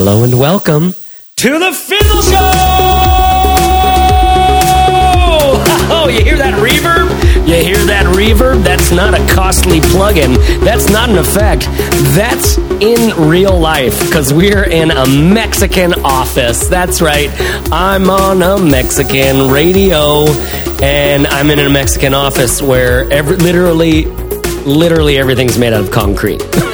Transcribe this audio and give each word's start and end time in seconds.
Hello 0.00 0.22
and 0.22 0.38
welcome 0.38 0.94
to 1.38 1.58
the 1.58 1.72
Fizzle 1.72 2.22
Show! 2.22 2.38
Oh, 5.90 6.06
you 6.06 6.22
hear 6.22 6.36
that 6.36 6.54
reverb? 6.54 7.08
You 7.48 7.56
hear 7.56 7.84
that 7.86 8.06
reverb? 8.14 8.62
That's 8.62 8.92
not 8.92 9.14
a 9.14 9.34
costly 9.34 9.80
plug-in. 9.80 10.34
That's 10.60 10.88
not 10.88 11.10
an 11.10 11.18
effect. 11.18 11.62
That's 12.14 12.58
in 12.80 13.28
real 13.28 13.58
life 13.58 13.98
because 14.06 14.32
we're 14.32 14.62
in 14.62 14.92
a 14.92 15.04
Mexican 15.08 15.94
office. 16.04 16.68
That's 16.68 17.02
right. 17.02 17.28
I'm 17.72 18.08
on 18.08 18.40
a 18.40 18.56
Mexican 18.56 19.50
radio 19.50 20.26
and 20.80 21.26
I'm 21.26 21.50
in 21.50 21.58
a 21.58 21.68
Mexican 21.68 22.14
office 22.14 22.62
where 22.62 23.10
every, 23.10 23.36
literally, 23.36 24.04
literally 24.64 25.18
everything's 25.18 25.58
made 25.58 25.72
out 25.72 25.80
of 25.80 25.90
concrete. 25.90 26.40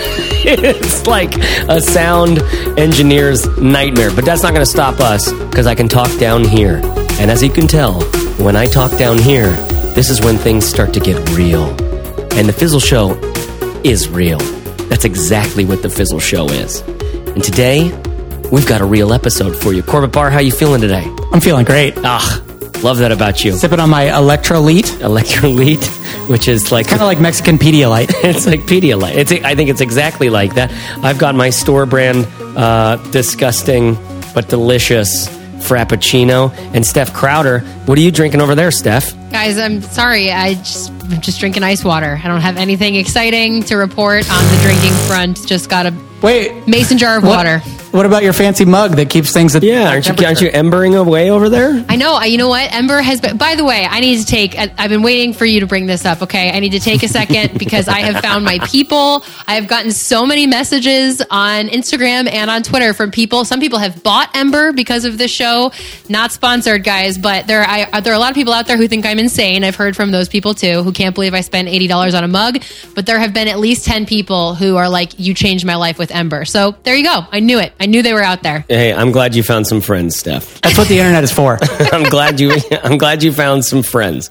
it's 0.47 1.07
like 1.07 1.37
a 1.69 1.81
sound 1.81 2.41
engineer's 2.79 3.47
nightmare. 3.59 4.11
But 4.15 4.25
that's 4.25 4.43
not 4.43 4.53
going 4.53 4.65
to 4.65 4.71
stop 4.71 5.01
us 5.01 5.33
because 5.33 5.67
I 5.67 5.75
can 5.75 5.89
talk 5.89 6.17
down 6.19 6.45
here. 6.45 6.81
And 7.21 7.31
as 7.31 7.43
you 7.43 7.51
can 7.51 7.67
tell, 7.67 8.01
when 8.39 8.57
I 8.57 8.67
talk 8.67 8.97
down 8.99 9.19
here, 9.19 9.51
this 9.95 10.11
is 10.11 10.21
when 10.21 10.37
things 10.37 10.67
start 10.67 10.93
to 10.95 11.01
get 11.01 11.17
real. 11.31 11.65
And 12.35 12.49
the 12.49 12.53
Fizzle 12.53 12.81
Show 12.81 13.15
is 13.85 14.09
real. 14.09 14.39
That's 14.89 15.05
exactly 15.05 15.65
what 15.65 15.83
the 15.83 15.89
Fizzle 15.91 16.21
Show 16.21 16.47
is. 16.47 16.81
And 16.81 17.43
today, 17.43 17.93
we've 18.51 18.67
got 18.67 18.81
a 18.81 18.85
real 18.85 19.13
episode 19.13 19.57
for 19.57 19.73
you. 19.73 19.83
Corbett 19.83 20.13
Barr, 20.13 20.31
how 20.31 20.41
you 20.41 20.53
feeling 20.53 20.81
today? 20.81 21.05
I'm 21.33 21.41
feeling 21.41 21.65
great. 21.65 21.95
Ah, 21.99 22.43
love 22.83 22.99
that 22.99 23.13
about 23.13 23.45
you. 23.45 23.53
Sipping 23.53 23.81
on 23.81 23.91
my 23.91 24.07
Electrolyte, 24.07 24.91
Electrolyte, 25.01 26.04
which 26.29 26.49
is 26.49 26.73
like 26.73 26.87
kind 26.87 27.03
of 27.03 27.07
like 27.07 27.21
Mexican 27.21 27.59
Pedialyte. 27.59 28.11
it's 28.25 28.47
like 28.47 28.61
Pedialyte. 28.61 29.15
It's 29.15 29.33
I 29.33 29.55
think 29.55 29.71
it's 29.71 29.81
exactly 29.81 30.31
like 30.31 30.55
that. 30.55 30.73
I've 31.05 31.19
got 31.19 31.35
my 31.35 31.51
store 31.51 31.87
brand, 31.87 32.27
uh, 32.57 32.97
disgusting 33.11 33.97
but 34.35 34.49
delicious 34.49 35.29
Frappuccino. 35.65 36.53
And 36.75 36.85
Steph 36.85 37.15
Crowder, 37.15 37.61
what 37.87 37.97
are 37.99 38.01
you 38.03 38.11
drinking 38.11 38.41
over 38.41 38.55
there, 38.55 38.71
Steph? 38.71 39.15
Guys, 39.31 39.59
I'm 39.59 39.81
sorry. 39.81 40.31
I 40.31 40.55
just 40.55 40.93
I'm 41.11 41.21
just 41.21 41.39
drinking 41.41 41.63
ice 41.63 41.85
water. 41.85 42.21
I 42.23 42.29
don't 42.29 42.41
have 42.41 42.57
anything 42.57 42.95
exciting 42.97 43.63
to 43.65 43.77
report 43.77 44.31
on 44.31 44.45
the 44.51 44.59
drinking 44.63 44.93
front. 45.07 45.47
Just 45.47 45.69
got 45.69 45.87
a 45.87 45.95
Wait, 46.23 46.67
mason 46.67 46.97
jar 46.99 47.19
of 47.19 47.23
what- 47.25 47.37
water. 47.37 47.63
What 47.95 48.07
about 48.07 48.25
your 48.25 48.33
fancy 48.33 48.65
mug 48.65 48.97
that 48.97 49.09
keeps 49.09 49.31
things 49.33 49.55
at 49.55 49.63
Yeah, 49.63 49.89
aren't 49.91 50.09
you, 50.21 50.27
aren't 50.27 50.41
you 50.41 50.51
embering 50.53 50.97
away 50.97 51.31
over 51.31 51.49
there? 51.49 51.85
I 51.89 51.95
know. 51.95 52.15
I- 52.15 52.25
You 52.25 52.39
know 52.39 52.49
what? 52.49 52.75
Ember 52.75 53.01
has 53.01 53.21
been. 53.21 53.37
By 53.37 53.55
the 53.55 53.65
way, 53.65 53.87
I 53.89 54.01
need 54.01 54.19
to 54.19 54.27
take. 54.27 54.59
I- 54.59 54.73
I've 54.77 54.91
been 54.91 55.03
waiting 55.03 55.33
for 55.33 55.45
you 55.47 55.61
to 55.61 55.67
bring 55.69 55.87
this 55.87 56.05
up. 56.05 56.21
Okay, 56.21 56.51
I 56.51 56.59
need 56.59 56.73
to 56.73 56.81
take 56.81 57.05
a 57.05 57.09
second 57.09 57.57
because 57.59 57.87
I 57.87 58.01
have 58.01 58.21
found 58.21 58.45
my 58.45 58.59
people. 58.67 59.25
I 59.47 59.55
have 59.55 59.69
gotten 59.69 59.93
so 59.93 60.27
many 60.27 60.49
messages 60.49 61.23
on 61.31 61.69
Instagram 61.69 62.29
and 62.33 62.51
on 62.51 62.65
Twitter 62.65 62.95
from 62.95 63.13
people. 63.13 63.45
Some 63.45 63.61
people 63.61 63.79
have 63.79 64.03
bought 64.03 64.29
Ember 64.35 64.73
because 64.73 65.05
of 65.05 65.17
this 65.17 65.31
show. 65.31 65.71
Not 66.09 66.33
sponsored, 66.33 66.83
guys, 66.83 67.17
but 67.17 67.47
there. 67.47 67.63
I, 67.65 68.01
there 68.01 68.13
are 68.13 68.17
a 68.17 68.19
lot 68.19 68.31
of 68.31 68.35
people 68.35 68.55
out 68.55 68.67
there 68.67 68.77
who 68.77 68.89
think 68.89 69.07
I'm 69.07 69.21
insane. 69.21 69.63
I've 69.63 69.77
heard 69.77 69.95
from 69.95 70.11
those 70.11 70.29
people 70.29 70.53
too, 70.53 70.83
who 70.83 70.91
can't 70.95 71.15
believe 71.15 71.35
I 71.35 71.43
spent 71.43 71.69
eighty 71.69 71.87
dollars 71.87 72.15
on 72.15 72.25
a 72.25 72.29
mug. 72.29 72.63
But 72.95 73.05
there 73.07 73.19
have 73.19 73.35
been 73.35 73.49
at 73.49 73.59
least 73.59 73.85
ten 73.85 74.07
people 74.07 74.55
who 74.55 74.77
are 74.77 74.89
like, 74.89 75.19
"You 75.19 75.35
changed 75.35 75.67
my 75.67 75.75
life 75.77 75.99
with 75.99 76.11
Ember." 76.11 76.45
So 76.47 76.75
there 76.85 76.95
you 76.95 77.05
go. 77.05 77.27
I 77.31 77.41
knew 77.41 77.59
it. 77.59 77.73
I 77.79 77.87
knew 77.87 78.03
they 78.03 78.15
were 78.15 78.23
out 78.23 78.43
there. 78.43 78.65
Hey, 78.69 78.93
I'm 78.95 79.11
glad 79.13 79.35
you 79.35 79.43
found 79.43 79.67
some 79.67 79.81
friends, 79.81 80.17
Steph. 80.19 80.61
That's 80.63 80.79
what 80.79 80.89
the 80.89 80.99
internet 80.99 81.25
is 81.25 81.33
for. 81.33 81.59
I'm 81.93 82.09
glad 82.09 82.41
you 82.41 82.53
I'm 82.83 82.97
glad 82.97 83.23
you 83.23 83.33
found 83.33 83.65
some 83.65 83.83
friends. 83.83 84.31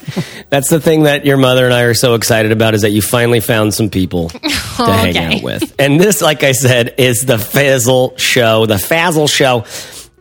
That's 0.50 0.69
the 0.69 0.80
thing 0.80 1.03
that 1.03 1.25
your 1.25 1.38
mother 1.38 1.66
and 1.66 1.73
I 1.73 1.81
are 1.84 1.94
so 1.94 2.16
excited 2.16 2.52
about 2.52 2.73
is 2.73 2.81
that 2.81 2.91
you 2.91 3.02
finally 3.02 3.39
found 3.41 3.73
some 3.73 3.89
people 3.89 4.30
to 4.30 4.39
hang 4.50 5.09
Okay. 5.09 5.38
out 5.38 5.44
with. 5.44 5.75
And 5.78 6.00
this, 6.00 6.22
like 6.22 6.44
I 6.44 6.53
said, 6.53 6.95
is 6.97 7.25
the 7.25 7.38
Fizzle 7.38 8.17
Show, 8.17 8.66
the 8.66 8.75
Fazzle 8.75 9.30
Show. 9.30 9.66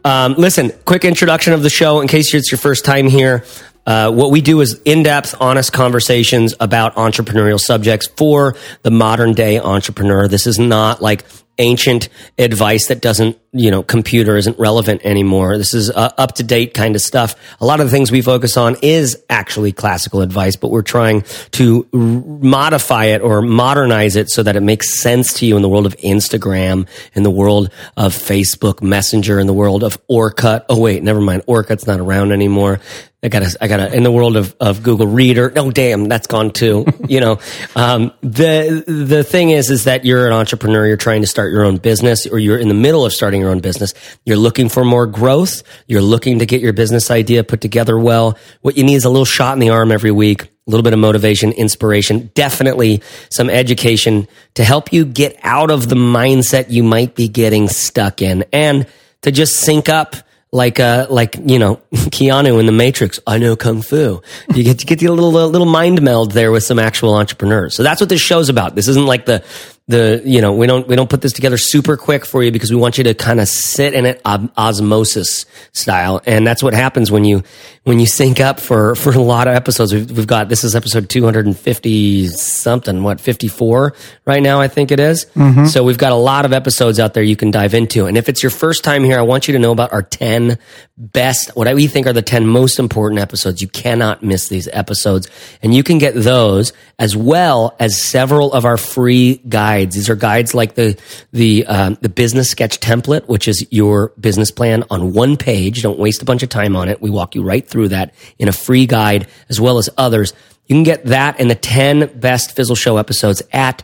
Um, 0.04 0.34
listen, 0.36 0.72
quick 0.84 1.04
introduction 1.04 1.52
of 1.52 1.62
the 1.62 1.70
show 1.70 2.00
in 2.00 2.08
case 2.08 2.34
it's 2.34 2.50
your 2.50 2.58
first 2.58 2.84
time 2.84 3.06
here. 3.06 3.44
Uh, 3.87 4.10
what 4.12 4.31
we 4.31 4.41
do 4.41 4.60
is 4.60 4.81
in-depth, 4.84 5.34
honest 5.41 5.72
conversations 5.72 6.54
about 6.60 6.94
entrepreneurial 6.94 7.59
subjects 7.59 8.06
for 8.06 8.54
the 8.82 8.91
modern 8.91 9.32
day 9.32 9.59
entrepreneur. 9.59 10.28
This 10.28 10.47
is 10.47 10.59
not 10.59 11.03
like 11.03 11.25
ancient 11.58 12.08
advice 12.38 12.88
that 12.88 13.00
doesn't, 13.00 13.38
you 13.52 13.70
know, 13.70 13.82
computer 13.82 14.36
isn't 14.36 14.58
relevant 14.58 15.02
anymore. 15.04 15.58
This 15.58 15.74
is 15.74 15.90
uh, 15.90 16.10
up 16.16 16.36
to 16.36 16.42
date 16.42 16.74
kind 16.74 16.96
of 16.96 17.02
stuff. 17.02 17.34
A 17.60 17.66
lot 17.66 17.80
of 17.80 17.86
the 17.86 17.90
things 17.90 18.10
we 18.10 18.22
focus 18.22 18.56
on 18.56 18.76
is 18.82 19.22
actually 19.28 19.72
classical 19.72 20.22
advice, 20.22 20.56
but 20.56 20.70
we're 20.70 20.82
trying 20.82 21.22
to 21.52 21.86
r- 21.92 21.98
modify 21.98 23.06
it 23.06 23.20
or 23.20 23.42
modernize 23.42 24.16
it 24.16 24.30
so 24.30 24.42
that 24.42 24.56
it 24.56 24.62
makes 24.62 24.98
sense 25.00 25.34
to 25.34 25.46
you 25.46 25.56
in 25.56 25.62
the 25.62 25.68
world 25.68 25.86
of 25.86 25.96
Instagram, 25.98 26.88
in 27.14 27.22
the 27.22 27.30
world 27.30 27.70
of 27.96 28.14
Facebook 28.14 28.82
Messenger, 28.82 29.38
in 29.38 29.46
the 29.46 29.54
world 29.54 29.84
of 29.84 29.98
Orkut. 30.08 30.64
Oh 30.69 30.80
wait, 30.80 31.02
never 31.02 31.20
mind. 31.20 31.42
Orkut's 31.46 31.86
not 31.86 32.00
around 32.00 32.32
anymore. 32.32 32.80
I 33.24 33.28
gotta, 33.28 33.56
I 33.60 33.69
gotta, 33.69 33.94
in 33.94 34.02
the 34.02 34.10
world 34.10 34.36
of, 34.36 34.56
of 34.58 34.82
Google 34.82 35.06
Reader. 35.06 35.52
No, 35.54 35.70
damn, 35.70 36.08
that's 36.08 36.26
gone 36.26 36.50
too. 36.50 36.84
you 37.08 37.20
know, 37.20 37.38
um, 37.76 38.12
the, 38.20 38.82
the 38.84 39.22
thing 39.22 39.50
is, 39.50 39.70
is 39.70 39.84
that 39.84 40.04
you're 40.04 40.26
an 40.26 40.32
entrepreneur, 40.32 40.84
you're 40.88 40.96
trying 40.96 41.20
to 41.20 41.28
start 41.28 41.41
your 41.50 41.64
own 41.64 41.78
business 41.78 42.26
or 42.26 42.38
you're 42.38 42.58
in 42.58 42.69
the 42.69 42.75
middle 42.75 43.04
of 43.04 43.12
starting 43.12 43.41
your 43.41 43.50
own 43.50 43.60
business. 43.60 43.94
You're 44.25 44.36
looking 44.36 44.69
for 44.69 44.84
more 44.84 45.06
growth. 45.06 45.62
You're 45.86 46.03
looking 46.03 46.38
to 46.41 46.47
get 46.47 46.60
your 46.60 46.72
business 46.72 47.10
idea 47.10 47.44
put 47.44 47.60
together 47.60 47.98
well. 47.98 48.38
What 48.60 48.76
you 48.76 48.84
need 48.84 48.94
is 48.94 49.04
a 49.04 49.10
little 49.10 49.25
shot 49.25 49.54
in 49.54 49.58
the 49.58 49.70
arm 49.70 49.91
every 49.91 50.10
week. 50.10 50.44
A 50.44 50.70
little 50.70 50.84
bit 50.84 50.92
of 50.92 51.00
motivation, 51.00 51.50
inspiration, 51.50 52.31
definitely 52.34 53.02
some 53.31 53.50
education 53.50 54.28
to 54.54 54.62
help 54.62 54.92
you 54.92 55.04
get 55.04 55.36
out 55.42 55.72
of 55.72 55.88
the 55.88 55.97
mindset 55.97 56.70
you 56.70 56.84
might 56.84 57.16
be 57.16 57.26
getting 57.26 57.69
stuck 57.69 58.22
in 58.22 58.44
and 58.52 58.86
to 59.22 59.32
just 59.32 59.56
sync 59.56 59.88
up 59.88 60.14
like 60.52 60.78
uh 60.78 61.06
like 61.08 61.36
you 61.47 61.58
know 61.58 61.76
Keanu 61.92 62.60
in 62.60 62.66
the 62.66 62.72
Matrix. 62.72 63.19
I 63.26 63.38
know 63.38 63.56
kung 63.56 63.82
fu. 63.82 64.22
You 64.54 64.62
get 64.62 64.81
to 64.81 64.86
get 64.86 65.02
a 65.02 65.12
little 65.12 65.36
a 65.36 65.47
little 65.47 65.66
mind 65.66 66.02
meld 66.02 66.32
there 66.32 66.52
with 66.52 66.62
some 66.62 66.78
actual 66.78 67.14
entrepreneurs. 67.14 67.75
So 67.75 67.82
that's 67.82 68.00
what 68.00 68.10
this 68.10 68.20
show's 68.20 68.48
about. 68.48 68.75
This 68.75 68.88
isn't 68.88 69.06
like 69.06 69.25
the 69.25 69.42
the 69.88 70.22
you 70.25 70.41
know 70.41 70.53
we 70.53 70.66
don't 70.66 70.87
we 70.87 70.97
don't 70.97 71.10
put 71.10 71.22
this 71.22 71.32
together 71.32 71.56
super 71.56 71.97
quick 71.97 72.25
for 72.25 72.43
you 72.43 72.53
because 72.53 72.70
we 72.70 72.76
want 72.76 72.98
you 72.98 73.04
to 73.04 73.15
kind 73.15 73.41
of 73.41 73.48
sit 73.48 73.94
in 73.94 74.06
it 74.06 74.20
um, 74.25 74.50
osmosis 74.56 75.44
style, 75.72 76.20
and 76.26 76.47
that's 76.47 76.62
what 76.62 76.75
happens 76.75 77.10
when 77.10 77.25
you 77.25 77.43
when 77.84 77.98
you 77.98 78.06
sync 78.06 78.38
up 78.38 78.60
for 78.60 78.94
for 78.94 79.12
a 79.12 79.19
lot 79.19 79.48
of 79.48 79.54
episodes. 79.54 79.93
We've, 79.93 80.10
we've 80.10 80.26
got 80.26 80.48
this 80.48 80.62
is 80.62 80.76
episode 80.76 81.09
two 81.09 81.25
hundred 81.25 81.47
and 81.47 81.59
fifty 81.59 82.28
something, 82.28 83.03
what 83.03 83.20
fifty 83.20 83.48
four 83.48 83.94
right 84.25 84.43
now 84.43 84.60
I 84.60 84.69
think 84.69 84.93
it 84.93 85.00
is. 85.00 85.26
So 85.66 85.82
we've 85.82 85.98
got 85.98 86.12
a 86.12 86.16
lot 86.16 86.44
of 86.44 86.53
episodes 86.53 87.00
out 87.00 87.15
there 87.15 87.22
you 87.22 87.37
can 87.37 87.50
dive 87.50 87.75
into, 87.75 88.06
and 88.06 88.16
if 88.16 88.28
it's 88.28 88.43
your 88.43 88.50
first 88.50 88.84
time 88.84 89.03
here, 89.03 89.19
I 89.19 89.22
want 89.22 89.48
you 89.48 89.53
to 89.53 89.59
know 89.59 89.72
about 89.72 89.93
our 89.93 90.03
ten 90.03 90.59
best 90.97 91.50
what 91.56 91.75
we 91.75 91.88
think 91.88 92.06
are 92.06 92.12
the 92.12 92.22
ten 92.22 92.47
most 92.47 92.78
important 92.78 93.20
episodes. 93.20 93.60
You 93.60 93.69
cannot 93.69 94.22
miss 94.22 94.49
these 94.49 94.69
episodes, 94.72 95.28
and 95.62 95.75
you 95.75 95.82
can 95.82 95.99
get 95.99 96.14
those 96.14 96.72
as 97.00 97.16
well 97.16 97.75
as 97.81 98.00
several 98.00 98.53
of 98.53 98.64
our 98.64 98.76
free 98.76 99.41
guides. 99.49 99.97
These 99.97 100.09
are 100.09 100.14
guides 100.14 100.54
like 100.54 100.75
the 100.76 100.97
the 101.32 101.66
um, 101.66 101.99
the 102.00 102.09
business 102.09 102.49
sketch 102.50 102.78
template, 102.78 103.26
which 103.26 103.49
is 103.49 103.66
your 103.72 104.12
business 104.20 104.53
plan 104.53 104.84
on 104.88 105.12
one 105.12 105.37
page. 105.37 105.82
Don't 105.82 105.99
waste 105.99 106.22
a 106.22 106.25
bunch 106.25 106.44
of 106.44 106.49
time 106.49 106.76
on 106.76 106.88
it. 106.88 107.03
We 107.03 107.10
walk 107.10 107.34
you 107.34 107.43
right 107.43 107.69
through 107.72 107.88
that 107.88 108.15
in 108.38 108.49
a 108.49 108.53
free 108.53 108.87
guide, 108.87 109.27
as 109.49 109.60
well 109.60 109.78
as 109.78 109.91
others. 109.99 110.33
You 110.66 110.77
can 110.77 110.84
get 110.84 111.06
that 111.06 111.41
and 111.41 111.50
the 111.50 111.56
ten 111.56 112.19
best 112.21 112.55
Fizzle 112.55 112.77
Show 112.77 112.99
episodes 112.99 113.43
at 113.53 113.83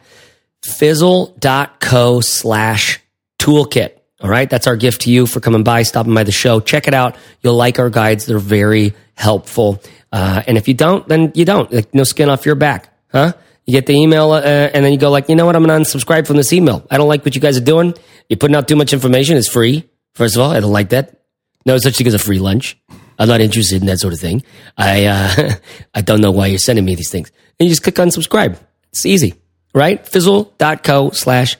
fizzle.co 0.62 2.20
slash 2.20 3.00
toolkit. 3.40 3.92
All 4.20 4.30
right. 4.30 4.50
That's 4.50 4.66
our 4.66 4.76
gift 4.76 5.02
to 5.02 5.10
you 5.10 5.26
for 5.26 5.40
coming 5.40 5.62
by, 5.62 5.82
stopping 5.82 6.14
by 6.14 6.24
the 6.24 6.32
show. 6.32 6.60
Check 6.60 6.88
it 6.88 6.94
out. 6.94 7.16
You'll 7.42 7.54
like 7.56 7.78
our 7.78 7.90
guides. 7.90 8.26
They're 8.26 8.38
very 8.38 8.94
helpful. 9.14 9.80
Uh, 10.12 10.42
and 10.46 10.56
if 10.56 10.66
you 10.68 10.74
don't, 10.74 11.06
then 11.08 11.32
you 11.34 11.44
don't. 11.44 11.72
Like, 11.72 11.94
no 11.94 12.04
skin 12.04 12.28
off 12.28 12.44
your 12.44 12.56
back. 12.56 12.92
Huh? 13.12 13.32
You 13.64 13.72
get 13.72 13.86
the 13.86 13.92
email, 13.92 14.32
uh, 14.32 14.40
and 14.40 14.84
then 14.84 14.92
you 14.92 14.98
go 14.98 15.10
like, 15.10 15.28
you 15.28 15.36
know 15.36 15.44
what? 15.44 15.54
I'm 15.54 15.62
going 15.62 15.84
to 15.84 15.90
unsubscribe 15.90 16.26
from 16.26 16.36
this 16.36 16.52
email. 16.52 16.86
I 16.90 16.96
don't 16.96 17.06
like 17.06 17.24
what 17.24 17.34
you 17.34 17.40
guys 17.40 17.58
are 17.58 17.64
doing. 17.64 17.94
You're 18.28 18.38
putting 18.38 18.56
out 18.56 18.66
too 18.66 18.76
much 18.76 18.92
information. 18.92 19.36
It's 19.36 19.48
free. 19.48 19.88
First 20.14 20.36
of 20.36 20.42
all, 20.42 20.50
I 20.50 20.60
don't 20.60 20.72
like 20.72 20.88
that. 20.88 21.20
No 21.66 21.76
such 21.76 21.96
thing 21.96 22.06
as 22.06 22.14
a 22.14 22.18
free 22.18 22.38
lunch. 22.38 22.78
I'm 23.18 23.28
not 23.28 23.40
interested 23.40 23.80
in 23.80 23.86
that 23.86 23.98
sort 23.98 24.12
of 24.12 24.20
thing. 24.20 24.42
I, 24.76 25.06
uh, 25.06 25.54
I 25.94 26.00
don't 26.00 26.20
know 26.20 26.30
why 26.30 26.46
you're 26.46 26.58
sending 26.58 26.84
me 26.84 26.94
these 26.94 27.10
things. 27.10 27.32
And 27.58 27.68
you 27.68 27.72
just 27.72 27.82
click 27.82 27.98
on 27.98 28.10
subscribe. 28.10 28.58
It's 28.90 29.04
easy, 29.04 29.34
right? 29.74 30.06
Fizzle.co 30.06 31.10
slash 31.10 31.56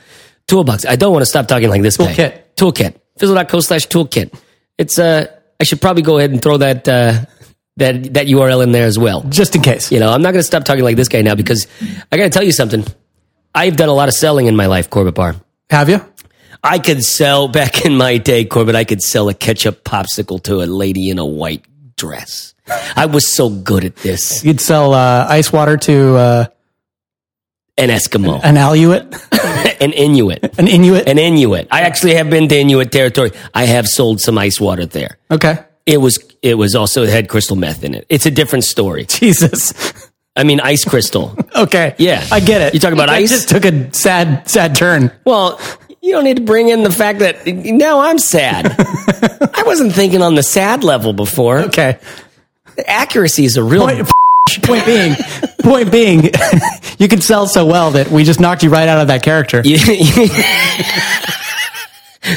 toolbox. 0.46 0.86
I 0.86 0.96
don't 0.96 1.12
want 1.12 1.22
to 1.22 1.26
stop 1.26 1.48
talking 1.48 1.68
like 1.68 1.82
this 1.82 1.96
guy. 1.96 2.14
Toolkit. 2.14 2.42
Toolkit. 2.56 2.94
Fizzle.co 3.18 3.60
slash 3.60 3.88
toolkit. 3.88 4.34
It's, 4.78 4.98
uh, 4.98 5.26
I 5.60 5.64
should 5.64 5.80
probably 5.80 6.02
go 6.02 6.18
ahead 6.18 6.30
and 6.30 6.40
throw 6.40 6.58
that, 6.58 6.88
uh, 6.88 7.24
that, 7.76 8.14
that 8.14 8.26
URL 8.28 8.62
in 8.62 8.72
there 8.72 8.86
as 8.86 8.98
well. 8.98 9.22
Just 9.22 9.56
in 9.56 9.62
case. 9.62 9.90
You 9.90 9.98
know, 9.98 10.12
I'm 10.12 10.22
not 10.22 10.30
going 10.32 10.40
to 10.40 10.46
stop 10.46 10.64
talking 10.64 10.84
like 10.84 10.96
this 10.96 11.08
guy 11.08 11.22
now 11.22 11.34
because 11.34 11.66
I 12.12 12.16
got 12.16 12.24
to 12.24 12.30
tell 12.30 12.44
you 12.44 12.52
something. 12.52 12.84
I've 13.54 13.76
done 13.76 13.88
a 13.88 13.94
lot 13.94 14.08
of 14.08 14.14
selling 14.14 14.46
in 14.46 14.54
my 14.54 14.66
life, 14.66 14.90
Corbett 14.90 15.14
Barr. 15.14 15.34
Have 15.70 15.88
you? 15.88 16.00
I 16.62 16.78
could 16.78 17.04
sell 17.04 17.48
back 17.48 17.84
in 17.84 17.96
my 17.96 18.18
day, 18.18 18.44
Corbett. 18.44 18.74
I 18.74 18.84
could 18.84 19.02
sell 19.02 19.28
a 19.28 19.34
ketchup 19.34 19.84
popsicle 19.84 20.42
to 20.44 20.62
a 20.62 20.66
lady 20.66 21.10
in 21.10 21.18
a 21.18 21.26
white 21.26 21.64
dress. 21.96 22.54
I 22.96 23.06
was 23.06 23.26
so 23.26 23.48
good 23.48 23.84
at 23.84 23.96
this. 23.96 24.44
You'd 24.44 24.60
sell 24.60 24.92
uh, 24.92 25.26
ice 25.28 25.52
water 25.52 25.76
to 25.78 26.16
uh, 26.16 26.44
An 27.78 27.88
Eskimo, 27.88 28.40
An 28.42 28.56
Aleut? 28.56 29.00
an 29.80 29.92
Inuit, 29.92 30.58
An 30.58 30.68
Inuit? 30.68 31.08
an 31.08 31.18
Inuit. 31.18 31.68
I 31.70 31.82
actually 31.82 32.14
have 32.14 32.28
been 32.28 32.48
to 32.48 32.58
Inuit 32.58 32.90
territory. 32.92 33.30
I 33.54 33.64
have 33.64 33.86
sold 33.86 34.20
some 34.20 34.36
ice 34.36 34.60
water 34.60 34.84
there. 34.86 35.18
okay. 35.30 35.64
It 35.86 36.02
was 36.02 36.18
it 36.42 36.56
was 36.56 36.74
also 36.74 37.04
it 37.04 37.08
had 37.08 37.30
crystal 37.30 37.56
meth 37.56 37.82
in 37.82 37.94
it. 37.94 38.04
It's 38.10 38.26
a 38.26 38.30
different 38.30 38.64
story. 38.66 39.04
Jesus. 39.08 39.72
I 40.36 40.44
mean, 40.44 40.60
ice 40.60 40.84
crystal. 40.84 41.34
Okay. 41.56 41.94
Yeah. 41.98 42.24
I 42.30 42.38
get 42.40 42.60
it. 42.60 42.74
You 42.74 42.78
talk 42.78 42.92
about 42.92 43.08
ice? 43.08 43.30
just 43.30 43.48
took 43.48 43.64
a 43.64 43.92
sad, 43.94 44.48
sad 44.48 44.76
turn. 44.76 45.10
Well, 45.24 45.58
you 46.08 46.14
don't 46.14 46.24
need 46.24 46.38
to 46.38 46.42
bring 46.42 46.68
in 46.70 46.82
the 46.82 46.90
fact 46.90 47.18
that 47.20 47.46
now 47.46 48.00
I'm 48.00 48.18
sad. 48.18 48.66
I 49.54 49.62
wasn't 49.64 49.92
thinking 49.92 50.22
on 50.22 50.34
the 50.34 50.42
sad 50.42 50.82
level 50.82 51.12
before. 51.12 51.58
Okay. 51.60 51.98
Accuracy 52.86 53.44
is 53.44 53.56
a 53.56 53.62
real. 53.62 53.86
Point, 53.86 54.08
point 54.62 54.86
being, 54.86 55.14
point 55.62 55.92
being, 55.92 56.30
you 56.98 57.08
can 57.08 57.20
sell 57.20 57.46
so 57.46 57.66
well 57.66 57.90
that 57.92 58.08
we 58.10 58.24
just 58.24 58.40
knocked 58.40 58.62
you 58.62 58.70
right 58.70 58.88
out 58.88 59.00
of 59.00 59.08
that 59.08 59.22
character. 59.22 59.62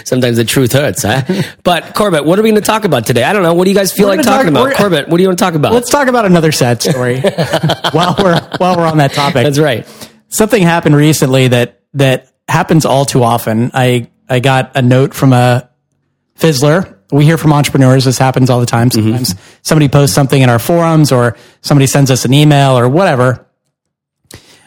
Sometimes 0.05 0.37
the 0.37 0.45
truth 0.45 0.73
hurts, 0.73 1.03
huh? 1.03 1.23
But 1.63 1.95
Corbett, 1.95 2.23
what 2.23 2.39
are 2.39 2.43
we 2.43 2.49
going 2.49 2.61
to 2.61 2.65
talk 2.65 2.85
about 2.85 3.05
today? 3.05 3.23
I 3.23 3.33
don't 3.33 3.43
know. 3.43 3.53
What 3.53 3.65
do 3.65 3.71
you 3.71 3.75
guys 3.75 3.91
feel 3.91 4.07
We're 4.07 4.17
like 4.17 4.25
talking 4.25 4.53
talk- 4.53 4.67
about? 4.67 4.77
Corbett, 4.77 5.09
what 5.09 5.17
do 5.17 5.23
you 5.23 5.29
want 5.29 5.39
to 5.39 5.43
talk 5.45 5.53
about? 5.55 5.73
Let's 5.73 5.89
talk 5.89 6.07
about 6.07 6.25
another 6.25 6.51
sad 6.51 6.81
story 6.81 7.19
while 7.91 8.15
we're 8.17 8.39
while 8.57 8.77
we're 8.77 8.85
on 8.87 8.97
that 8.97 9.13
topic. 9.13 9.43
That's 9.43 9.59
right. 9.59 9.87
Something 10.29 10.63
happened 10.63 10.95
recently 10.95 11.49
that 11.49 11.81
that 11.95 12.30
happens 12.51 12.85
all 12.85 13.05
too 13.05 13.23
often. 13.23 13.71
I 13.73 14.09
I 14.29 14.39
got 14.39 14.75
a 14.75 14.81
note 14.81 15.13
from 15.13 15.33
a 15.33 15.69
fizzler. 16.37 16.97
We 17.11 17.25
hear 17.25 17.37
from 17.37 17.51
entrepreneurs. 17.51 18.05
This 18.05 18.17
happens 18.17 18.49
all 18.49 18.59
the 18.59 18.65
time. 18.65 18.89
Mm-hmm. 18.89 19.23
Sometimes 19.23 19.35
somebody 19.63 19.89
posts 19.89 20.15
something 20.15 20.41
in 20.41 20.49
our 20.49 20.59
forums, 20.59 21.11
or 21.11 21.35
somebody 21.61 21.87
sends 21.87 22.11
us 22.11 22.25
an 22.25 22.33
email, 22.33 22.77
or 22.77 22.87
whatever, 22.87 23.47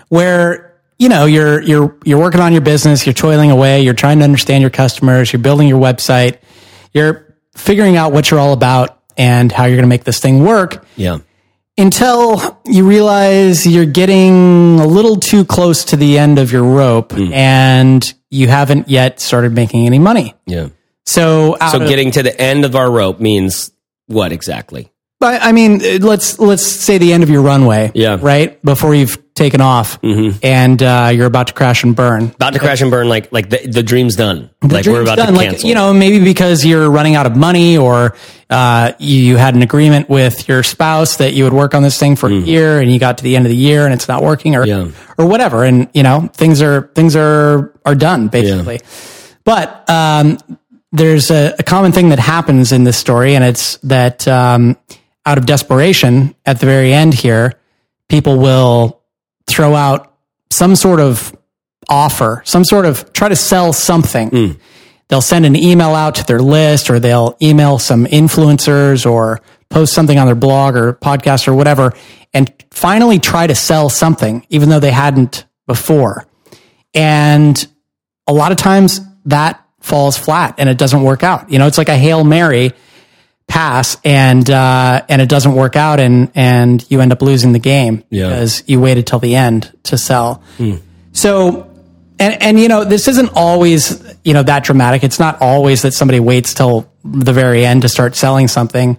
where 0.08 0.80
you 0.98 1.08
know 1.08 1.26
you're 1.26 1.60
you're 1.62 1.96
you're 2.04 2.18
working 2.18 2.40
on 2.40 2.52
your 2.52 2.62
business. 2.62 3.06
You're 3.06 3.14
toiling 3.14 3.50
away. 3.50 3.82
You're 3.82 3.94
trying 3.94 4.18
to 4.18 4.24
understand 4.24 4.62
your 4.62 4.70
customers. 4.70 5.32
You're 5.32 5.42
building 5.42 5.68
your 5.68 5.80
website. 5.80 6.38
You're 6.92 7.36
figuring 7.54 7.96
out 7.96 8.12
what 8.12 8.30
you're 8.30 8.40
all 8.40 8.52
about 8.52 9.00
and 9.16 9.50
how 9.52 9.64
you're 9.64 9.76
going 9.76 9.84
to 9.84 9.88
make 9.88 10.04
this 10.04 10.18
thing 10.18 10.42
work 10.42 10.84
Yeah. 10.96 11.18
Until 11.76 12.60
you 12.64 12.86
realize 12.86 13.66
you're 13.66 13.86
getting 13.86 14.78
a 14.80 14.86
little 14.86 15.16
too 15.16 15.44
close 15.44 15.84
to 15.86 15.96
the 15.96 16.18
end 16.18 16.38
of 16.38 16.52
your 16.52 16.62
rope 16.64 17.12
hmm. 17.12 17.32
and 17.32 18.14
you 18.30 18.48
haven't 18.48 18.88
yet 18.88 19.20
started 19.20 19.52
making 19.52 19.86
any 19.86 19.98
money. 19.98 20.34
Yeah. 20.46 20.68
So, 21.06 21.56
So 21.70 21.82
of- 21.82 21.88
getting 21.88 22.10
to 22.12 22.22
the 22.22 22.38
end 22.40 22.64
of 22.64 22.74
our 22.76 22.90
rope 22.90 23.20
means 23.20 23.70
what 24.06 24.32
exactly? 24.32 24.90
I 25.24 25.48
I 25.48 25.52
mean, 25.52 25.80
let's 26.00 26.38
let's 26.38 26.64
say 26.64 26.98
the 26.98 27.12
end 27.12 27.22
of 27.22 27.30
your 27.30 27.42
runway, 27.42 27.90
Yeah. 27.94 28.18
right 28.20 28.60
before 28.62 28.94
you've 28.94 29.18
taken 29.34 29.60
off, 29.60 29.98
and 30.02 30.80
uh, 30.82 31.10
you're 31.12 31.26
about 31.26 31.48
to 31.48 31.52
crash 31.54 31.82
and 31.82 31.96
burn. 31.96 32.26
About 32.36 32.52
to 32.52 32.60
crash 32.60 32.80
and 32.82 32.90
burn, 32.90 33.08
like 33.08 33.32
like 33.32 33.50
the, 33.50 33.66
the 33.66 33.82
dream's 33.82 34.14
done. 34.14 34.50
The 34.60 34.68
like 34.68 34.86
we're 34.86 34.92
dream's 35.04 35.08
about 35.08 35.16
done. 35.16 35.32
to 35.34 35.38
Like, 35.38 35.64
you 35.64 35.74
know, 35.74 35.92
maybe 35.92 36.22
because 36.22 36.64
you're 36.64 36.88
running 36.88 37.16
out 37.16 37.26
of 37.26 37.36
money, 37.36 37.76
or 37.76 38.14
uh, 38.48 38.92
you, 39.00 39.36
had 39.36 39.54
an 39.56 39.62
agreement 39.62 40.08
with 40.08 40.46
your 40.48 40.62
spouse 40.62 41.16
that 41.16 41.32
you 41.34 41.42
would 41.44 41.52
work 41.52 41.74
on 41.74 41.82
this 41.82 41.98
thing 41.98 42.14
for 42.14 42.28
a 42.28 42.32
year, 42.32 42.80
and 42.80 42.92
you 42.92 43.00
got 43.00 43.18
to 43.18 43.24
the 43.24 43.34
end 43.34 43.44
of 43.46 43.50
the 43.50 43.56
year 43.56 43.84
and 43.86 43.92
it's 43.92 44.06
not 44.06 44.22
working, 44.22 44.54
or 44.54 44.64
Mm. 44.64 44.68
Yeah. 44.92 45.14
or 45.18 45.26
whatever, 45.26 45.64
and 45.64 45.88
you 45.94 46.02
know 46.04 46.30
things 46.34 46.62
are 46.62 46.90
things 46.94 47.16
are 47.16 47.72
are 47.84 47.94
done 47.96 48.28
basically. 48.28 48.80
But 49.44 49.88
um, 49.90 50.38
there's 50.92 51.30
a, 51.32 51.54
a 51.58 51.62
common 51.64 51.90
thing 51.92 52.10
that 52.10 52.18
happens 52.20 52.70
in 52.70 52.84
this 52.84 52.96
story, 52.96 53.34
and 53.34 53.42
it's 53.44 53.76
that 53.78 54.26
um, 54.28 54.76
out 55.26 55.38
of 55.38 55.46
desperation, 55.46 56.34
at 56.44 56.60
the 56.60 56.66
very 56.66 56.92
end 56.92 57.14
here, 57.14 57.54
people 58.08 58.38
will 58.38 59.02
throw 59.46 59.74
out 59.74 60.14
some 60.50 60.76
sort 60.76 61.00
of 61.00 61.36
offer, 61.88 62.42
some 62.44 62.64
sort 62.64 62.86
of 62.86 63.12
try 63.12 63.28
to 63.28 63.36
sell 63.36 63.72
something. 63.72 64.28
Hmm. 64.28 64.52
They'll 65.08 65.20
send 65.20 65.44
an 65.44 65.56
email 65.56 65.94
out 65.94 66.16
to 66.16 66.26
their 66.26 66.40
list, 66.40 66.90
or 66.90 66.98
they'll 66.98 67.36
email 67.42 67.78
some 67.78 68.06
influencers, 68.06 69.10
or 69.10 69.40
post 69.68 69.92
something 69.92 70.18
on 70.18 70.26
their 70.26 70.34
blog 70.34 70.76
or 70.76 70.94
podcast 70.94 71.48
or 71.48 71.54
whatever, 71.54 71.92
and 72.32 72.52
finally 72.70 73.18
try 73.18 73.46
to 73.46 73.54
sell 73.54 73.88
something, 73.88 74.46
even 74.48 74.68
though 74.68 74.80
they 74.80 74.90
hadn't 74.90 75.44
before. 75.66 76.26
And 76.94 77.66
a 78.26 78.32
lot 78.32 78.52
of 78.52 78.58
times 78.58 79.00
that 79.26 79.60
falls 79.80 80.16
flat 80.16 80.54
and 80.58 80.68
it 80.68 80.78
doesn't 80.78 81.02
work 81.02 81.22
out. 81.22 81.50
You 81.50 81.58
know, 81.58 81.66
it's 81.66 81.78
like 81.78 81.88
a 81.88 81.96
Hail 81.96 82.24
Mary 82.24 82.72
pass 83.46 83.96
and 84.04 84.48
uh, 84.50 85.02
and 85.08 85.20
it 85.22 85.28
doesn't 85.28 85.54
work 85.54 85.76
out 85.76 86.00
and 86.00 86.30
and 86.34 86.84
you 86.90 87.00
end 87.00 87.12
up 87.12 87.22
losing 87.22 87.52
the 87.52 87.58
game 87.58 88.02
Yeah. 88.10 88.28
because 88.28 88.62
you 88.66 88.80
waited 88.80 89.06
till 89.06 89.18
the 89.18 89.36
end 89.36 89.72
to 89.84 89.98
sell. 89.98 90.42
So 91.12 91.70
and 92.18 92.42
and 92.42 92.58
you 92.60 92.68
know 92.68 92.84
this 92.84 93.08
isn't 93.08 93.30
always 93.34 94.02
you 94.24 94.32
know 94.34 94.42
that 94.42 94.64
dramatic. 94.64 95.04
It's 95.04 95.18
not 95.20 95.40
always 95.40 95.82
that 95.82 95.92
somebody 95.94 96.20
waits 96.20 96.54
till 96.54 96.90
the 97.04 97.32
very 97.32 97.64
end 97.66 97.82
to 97.82 97.88
start 97.88 98.16
selling 98.16 98.48
something. 98.48 98.98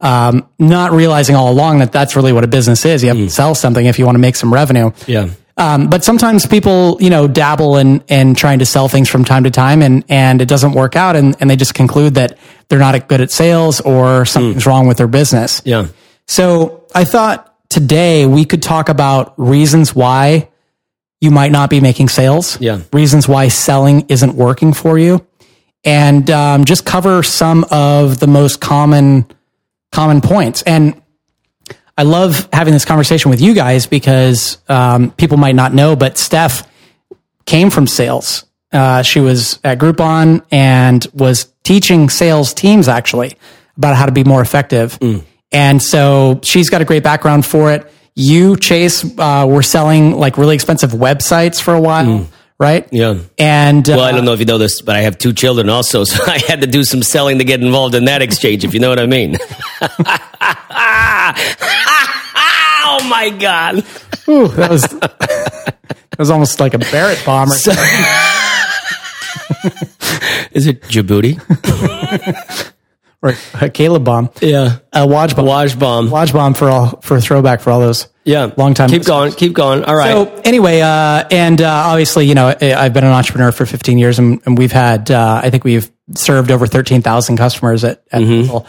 Um, 0.00 0.46
not 0.58 0.92
realizing 0.92 1.34
all 1.34 1.50
along 1.50 1.78
that 1.78 1.90
that's 1.92 2.14
really 2.16 2.32
what 2.32 2.44
a 2.44 2.48
business 2.48 2.84
is. 2.84 3.02
You 3.02 3.08
have 3.08 3.16
to 3.16 3.30
sell 3.30 3.54
something 3.54 3.86
if 3.86 3.98
you 3.98 4.04
want 4.04 4.16
to 4.16 4.20
make 4.20 4.36
some 4.36 4.52
revenue. 4.52 4.90
yeah. 5.06 5.30
Um, 5.56 5.88
but 5.88 6.02
sometimes 6.02 6.46
people, 6.46 6.96
you 7.00 7.10
know, 7.10 7.28
dabble 7.28 7.76
in, 7.76 8.02
in 8.08 8.34
trying 8.34 8.58
to 8.58 8.66
sell 8.66 8.88
things 8.88 9.08
from 9.08 9.24
time 9.24 9.44
to 9.44 9.50
time 9.50 9.82
and, 9.82 10.04
and 10.08 10.42
it 10.42 10.48
doesn't 10.48 10.72
work 10.72 10.96
out 10.96 11.14
and, 11.14 11.36
and 11.38 11.48
they 11.48 11.54
just 11.54 11.74
conclude 11.74 12.14
that 12.14 12.38
they're 12.68 12.80
not 12.80 13.06
good 13.06 13.20
at 13.20 13.30
sales 13.30 13.80
or 13.80 14.24
something's 14.24 14.66
wrong 14.66 14.88
with 14.88 14.96
their 14.96 15.06
business. 15.06 15.62
Yeah. 15.64 15.86
So 16.26 16.86
I 16.92 17.04
thought 17.04 17.54
today 17.68 18.26
we 18.26 18.44
could 18.44 18.62
talk 18.62 18.88
about 18.88 19.34
reasons 19.36 19.94
why 19.94 20.48
you 21.20 21.30
might 21.30 21.52
not 21.52 21.70
be 21.70 21.80
making 21.80 22.08
sales. 22.08 22.60
Yeah. 22.60 22.80
Reasons 22.92 23.28
why 23.28 23.46
selling 23.46 24.06
isn't 24.08 24.34
working 24.34 24.72
for 24.72 24.98
you 24.98 25.24
and, 25.84 26.28
um, 26.30 26.64
just 26.64 26.84
cover 26.84 27.22
some 27.22 27.64
of 27.70 28.18
the 28.18 28.26
most 28.26 28.60
common, 28.60 29.26
common 29.92 30.20
points. 30.20 30.62
And 30.62 31.00
I 31.96 32.02
love 32.02 32.48
having 32.52 32.72
this 32.74 32.84
conversation 32.84 33.30
with 33.30 33.40
you 33.40 33.54
guys 33.54 33.86
because 33.86 34.58
um, 34.68 35.10
people 35.12 35.36
might 35.36 35.54
not 35.54 35.72
know, 35.72 35.94
but 35.96 36.18
Steph 36.18 36.68
came 37.46 37.70
from 37.70 37.86
sales. 37.86 38.44
Uh, 38.72 39.02
she 39.02 39.20
was 39.20 39.60
at 39.62 39.78
Groupon 39.78 40.42
and 40.50 41.06
was 41.14 41.52
teaching 41.62 42.10
sales 42.10 42.52
teams 42.52 42.88
actually 42.88 43.36
about 43.76 43.94
how 43.96 44.06
to 44.06 44.12
be 44.12 44.24
more 44.24 44.40
effective. 44.42 44.98
And 45.52 45.80
so 45.80 46.40
she's 46.42 46.68
got 46.68 46.82
a 46.82 46.84
great 46.84 47.04
background 47.04 47.46
for 47.46 47.70
it. 47.72 47.88
You, 48.16 48.56
Chase, 48.56 49.04
uh, 49.18 49.46
were 49.48 49.62
selling 49.62 50.12
like 50.12 50.36
really 50.36 50.54
expensive 50.56 50.90
websites 50.90 51.60
for 51.60 51.74
a 51.74 51.80
while, 51.80 52.28
right? 52.58 52.88
Yeah. 52.92 53.18
And 53.38 53.88
uh, 53.88 53.94
Well, 53.96 54.04
I 54.04 54.10
don't 54.12 54.24
know 54.24 54.32
if 54.32 54.40
you 54.40 54.46
know 54.46 54.58
this, 54.58 54.82
but 54.82 54.96
I 54.96 55.00
have 55.02 55.18
two 55.18 55.32
children 55.32 55.68
also, 55.68 56.02
so 56.12 56.24
I 56.26 56.38
had 56.38 56.60
to 56.62 56.66
do 56.66 56.82
some 56.82 57.02
selling 57.04 57.38
to 57.38 57.44
get 57.44 57.60
involved 57.62 57.94
in 57.94 58.06
that 58.06 58.22
exchange, 58.22 58.64
if 58.64 58.74
you 58.74 58.80
know 58.80 58.88
what 58.88 58.98
I 58.98 59.06
mean. 59.06 59.36
oh 62.86 63.06
my 63.08 63.30
God. 63.30 63.76
Ooh, 64.28 64.48
that 64.48 64.70
was 64.70 64.82
that 64.82 66.18
was 66.18 66.30
almost 66.30 66.60
like 66.60 66.74
a 66.74 66.78
Barrett 66.78 67.22
bomb 67.24 67.50
or 67.50 67.54
something. 67.54 67.84
Is 70.52 70.66
it 70.66 70.82
Djibouti? 70.82 71.40
or 73.22 73.34
a 73.60 73.68
Caleb 73.70 74.04
bomb. 74.04 74.30
Yeah. 74.40 74.78
A 74.92 75.00
Waj 75.06 75.34
bomb. 75.34 75.46
Waj 75.46 75.78
bomb. 75.78 76.08
Waj 76.08 76.32
bomb 76.32 76.54
for 76.54 76.68
all 76.70 77.00
for 77.00 77.16
a 77.16 77.20
throwback 77.20 77.60
for 77.60 77.70
all 77.70 77.80
those. 77.80 78.08
Yeah. 78.24 78.52
Long 78.56 78.74
time 78.74 78.88
Keep 78.88 79.00
listeners. 79.00 79.06
going. 79.08 79.32
Keep 79.32 79.52
going. 79.54 79.84
All 79.84 79.94
right. 79.96 80.12
So 80.12 80.40
anyway, 80.44 80.80
uh, 80.80 81.24
and 81.30 81.60
uh, 81.60 81.68
obviously, 81.86 82.26
you 82.26 82.34
know, 82.34 82.48
I- 82.60 82.74
I've 82.74 82.92
been 82.94 83.04
an 83.04 83.12
entrepreneur 83.12 83.52
for 83.52 83.66
15 83.66 83.98
years, 83.98 84.18
and, 84.18 84.40
and 84.46 84.56
we've 84.56 84.72
had, 84.72 85.10
uh, 85.10 85.40
I 85.42 85.50
think 85.50 85.64
we've 85.64 85.90
served 86.14 86.50
over 86.50 86.66
13,000 86.66 87.36
customers 87.36 87.84
at, 87.84 88.02
at 88.12 88.20
Google 88.20 88.66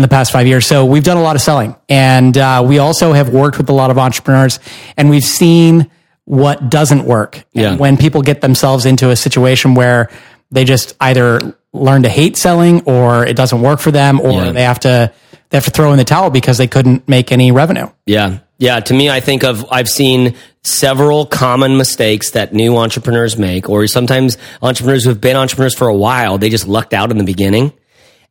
in 0.00 0.02
the 0.02 0.08
past 0.08 0.32
five 0.32 0.46
years. 0.46 0.66
So 0.66 0.86
we've 0.86 1.04
done 1.04 1.18
a 1.18 1.22
lot 1.22 1.36
of 1.36 1.42
selling, 1.42 1.76
and 1.90 2.36
uh, 2.38 2.64
we 2.66 2.78
also 2.78 3.12
have 3.12 3.28
worked 3.28 3.58
with 3.58 3.68
a 3.68 3.74
lot 3.74 3.90
of 3.90 3.98
entrepreneurs, 3.98 4.58
and 4.96 5.10
we've 5.10 5.22
seen 5.22 5.90
what 6.24 6.70
doesn't 6.70 7.04
work. 7.04 7.44
Yeah. 7.52 7.76
When 7.76 7.98
people 7.98 8.22
get 8.22 8.40
themselves 8.40 8.86
into 8.86 9.10
a 9.10 9.16
situation 9.16 9.74
where 9.74 10.08
they 10.50 10.64
just 10.64 10.96
either 11.00 11.54
learn 11.74 12.04
to 12.04 12.08
hate 12.08 12.38
selling, 12.38 12.80
or 12.86 13.26
it 13.26 13.36
doesn't 13.36 13.60
work 13.60 13.78
for 13.80 13.90
them, 13.90 14.20
or 14.20 14.32
Yeah. 14.44 14.52
they 14.52 14.62
have 14.62 14.80
to 14.80 15.12
they 15.50 15.56
have 15.58 15.64
to 15.66 15.70
throw 15.70 15.90
in 15.92 15.98
the 15.98 16.04
towel 16.04 16.30
because 16.30 16.56
they 16.58 16.68
couldn't 16.68 17.06
make 17.08 17.30
any 17.32 17.50
revenue. 17.52 17.88
Yeah. 18.06 18.38
Yeah. 18.58 18.78
To 18.80 18.94
me, 18.94 19.10
I 19.10 19.18
think 19.20 19.42
of, 19.42 19.66
I've 19.70 19.88
seen 19.88 20.36
several 20.62 21.26
common 21.26 21.76
mistakes 21.76 22.30
that 22.30 22.52
new 22.54 22.76
entrepreneurs 22.76 23.36
make, 23.36 23.68
or 23.68 23.84
sometimes 23.88 24.38
entrepreneurs 24.62 25.02
who 25.02 25.08
have 25.10 25.20
been 25.20 25.36
entrepreneurs 25.36 25.74
for 25.74 25.88
a 25.88 25.94
while, 25.94 26.38
they 26.38 26.48
just 26.50 26.68
lucked 26.68 26.94
out 26.94 27.10
in 27.10 27.18
the 27.18 27.24
beginning 27.24 27.72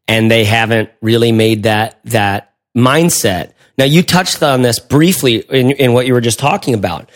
and 0.10 0.30
they 0.30 0.44
haven't 0.44 0.90
really 1.02 1.32
made 1.32 1.64
that, 1.64 2.00
that 2.06 2.56
mindset. 2.76 3.54
Now 3.78 3.86
you 3.86 4.02
touched 4.02 4.42
on 4.42 4.64
this 4.64 4.80
briefly 4.80 5.36
in, 5.38 5.70
in 5.72 5.94
what 5.94 6.08
you 6.08 6.14
were 6.14 6.22
just 6.22 6.40
talking 6.40 6.74
about. 6.74 7.12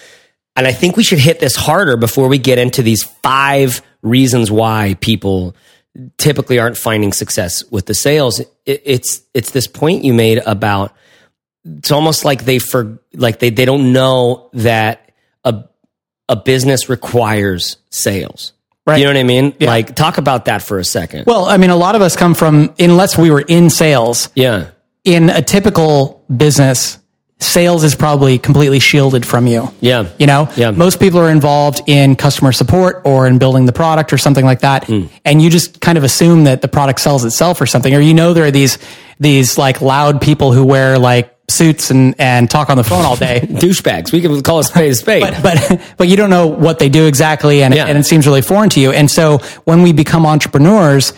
And 0.56 0.68
I 0.68 0.74
think 0.74 0.96
we 0.96 1.04
should 1.04 1.18
hit 1.18 1.40
this 1.40 1.56
harder 1.56 1.98
before 1.98 2.28
we 2.28 2.38
get 2.38 2.60
into 2.60 2.84
these 2.84 3.02
five 3.04 3.82
reasons 4.04 4.52
why 4.52 4.96
people 5.02 5.56
typically 6.20 6.60
aren't 6.60 6.78
finding 6.78 7.12
success 7.12 7.64
with 7.72 7.88
the 7.88 7.96
sales. 7.96 8.40
It, 8.40 8.54
it's 8.86 9.24
it's 9.34 9.50
this 9.50 9.66
point 9.66 10.04
you 10.04 10.14
made 10.14 10.38
about 10.46 10.96
it's 11.66 11.92
almost 11.92 12.26
like 12.26 12.46
they 12.46 12.60
for 12.60 13.00
like 13.16 13.40
they 13.40 13.50
they 13.50 13.66
don't 13.66 13.92
know 13.92 14.52
that 14.54 15.12
a 15.44 15.64
a 16.30 16.36
business 16.36 16.90
requires 16.90 17.78
sales. 17.90 18.54
Right. 18.86 19.00
You 19.00 19.06
know 19.06 19.12
what 19.12 19.18
I 19.18 19.24
mean? 19.24 19.56
Like, 19.62 19.96
talk 19.96 20.18
about 20.18 20.46
that 20.46 20.62
for 20.62 20.78
a 20.78 20.84
second. 20.84 21.26
Well, 21.26 21.46
I 21.46 21.56
mean, 21.58 21.70
a 21.70 21.76
lot 21.76 21.96
of 21.96 22.02
us 22.02 22.18
come 22.18 22.34
from, 22.34 22.74
unless 22.78 23.18
we 23.18 23.32
were 23.32 23.40
in 23.42 23.70
sales, 23.70 24.30
yeah. 24.36 24.72
in 25.06 25.30
a 25.30 25.42
typical 25.42 26.26
business, 26.36 27.00
sales 27.40 27.84
is 27.84 27.94
probably 27.96 28.38
completely 28.40 28.80
shielded 28.80 29.26
from 29.26 29.48
you. 29.48 29.70
Yeah. 29.82 30.06
You 30.18 30.28
know, 30.28 30.48
Yeah. 30.56 30.72
most 30.72 31.00
people 31.00 31.20
are 31.20 31.30
involved 31.30 31.82
in 31.88 32.16
customer 32.16 32.52
support 32.54 33.02
or 33.04 33.28
in 33.28 33.38
building 33.38 33.66
the 33.66 33.74
product 33.74 34.14
or 34.14 34.18
something 34.18 34.46
like 34.46 34.62
that. 34.62 34.86
Hmm. 34.86 35.04
And 35.26 35.42
you 35.42 35.50
just 35.50 35.82
kind 35.82 35.98
of 35.98 36.04
assume 36.04 36.46
that 36.46 36.62
the 36.62 36.68
product 36.70 37.02
sells 37.02 37.26
itself 37.26 37.60
or 37.60 37.66
something. 37.66 37.94
Or 37.94 38.00
you 38.00 38.14
know, 38.14 38.34
there 38.34 38.46
are 38.46 38.52
these, 38.52 38.78
these 39.20 39.58
like 39.58 39.82
loud 39.82 40.22
people 40.22 40.54
who 40.54 40.64
wear 40.64 40.98
like 40.98 41.30
suits 41.50 41.92
and, 41.92 42.16
and 42.18 42.50
talk 42.50 42.70
on 42.70 42.78
the 42.78 42.84
phone 42.84 43.04
all 43.04 43.18
day. 43.18 43.42
Douchebags. 43.44 44.14
We 44.14 44.22
can 44.22 44.42
call 44.42 44.60
a 44.60 44.64
spade 44.64 44.92
a 44.92 44.96
spade. 44.96 45.22
but 45.24 45.44
but 45.44 45.82
but 45.98 46.08
you 46.08 46.16
don't 46.16 46.30
know 46.30 46.48
what 46.48 46.80
they 46.80 46.88
do 46.88 47.06
exactly 47.08 47.62
and, 47.62 47.76
Yeah. 47.76 47.86
and 47.88 47.98
it 47.98 48.06
seems 48.06 48.26
really 48.26 48.42
foreign 48.42 48.70
to 48.72 48.80
you 48.80 48.92
and 48.94 49.12
so 49.12 49.40
when 49.66 49.82
we 49.84 49.92
become 49.92 50.26
entrepreneurs 50.26 51.12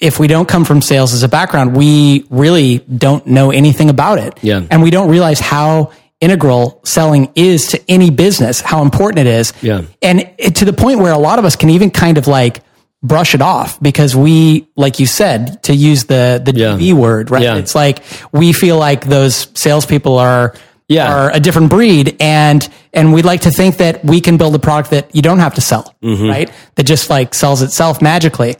if 0.00 0.18
we 0.18 0.26
don't 0.26 0.48
come 0.48 0.64
from 0.64 0.80
sales 0.80 1.12
as 1.12 1.22
a 1.22 1.28
background 1.28 1.74
we 1.76 2.24
really 2.30 2.78
don't 2.78 3.26
know 3.26 3.50
anything 3.50 3.90
about 3.90 4.18
it 4.18 4.38
Yeah. 4.42 4.62
and 4.70 4.82
we 4.82 4.90
don't 4.90 5.08
realize 5.08 5.40
how 5.40 5.92
integral 6.20 6.80
selling 6.84 7.30
is 7.34 7.68
to 7.68 7.80
any 7.90 8.10
business 8.10 8.60
how 8.60 8.82
important 8.82 9.26
it 9.26 9.26
is 9.26 9.52
Yeah. 9.62 9.82
and 10.02 10.28
it, 10.38 10.56
to 10.56 10.64
the 10.64 10.72
point 10.72 10.98
where 11.00 11.12
a 11.12 11.18
lot 11.18 11.38
of 11.38 11.44
us 11.44 11.56
can 11.56 11.70
even 11.70 11.90
kind 11.90 12.18
of 12.18 12.26
like 12.26 12.62
brush 13.02 13.34
it 13.34 13.42
off 13.42 13.78
because 13.82 14.16
we 14.16 14.66
like 14.76 14.98
you 14.98 15.06
said 15.06 15.62
to 15.64 15.74
use 15.74 16.04
the 16.04 16.40
the 16.44 16.54
Yeah. 16.54 16.94
Word 16.94 17.30
right 17.30 17.42
Yeah. 17.42 17.56
it's 17.56 17.74
like 17.74 18.02
we 18.32 18.52
feel 18.52 18.78
like 18.78 19.04
those 19.06 19.48
salespeople 19.54 20.16
are 20.18 20.54
Yeah. 20.88 21.12
are 21.12 21.30
a 21.30 21.40
different 21.40 21.68
breed 21.68 22.16
and 22.20 22.66
and 22.94 23.12
we'd 23.12 23.24
like 23.26 23.42
to 23.42 23.50
think 23.50 23.76
that 23.78 24.02
we 24.04 24.20
can 24.22 24.36
build 24.38 24.54
a 24.54 24.58
product 24.58 24.90
that 24.90 25.14
you 25.14 25.20
don't 25.20 25.40
have 25.40 25.54
to 25.54 25.60
sell 25.60 25.94
Mm-hmm. 26.02 26.28
right 26.30 26.50
that 26.76 26.84
just 26.84 27.10
like 27.10 27.34
sells 27.34 27.60
itself 27.60 28.00
magically 28.00 28.56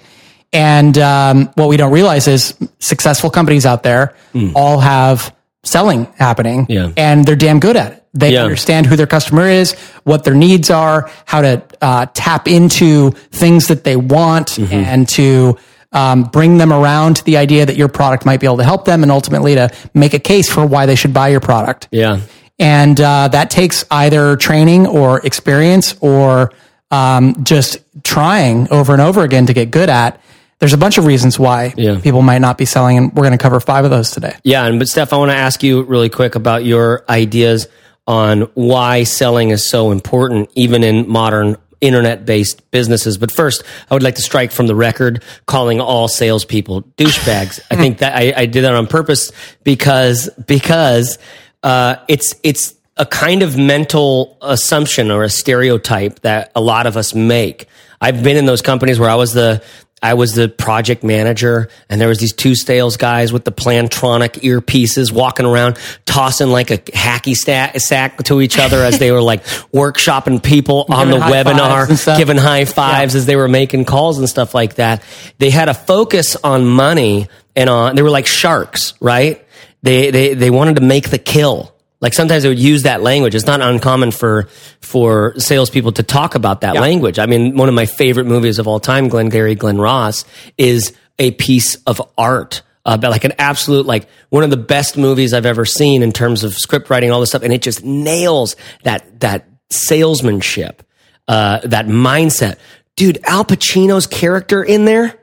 and 0.55 0.97
um, 0.99 1.47
what 1.57 1.69
we 1.69 1.77
don't 1.77 1.93
realize 1.93 2.27
is 2.29 2.55
successful 2.79 3.29
companies 3.29 3.67
out 3.67 3.83
there 3.83 4.15
all 4.55 4.79
have 4.81 5.35
selling 5.65 6.05
happening 6.17 6.67
Mm. 6.67 6.71
Yeah. 6.75 6.89
and 6.97 7.25
they're 7.27 7.37
damn 7.37 7.61
good 7.61 7.77
at 7.77 7.93
it 7.93 8.01
they 8.15 8.33
Yeah. 8.35 8.43
understand 8.45 8.87
who 8.87 8.97
their 8.97 9.07
customer 9.07 9.47
is 9.49 9.75
what 10.05 10.23
their 10.25 10.35
needs 10.35 10.71
are 10.71 11.11
how 11.25 11.41
to 11.43 11.63
uh, 11.83 12.07
tap 12.15 12.47
into 12.49 13.11
things 13.33 13.67
that 13.69 13.83
they 13.85 13.97
want 13.97 14.49
Mm-hmm. 14.49 14.73
and 14.73 15.09
to 15.11 15.59
um, 15.93 16.25
bring 16.25 16.59
them 16.59 16.73
around 16.73 17.17
to 17.17 17.25
the 17.25 17.37
idea 17.37 17.65
that 17.67 17.77
your 17.77 17.89
product 17.89 18.27
might 18.27 18.41
be 18.41 18.47
able 18.47 18.57
to 18.59 18.65
help 18.65 18.85
them 18.85 19.03
and 19.03 19.13
ultimately 19.13 19.55
to 19.55 19.71
make 19.95 20.13
a 20.15 20.19
case 20.19 20.51
for 20.53 20.67
why 20.67 20.87
they 20.87 20.97
should 20.97 21.15
buy 21.15 21.29
your 21.29 21.41
product 21.41 21.89
yeah. 21.93 22.19
and 22.59 23.01
uh, 23.01 23.29
that 23.29 23.49
takes 23.51 23.85
either 23.91 24.37
training 24.37 24.87
or 24.87 25.21
experience 25.25 25.95
or 26.01 26.53
um, 26.91 27.43
just 27.45 27.79
trying 28.05 28.69
over 28.71 28.93
and 28.93 29.01
over 29.03 29.23
again 29.23 29.47
to 29.47 29.53
get 29.55 29.71
good 29.71 29.89
at. 29.89 30.21
There's 30.65 30.73
a 30.73 30.79
bunch 30.79 30.97
of 30.97 31.05
reasons 31.05 31.39
why 31.39 31.75
Yeah. 31.77 32.01
people 32.03 32.23
might 32.23 32.41
not 32.41 32.57
be 32.57 32.65
selling, 32.65 32.97
and 32.97 33.13
we're 33.13 33.25
going 33.25 33.37
to 33.37 33.43
cover 33.43 33.61
five 33.61 33.85
of 33.85 33.91
those 33.91 34.11
today. 34.11 34.35
Yeah, 34.45 34.65
and 34.65 34.79
but 34.79 34.89
Steph, 34.89 35.13
I 35.13 35.19
want 35.19 35.31
to 35.31 35.37
ask 35.37 35.63
you 35.63 35.83
really 35.83 36.09
quick 36.09 36.37
about 36.37 36.65
your 36.65 37.05
ideas 37.07 37.69
on 38.07 38.49
why 38.55 39.03
selling 39.03 39.51
is 39.51 39.63
so 39.63 39.91
important, 39.91 40.49
even 40.55 40.83
in 40.83 41.07
modern 41.07 41.59
internet-based 41.83 42.71
businesses. 42.71 43.19
But 43.19 43.31
first, 43.31 43.63
I 43.91 43.95
would 43.95 44.03
like 44.03 44.15
to 44.15 44.23
strike 44.23 44.53
from 44.53 44.67
the 44.67 44.75
record 44.75 45.23
calling 45.45 45.83
all 45.83 46.09
salespeople 46.09 46.81
douchebags. 46.97 47.61
I 47.71 47.77
think 47.77 47.99
that 47.99 48.17
I, 48.17 48.33
I 48.35 48.47
did 48.47 48.65
that 48.65 48.73
on 48.73 48.87
purpose 48.87 49.33
because 49.65 50.31
because 50.47 51.19
uh, 51.63 51.97
it's 52.09 52.37
it's 52.43 52.73
a 52.97 53.05
kind 53.05 53.43
of 53.43 53.59
mental 53.59 54.39
assumption 54.41 55.11
or 55.11 55.25
a 55.25 55.29
stereotype 55.29 56.21
that 56.21 56.53
a 56.57 56.63
lot 56.63 56.87
of 56.87 56.97
us 56.97 57.15
make. 57.15 57.69
I've 58.01 58.23
been 58.23 58.37
in 58.37 58.45
those 58.45 58.61
companies 58.61 58.99
where 58.99 59.09
I 59.09 59.15
was 59.15 59.33
the 59.33 59.63
I 60.05 60.13
was 60.13 60.35
the 60.35 60.51
project 60.51 61.03
manager, 61.03 61.71
and 61.89 61.99
there 61.99 62.09
was 62.09 62.19
these 62.19 62.35
two 62.35 62.55
sales 62.55 62.99
guys 62.99 63.33
with 63.33 63.45
the 63.45 63.53
Plantronic 63.53 64.43
earpieces 64.43 65.11
walking 65.11 65.47
around, 65.47 65.79
tossing 66.05 66.51
like 66.51 66.71
a 66.71 66.77
hacky 66.77 67.35
sack 67.35 68.23
to 68.25 68.43
each 68.43 68.59
other 68.59 68.85
as 68.85 68.99
they 68.99 69.11
were 69.11 69.23
like 69.23 69.45
workshopping 69.73 70.43
people 70.43 70.85
on 70.91 71.09
the 71.09 71.17
webinar, 71.17 72.19
giving 72.19 72.37
high 72.37 72.67
fives 72.67 73.15
as 73.15 73.25
they 73.25 73.35
were 73.35 73.49
making 73.49 73.87
calls 73.87 74.19
and 74.19 74.29
stuff 74.29 74.55
like 74.55 74.75
that. 74.75 75.03
They 75.39 75.49
had 75.49 75.71
a 75.71 75.75
focus 75.75 76.37
on 76.37 76.67
money 76.67 77.29
and 77.57 77.71
on. 77.71 77.97
They 77.97 78.03
were 78.03 78.11
like 78.11 78.27
sharks, 78.27 78.93
right? 79.01 79.43
They 79.83 80.11
they 80.11 80.35
they 80.35 80.51
wanted 80.51 80.77
to 80.77 80.83
make 80.83 81.09
the 81.09 81.19
kill. 81.19 81.74
Like 82.01 82.13
sometimes 82.13 82.43
they 82.43 82.49
would 82.49 82.59
use 82.59 82.83
that 82.83 83.03
language. 83.03 83.35
It's 83.35 83.47
not 83.47 83.61
uncommon 83.61 84.11
for 84.11 84.49
for 84.81 85.39
salespeople 85.39 85.93
to 85.93 86.03
talk 86.03 86.35
about 86.35 86.61
that 86.61 86.75
language. 86.75 87.19
I 87.19 87.27
mean, 87.27 87.57
one 87.57 87.69
of 87.69 87.75
my 87.75 87.87
favorite 87.87 88.27
movies 88.27 88.59
of 88.59 88.69
all 88.69 88.81
time, 88.81 89.09
Glenn 89.09 89.29
Gary, 89.31 89.55
Glen 89.55 89.79
Ross, 89.79 90.25
is 90.59 90.93
a 91.19 91.31
piece 91.33 91.77
of 91.87 92.03
art. 92.19 92.63
Uh, 92.87 92.99
but 92.99 93.11
like 93.11 93.25
an 93.25 93.33
absolute, 93.39 93.87
like 93.87 94.09
one 94.29 94.45
of 94.45 94.51
the 94.51 94.59
best 94.59 94.99
movies 94.99 95.33
I've 95.33 95.47
ever 95.47 95.65
seen 95.65 96.03
in 96.03 96.13
terms 96.13 96.45
of 96.45 96.53
script 96.55 96.91
writing, 96.91 97.11
all 97.11 97.21
this 97.21 97.31
stuff, 97.31 97.43
and 97.43 97.53
it 97.53 97.63
just 97.63 97.83
nails 97.83 98.57
that 98.83 99.21
that 99.21 99.49
salesmanship, 99.71 100.83
uh, 101.27 101.61
that 101.65 101.87
mindset. 101.87 102.59
Dude, 102.97 103.19
Al 103.25 103.45
Pacino's 103.45 104.07
character 104.07 104.63
in 104.63 104.85
there 104.85 105.19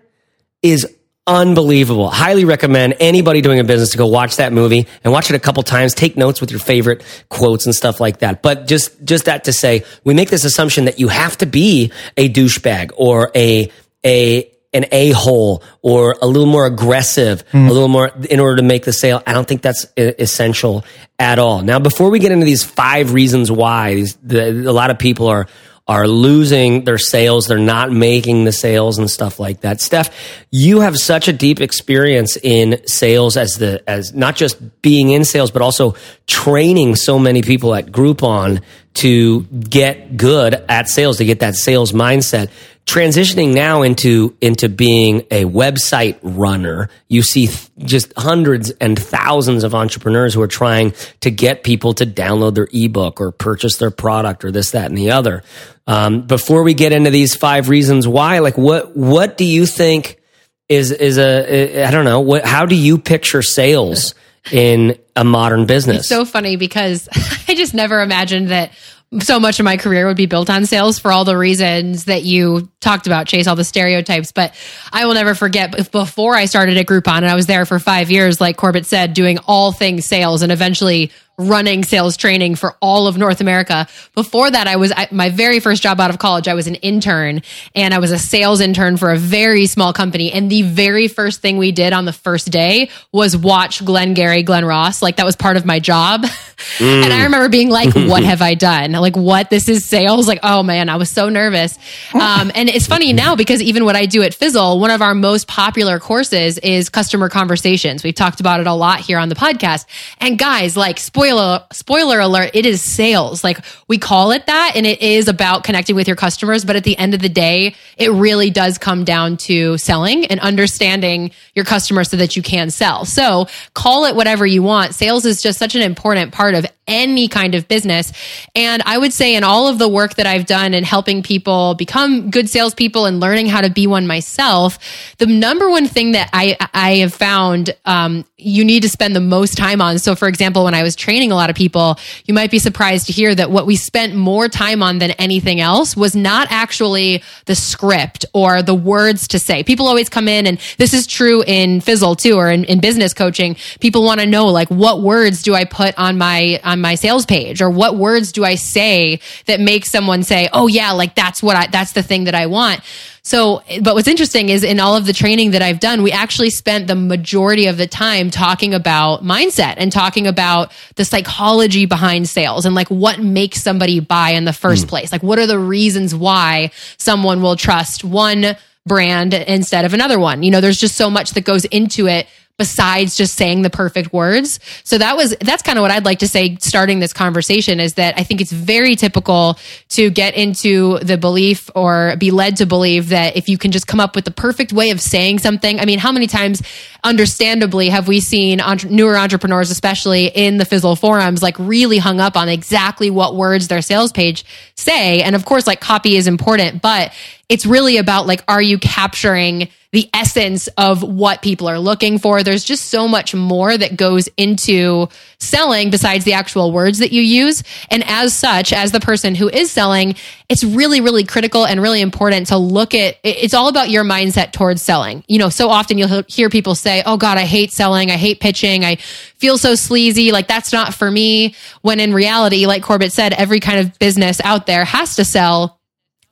is 0.63 0.87
unbelievable. 1.31 2.09
Highly 2.09 2.45
recommend 2.45 2.95
anybody 2.99 3.41
doing 3.41 3.59
a 3.59 3.63
business 3.63 3.91
to 3.91 3.97
go 3.97 4.07
watch 4.07 4.35
that 4.35 4.51
movie 4.51 4.87
and 5.03 5.13
watch 5.13 5.29
it 5.29 5.35
a 5.35 5.39
couple 5.39 5.63
times. 5.63 5.93
Take 5.93 6.17
notes 6.17 6.41
with 6.41 6.51
your 6.51 6.59
favorite 6.59 7.03
quotes 7.29 7.65
and 7.65 7.73
stuff 7.73 7.99
like 7.99 8.19
that. 8.19 8.41
But 8.41 8.67
just 8.67 9.03
just 9.03 9.25
that 9.25 9.45
to 9.45 9.53
say, 9.53 9.83
we 10.03 10.13
make 10.13 10.29
this 10.29 10.43
assumption 10.43 10.85
that 10.85 10.99
you 10.99 11.07
have 11.07 11.37
to 11.37 11.45
be 11.45 11.91
a 12.17 12.29
douchebag 12.29 12.91
or 12.95 13.31
a 13.35 13.71
a 14.05 14.51
an 14.73 14.85
a 14.91 15.11
hole 15.11 15.63
or 15.81 16.17
a 16.21 16.27
little 16.27 16.45
more 16.45 16.65
aggressive, 16.65 17.43
hmm. 17.51 17.67
a 17.67 17.71
little 17.71 17.87
more 17.87 18.11
in 18.29 18.39
order 18.39 18.57
to 18.57 18.63
make 18.63 18.83
the 18.83 18.93
sale. 18.93 19.21
I 19.25 19.33
don't 19.33 19.47
think 19.47 19.61
that's 19.61 19.85
essential 19.97 20.85
at 21.19 21.39
all. 21.39 21.61
Now, 21.61 21.79
before 21.79 22.09
we 22.09 22.19
get 22.19 22.31
into 22.31 22.45
these 22.45 22.63
five 22.63 23.13
reasons 23.13 23.51
why, 23.51 23.95
these, 23.95 24.15
the, 24.17 24.49
a 24.49 24.73
lot 24.73 24.89
of 24.89 24.99
people 24.99 25.27
are 25.27 25.47
are 25.91 26.07
losing 26.07 26.85
their 26.85 26.97
sales. 26.97 27.47
They're 27.47 27.57
not 27.57 27.91
making 27.91 28.45
the 28.45 28.53
sales 28.53 28.97
and 28.97 29.11
stuff 29.11 29.41
like 29.41 29.59
that. 29.59 29.81
Steph, 29.81 30.09
you 30.49 30.79
have 30.79 30.97
such 30.97 31.27
a 31.27 31.33
deep 31.33 31.59
experience 31.59 32.37
in 32.41 32.87
sales 32.87 33.35
as 33.35 33.55
the, 33.55 33.83
as 33.89 34.13
not 34.13 34.37
just 34.37 34.81
being 34.81 35.09
in 35.09 35.25
sales, 35.25 35.51
but 35.51 35.61
also 35.61 35.95
training 36.27 36.95
so 36.95 37.19
many 37.19 37.41
people 37.41 37.75
at 37.75 37.87
Groupon 37.87 38.63
to 38.93 39.41
get 39.41 40.15
good 40.15 40.53
at 40.53 40.87
sales, 40.87 41.17
to 41.17 41.25
get 41.25 41.41
that 41.41 41.55
sales 41.55 41.91
mindset. 41.91 42.49
Transitioning 42.85 43.53
now 43.53 43.83
into, 43.83 44.35
into 44.41 44.67
being 44.67 45.21
a 45.31 45.45
website 45.45 46.17
runner, 46.23 46.89
you 47.07 47.21
see 47.21 47.47
th- 47.47 47.69
just 47.79 48.11
hundreds 48.17 48.71
and 48.71 48.97
thousands 48.99 49.63
of 49.63 49.73
entrepreneurs 49.73 50.33
who 50.33 50.41
are 50.41 50.47
trying 50.47 50.93
to 51.21 51.31
get 51.31 51.63
people 51.63 51.93
to 51.93 52.05
download 52.05 52.55
their 52.55 52.67
ebook 52.73 53.21
or 53.21 53.31
purchase 53.31 53.77
their 53.77 53.91
product 53.91 54.43
or 54.43 54.51
this, 54.51 54.71
that, 54.71 54.87
and 54.87 54.97
the 54.97 55.11
other. 55.11 55.43
Um, 55.87 56.27
before 56.27 56.63
we 56.63 56.73
get 56.73 56.91
into 56.91 57.09
these 57.09 57.35
five 57.35 57.69
reasons 57.69 58.07
why, 58.07 58.39
like 58.39 58.57
what 58.57 58.95
what 58.95 59.37
do 59.37 59.45
you 59.45 59.65
think 59.65 60.21
is 60.69 60.91
is 60.91 61.17
a 61.17 61.83
I 61.83 61.91
don't 61.91 62.05
know 62.05 62.21
what 62.21 62.45
how 62.45 62.65
do 62.65 62.75
you 62.75 62.97
picture 62.97 63.41
sales 63.41 64.15
in 64.51 64.97
a 65.15 65.23
modern 65.23 65.65
business? 65.65 65.99
It's 65.99 66.07
so 66.07 66.23
funny 66.23 66.55
because 66.55 67.09
I 67.47 67.55
just 67.55 67.73
never 67.73 68.01
imagined 68.01 68.49
that 68.49 68.71
so 69.19 69.39
much 69.39 69.59
of 69.59 69.65
my 69.65 69.75
career 69.75 70.07
would 70.07 70.15
be 70.15 70.25
built 70.25 70.49
on 70.49 70.65
sales 70.65 70.97
for 70.97 71.11
all 71.11 71.25
the 71.25 71.37
reasons 71.37 72.05
that 72.05 72.23
you 72.23 72.69
talked 72.79 73.07
about, 73.07 73.27
Chase, 73.27 73.45
all 73.45 73.57
the 73.57 73.65
stereotypes. 73.65 74.31
But 74.31 74.55
I 74.93 75.05
will 75.05 75.15
never 75.15 75.35
forget 75.35 75.91
before 75.91 76.35
I 76.35 76.45
started 76.45 76.77
at 76.77 76.85
Groupon 76.85 77.17
and 77.17 77.27
I 77.27 77.35
was 77.35 77.45
there 77.45 77.65
for 77.65 77.77
five 77.77 78.09
years, 78.09 78.39
like 78.39 78.55
Corbett 78.55 78.85
said, 78.85 79.13
doing 79.13 79.37
all 79.45 79.73
things 79.73 80.05
sales 80.05 80.43
and 80.43 80.51
eventually 80.51 81.11
running 81.47 81.83
sales 81.83 82.17
training 82.17 82.55
for 82.55 82.75
all 82.81 83.07
of 83.07 83.17
North 83.17 83.41
America. 83.41 83.87
Before 84.15 84.49
that, 84.49 84.67
I 84.67 84.75
was 84.75 84.91
I, 84.95 85.07
my 85.11 85.29
very 85.29 85.59
first 85.59 85.83
job 85.83 85.99
out 85.99 86.09
of 86.09 86.19
college. 86.19 86.47
I 86.47 86.53
was 86.53 86.67
an 86.67 86.75
intern 86.75 87.41
and 87.75 87.93
I 87.93 87.99
was 87.99 88.11
a 88.11 88.19
sales 88.19 88.61
intern 88.61 88.97
for 88.97 89.11
a 89.11 89.17
very 89.17 89.67
small 89.67 89.93
company. 89.93 90.31
And 90.31 90.49
the 90.49 90.61
very 90.61 91.07
first 91.07 91.41
thing 91.41 91.57
we 91.57 91.71
did 91.71 91.93
on 91.93 92.05
the 92.05 92.13
first 92.13 92.51
day 92.51 92.89
was 93.11 93.35
watch 93.35 93.83
Glenn 93.83 94.13
Gary, 94.13 94.43
Glen 94.43 94.65
Ross. 94.65 95.01
Like 95.01 95.17
that 95.17 95.25
was 95.25 95.35
part 95.35 95.57
of 95.57 95.65
my 95.65 95.79
job. 95.79 96.25
and 96.79 97.13
I 97.13 97.23
remember 97.23 97.49
being 97.49 97.69
like, 97.69 97.93
what 97.95 98.23
have 98.23 98.41
I 98.41 98.53
done? 98.53 98.91
Like, 98.93 99.15
what? 99.15 99.49
This 99.49 99.67
is 99.69 99.85
sales? 99.85 100.27
Like, 100.27 100.39
oh 100.43 100.63
man, 100.63 100.89
I 100.89 100.95
was 100.95 101.09
so 101.09 101.29
nervous. 101.29 101.77
Um, 102.13 102.51
and 102.53 102.69
it's 102.69 102.87
funny 102.87 103.13
now 103.13 103.35
because 103.35 103.61
even 103.61 103.85
what 103.85 103.95
I 103.95 104.05
do 104.05 104.21
at 104.23 104.33
Fizzle, 104.33 104.79
one 104.79 104.91
of 104.91 105.01
our 105.01 105.15
most 105.15 105.47
popular 105.47 105.99
courses 105.99 106.57
is 106.59 106.89
customer 106.89 107.29
conversations. 107.29 108.03
We've 108.03 108.15
talked 108.15 108.39
about 108.39 108.59
it 108.59 108.67
a 108.67 108.73
lot 108.73 108.99
here 108.99 109.17
on 109.17 109.29
the 109.29 109.35
podcast. 109.35 109.85
And 110.19 110.37
guys, 110.37 110.77
like, 110.77 110.99
spoiler, 111.31 111.63
spoiler 111.71 112.19
alert, 112.19 112.51
it 112.53 112.65
is 112.65 112.81
sales. 112.81 113.41
Like, 113.43 113.59
we 113.87 113.97
call 113.97 114.31
it 114.31 114.45
that 114.47 114.73
and 114.75 114.85
it 114.85 115.01
is 115.01 115.29
about 115.29 115.63
connecting 115.63 115.95
with 115.95 116.07
your 116.07 116.17
customers. 116.17 116.65
But 116.65 116.75
at 116.75 116.83
the 116.83 116.97
end 116.97 117.13
of 117.13 117.21
the 117.21 117.29
day, 117.29 117.75
it 117.97 118.11
really 118.11 118.49
does 118.49 118.77
come 118.77 119.05
down 119.05 119.37
to 119.37 119.77
selling 119.77 120.25
and 120.25 120.39
understanding 120.41 121.31
your 121.55 121.63
customer 121.63 122.03
so 122.03 122.17
that 122.17 122.35
you 122.35 122.41
can 122.41 122.69
sell. 122.69 123.05
So 123.05 123.47
call 123.73 124.05
it 124.05 124.15
whatever 124.15 124.45
you 124.45 124.61
want. 124.61 124.93
Sales 124.93 125.25
is 125.25 125.41
just 125.41 125.57
such 125.57 125.75
an 125.75 125.81
important 125.81 126.33
part 126.33 126.53
of 126.53 126.65
any 126.91 127.27
kind 127.27 127.55
of 127.55 127.67
business. 127.67 128.11
And 128.53 128.83
I 128.85 128.97
would 128.97 129.13
say 129.13 129.35
in 129.35 129.43
all 129.43 129.67
of 129.67 129.79
the 129.79 129.87
work 129.87 130.15
that 130.15 130.27
I've 130.27 130.45
done 130.45 130.73
in 130.73 130.83
helping 130.83 131.23
people 131.23 131.73
become 131.75 132.29
good 132.29 132.49
salespeople 132.49 133.05
and 133.05 133.19
learning 133.19 133.47
how 133.47 133.61
to 133.61 133.69
be 133.69 133.87
one 133.87 134.05
myself, 134.05 134.77
the 135.17 135.25
number 135.25 135.69
one 135.69 135.87
thing 135.87 136.11
that 136.11 136.29
I, 136.33 136.57
I 136.73 136.97
have 136.97 137.13
found, 137.13 137.75
um, 137.85 138.25
you 138.37 138.65
need 138.65 138.83
to 138.83 138.89
spend 138.89 139.15
the 139.15 139.21
most 139.21 139.57
time 139.57 139.81
on. 139.81 139.99
So 139.99 140.15
for 140.15 140.27
example, 140.27 140.65
when 140.65 140.73
I 140.73 140.83
was 140.83 140.95
training 140.95 141.31
a 141.31 141.35
lot 141.35 141.49
of 141.49 141.55
people, 141.55 141.97
you 142.25 142.33
might 142.33 142.51
be 142.51 142.59
surprised 142.59 143.07
to 143.07 143.13
hear 143.13 143.33
that 143.33 143.49
what 143.49 143.65
we 143.65 143.75
spent 143.75 144.15
more 144.15 144.49
time 144.49 144.83
on 144.83 144.97
than 144.97 145.11
anything 145.11 145.61
else 145.61 145.95
was 145.95 146.15
not 146.15 146.47
actually 146.51 147.23
the 147.45 147.55
script 147.55 148.25
or 148.33 148.61
the 148.61 148.75
words 148.75 149.29
to 149.29 149.39
say. 149.39 149.63
People 149.63 149.87
always 149.87 150.09
come 150.09 150.27
in 150.27 150.45
and 150.47 150.59
this 150.77 150.93
is 150.93 151.07
true 151.07 151.43
in 151.45 151.79
Fizzle 151.81 152.15
too, 152.15 152.35
or 152.35 152.49
in, 152.49 152.65
in 152.65 152.79
business 152.79 153.13
coaching. 153.13 153.55
People 153.79 154.03
want 154.03 154.19
to 154.19 154.25
know 154.25 154.47
like, 154.47 154.69
what 154.69 155.01
words 155.01 155.43
do 155.43 155.53
I 155.53 155.65
put 155.65 155.97
on 155.97 156.17
my, 156.17 156.59
on 156.63 156.80
my 156.81 156.95
sales 156.95 157.25
page 157.25 157.61
or 157.61 157.69
what 157.69 157.95
words 157.95 158.31
do 158.31 158.43
I 158.43 158.55
say 158.55 159.19
that 159.45 159.59
make 159.59 159.85
someone 159.85 160.23
say, 160.23 160.49
Oh 160.51 160.67
yeah, 160.67 160.91
like 160.91 161.15
that's 161.15 161.41
what 161.41 161.55
I, 161.55 161.67
that's 161.67 161.93
the 161.93 162.03
thing 162.03 162.25
that 162.25 162.35
I 162.35 162.47
want. 162.47 162.81
So, 163.23 163.61
but 163.81 163.93
what's 163.93 164.07
interesting 164.07 164.49
is 164.49 164.63
in 164.63 164.79
all 164.79 164.95
of 164.95 165.05
the 165.05 165.13
training 165.13 165.51
that 165.51 165.61
I've 165.61 165.79
done, 165.79 166.01
we 166.01 166.11
actually 166.11 166.49
spent 166.49 166.87
the 166.87 166.95
majority 166.95 167.67
of 167.67 167.77
the 167.77 167.85
time 167.85 168.31
talking 168.31 168.73
about 168.73 169.23
mindset 169.23 169.75
and 169.77 169.91
talking 169.91 170.25
about 170.25 170.71
the 170.95 171.05
psychology 171.05 171.85
behind 171.85 172.27
sales 172.27 172.65
and 172.65 172.73
like 172.73 172.89
what 172.89 173.19
makes 173.19 173.61
somebody 173.61 173.99
buy 173.99 174.31
in 174.31 174.45
the 174.45 174.53
first 174.53 174.87
mm. 174.87 174.89
place. 174.89 175.11
Like, 175.11 175.21
what 175.21 175.37
are 175.37 175.45
the 175.45 175.59
reasons 175.59 176.15
why 176.15 176.71
someone 176.97 177.43
will 177.43 177.55
trust 177.55 178.03
one 178.03 178.57
brand 178.87 179.35
instead 179.35 179.85
of 179.85 179.93
another 179.93 180.19
one? 180.19 180.41
You 180.41 180.49
know, 180.49 180.61
there's 180.61 180.79
just 180.79 180.95
so 180.95 181.11
much 181.11 181.31
that 181.31 181.45
goes 181.45 181.65
into 181.65 182.07
it 182.07 182.27
besides 182.61 183.15
just 183.15 183.33
saying 183.33 183.63
the 183.63 183.71
perfect 183.71 184.13
words. 184.13 184.59
So 184.83 184.99
that 184.99 185.17
was, 185.17 185.35
that's 185.41 185.63
kind 185.63 185.79
of 185.79 185.81
what 185.81 185.89
I'd 185.89 186.05
like 186.05 186.19
to 186.19 186.27
say 186.27 186.57
starting 186.57 186.99
this 186.99 187.11
conversation 187.11 187.79
is 187.79 187.95
that 187.95 188.19
I 188.19 188.23
think 188.23 188.39
it's 188.39 188.51
very 188.51 188.95
typical 188.95 189.57
to 189.89 190.11
get 190.11 190.35
into 190.35 190.99
the 190.99 191.17
belief 191.17 191.71
or 191.73 192.15
be 192.19 192.29
led 192.29 192.57
to 192.57 192.67
believe 192.67 193.09
that 193.09 193.35
if 193.35 193.49
you 193.49 193.57
can 193.57 193.71
just 193.71 193.87
come 193.87 193.99
up 193.99 194.15
with 194.15 194.25
the 194.25 194.31
perfect 194.31 194.73
way 194.73 194.91
of 194.91 195.01
saying 195.01 195.39
something. 195.39 195.79
I 195.79 195.85
mean, 195.85 195.97
how 195.97 196.11
many 196.11 196.27
times, 196.27 196.61
understandably, 197.03 197.89
have 197.89 198.07
we 198.07 198.19
seen 198.19 198.61
entre- 198.61 198.91
newer 198.91 199.17
entrepreneurs, 199.17 199.71
especially 199.71 200.27
in 200.27 200.57
the 200.57 200.65
Fizzle 200.65 200.95
forums, 200.95 201.41
like 201.41 201.57
really 201.57 201.97
hung 201.97 202.19
up 202.19 202.37
on 202.37 202.47
exactly 202.47 203.09
what 203.09 203.35
words 203.35 203.69
their 203.69 203.81
sales 203.81 204.11
page 204.11 204.45
say? 204.75 205.23
And 205.23 205.35
of 205.35 205.45
course, 205.45 205.65
like 205.65 205.81
copy 205.81 206.15
is 206.15 206.27
important, 206.27 206.79
but 206.79 207.11
it's 207.51 207.65
really 207.65 207.97
about 207.97 208.27
like, 208.27 208.43
are 208.47 208.61
you 208.61 208.79
capturing 208.79 209.67
the 209.91 210.09
essence 210.13 210.67
of 210.77 211.03
what 211.03 211.41
people 211.41 211.67
are 211.67 211.79
looking 211.79 212.17
for. 212.17 212.43
There's 212.43 212.63
just 212.63 212.85
so 212.85 213.07
much 213.07 213.35
more 213.35 213.77
that 213.77 213.97
goes 213.97 214.29
into 214.37 215.09
selling 215.37 215.89
besides 215.89 216.23
the 216.23 216.33
actual 216.33 216.71
words 216.71 216.99
that 216.99 217.11
you 217.11 217.21
use. 217.21 217.61
And 217.89 218.03
as 218.07 218.33
such, 218.33 218.71
as 218.71 218.93
the 218.93 219.01
person 219.01 219.35
who 219.35 219.49
is 219.49 219.69
selling, 219.69 220.15
it's 220.47 220.63
really, 220.63 221.01
really 221.01 221.25
critical 221.25 221.65
and 221.65 221.81
really 221.81 221.99
important 221.99 222.47
to 222.47 222.57
look 222.57 222.95
at 222.95 223.17
it's 223.23 223.53
all 223.53 223.67
about 223.67 223.89
your 223.89 224.05
mindset 224.05 224.53
towards 224.53 224.81
selling. 224.81 225.25
You 225.27 225.39
know, 225.39 225.49
so 225.49 225.69
often 225.69 225.97
you'll 225.97 226.23
hear 226.27 226.49
people 226.49 226.75
say, 226.75 227.03
Oh 227.05 227.17
God, 227.17 227.37
I 227.37 227.43
hate 227.43 227.73
selling. 227.73 228.11
I 228.11 228.17
hate 228.17 228.39
pitching. 228.39 228.85
I 228.85 228.95
feel 228.95 229.57
so 229.57 229.75
sleazy. 229.75 230.31
Like 230.31 230.47
that's 230.47 230.71
not 230.71 230.93
for 230.93 231.11
me. 231.11 231.53
When 231.81 231.99
in 231.99 232.13
reality, 232.13 232.65
like 232.65 232.81
Corbett 232.81 233.11
said, 233.11 233.33
every 233.33 233.59
kind 233.59 233.79
of 233.79 233.99
business 233.99 234.39
out 234.45 234.67
there 234.67 234.85
has 234.85 235.17
to 235.17 235.25
sell 235.25 235.80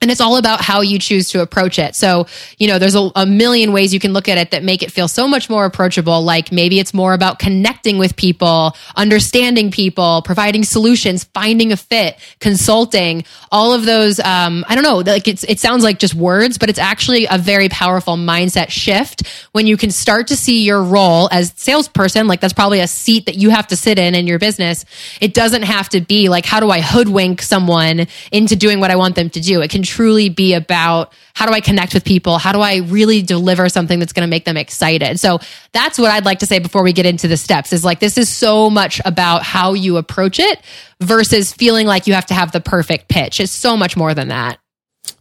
and 0.01 0.10
it's 0.10 0.22
all 0.22 0.38
about 0.38 0.62
how 0.62 0.79
you 0.79 0.98
choose 0.98 1.29
to 1.32 1.41
approach 1.41 1.77
it. 1.77 1.94
So, 1.94 2.25
you 2.58 2.68
know, 2.68 2.79
there's 2.79 2.96
a, 2.96 3.12
a, 3.18 3.25
million 3.25 3.74
ways 3.74 3.94
you 3.94 4.00
can 4.00 4.13
look 4.13 4.29
at 4.29 4.38
it 4.38 4.51
that 4.51 4.63
make 4.63 4.82
it 4.82 4.94
feel 4.94 5.10
so 5.10 5.27
much 5.27 5.50
more 5.50 5.65
approachable. 5.65 6.24
Like 6.24 6.53
maybe 6.53 6.79
it's 6.79 6.94
more 6.94 7.13
about 7.13 7.38
connecting 7.38 7.98
with 7.98 8.15
people, 8.15 8.77
understanding 8.96 9.72
people, 9.72 10.22
providing 10.24 10.63
solutions, 10.63 11.25
finding 11.25 11.74
a 11.74 11.77
fit, 11.77 12.18
consulting, 12.39 13.25
all 13.51 13.74
of 13.74 13.86
those. 13.86 14.22
Um, 14.22 14.63
I 14.70 14.75
don't 14.75 14.86
know, 14.86 15.00
like 15.00 15.27
it's, 15.27 15.44
it 15.44 15.60
sounds 15.60 15.84
like 15.84 16.00
just 16.00 16.15
words, 16.15 16.58
but 16.58 16.70
it's 16.70 16.79
actually 16.79 17.27
a 17.29 17.38
very 17.38 17.68
powerful 17.68 18.15
mindset 18.15 18.70
shift 18.70 19.28
when 19.52 19.67
you 19.67 19.76
can 19.76 19.91
start 19.91 20.28
to 20.28 20.38
see 20.38 20.63
your 20.63 20.82
role 20.82 21.28
as 21.30 21.54
salesperson. 21.58 22.28
Like 22.28 22.39
that's 22.39 22.54
probably 22.54 22.80
a 22.80 22.88
seat 22.88 23.26
that 23.26 23.36
you 23.36 23.50
have 23.50 23.67
to 23.67 23.76
sit 23.76 24.00
in 24.00 24.15
in 24.15 24.28
your 24.28 24.39
business. 24.39 24.86
It 25.19 25.34
doesn't 25.34 25.63
have 25.63 25.89
to 25.89 26.00
be 26.00 26.30
like, 26.30 26.45
how 26.45 26.62
do 26.62 26.69
I 26.69 26.80
hoodwink 26.80 27.41
someone 27.41 28.08
into 28.32 28.56
doing 28.56 28.80
what 28.80 28.91
I 28.91 28.95
want 28.95 29.15
them 29.15 29.30
to 29.32 29.41
do? 29.41 29.62
It 29.62 29.69
can 29.69 29.84
truly 29.89 30.30
be 30.30 30.54
about 30.54 31.12
how 31.34 31.47
do 31.47 31.54
I 31.54 31.60
connect 31.60 31.93
with 31.93 32.06
people? 32.06 32.38
How 32.38 32.52
do 32.52 32.60
I 32.60 32.78
really 32.78 33.21
deliver 33.21 33.67
something 33.69 33.97
that's 33.97 34.13
going 34.13 34.28
to 34.28 34.30
make 34.30 34.45
them 34.45 34.58
excited? 34.58 35.19
So 35.19 35.39
that's 35.71 35.97
what 35.97 36.12
I'd 36.12 36.25
like 36.25 36.39
to 36.39 36.45
say 36.45 36.60
before 36.60 36.84
we 36.84 36.93
get 36.93 37.06
into 37.06 37.28
the 37.28 37.38
steps 37.38 37.73
is 37.73 37.84
like, 37.84 37.99
this 37.99 38.17
is 38.17 38.32
so 38.32 38.69
much 38.69 39.02
about 39.04 39.43
how 39.43 39.73
you 39.73 39.97
approach 39.97 40.39
it 40.39 40.62
versus 41.02 41.52
feeling 41.52 41.88
like 41.88 42.06
you 42.06 42.13
have 42.13 42.28
to 42.28 42.34
have 42.34 42.52
the 42.52 42.62
perfect 42.62 43.08
pitch. 43.08 43.39
It's 43.39 43.52
so 43.52 43.75
much 43.75 43.97
more 43.97 44.13
than 44.13 44.28
that. 44.28 44.60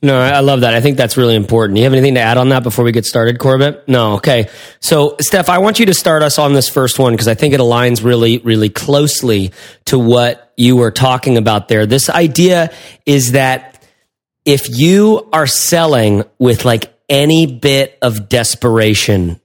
No, 0.03 0.21
I 0.21 0.41
love 0.41 0.61
that. 0.61 0.75
I 0.75 0.81
think 0.81 0.97
that's 0.97 1.17
really 1.17 1.35
important. 1.35 1.79
You 1.79 1.85
have 1.85 1.93
anything 1.93 2.15
to 2.15 2.21
add 2.21 2.37
on 2.37 2.51
that 2.51 2.63
before 2.63 2.85
we 2.85 2.93
get 2.93 3.07
started, 3.07 3.39
Corbett? 3.39 3.89
No. 3.89 4.15
Okay. 4.15 4.49
So, 4.81 5.17
Steph, 5.21 5.49
I 5.49 5.59
want 5.59 5.81
you 5.81 5.87
to 5.87 5.95
start 5.95 6.23
us 6.23 6.39
on 6.39 6.53
this 6.53 6.69
first 6.69 6.99
one 6.99 7.15
because 7.15 7.27
I 7.27 7.35
think 7.35 7.55
it 7.55 7.61
aligns 7.61 8.05
really, 8.05 8.39
really 8.39 8.69
closely 8.69 9.53
to 9.87 9.99
what 9.99 10.53
you 10.57 10.77
were 10.77 10.91
talking 10.91 11.37
about 11.37 11.69
there. 11.69 11.87
This 11.87 12.11
idea 12.11 12.73
is 13.07 13.33
that 13.33 13.78
if 14.49 14.79
you 14.79 15.29
are 15.31 15.47
selling 15.47 16.25
with 16.39 16.65
like 16.65 16.91
any 17.07 17.45
bit 17.45 17.99
of 18.01 18.31
desperation, 18.31 19.39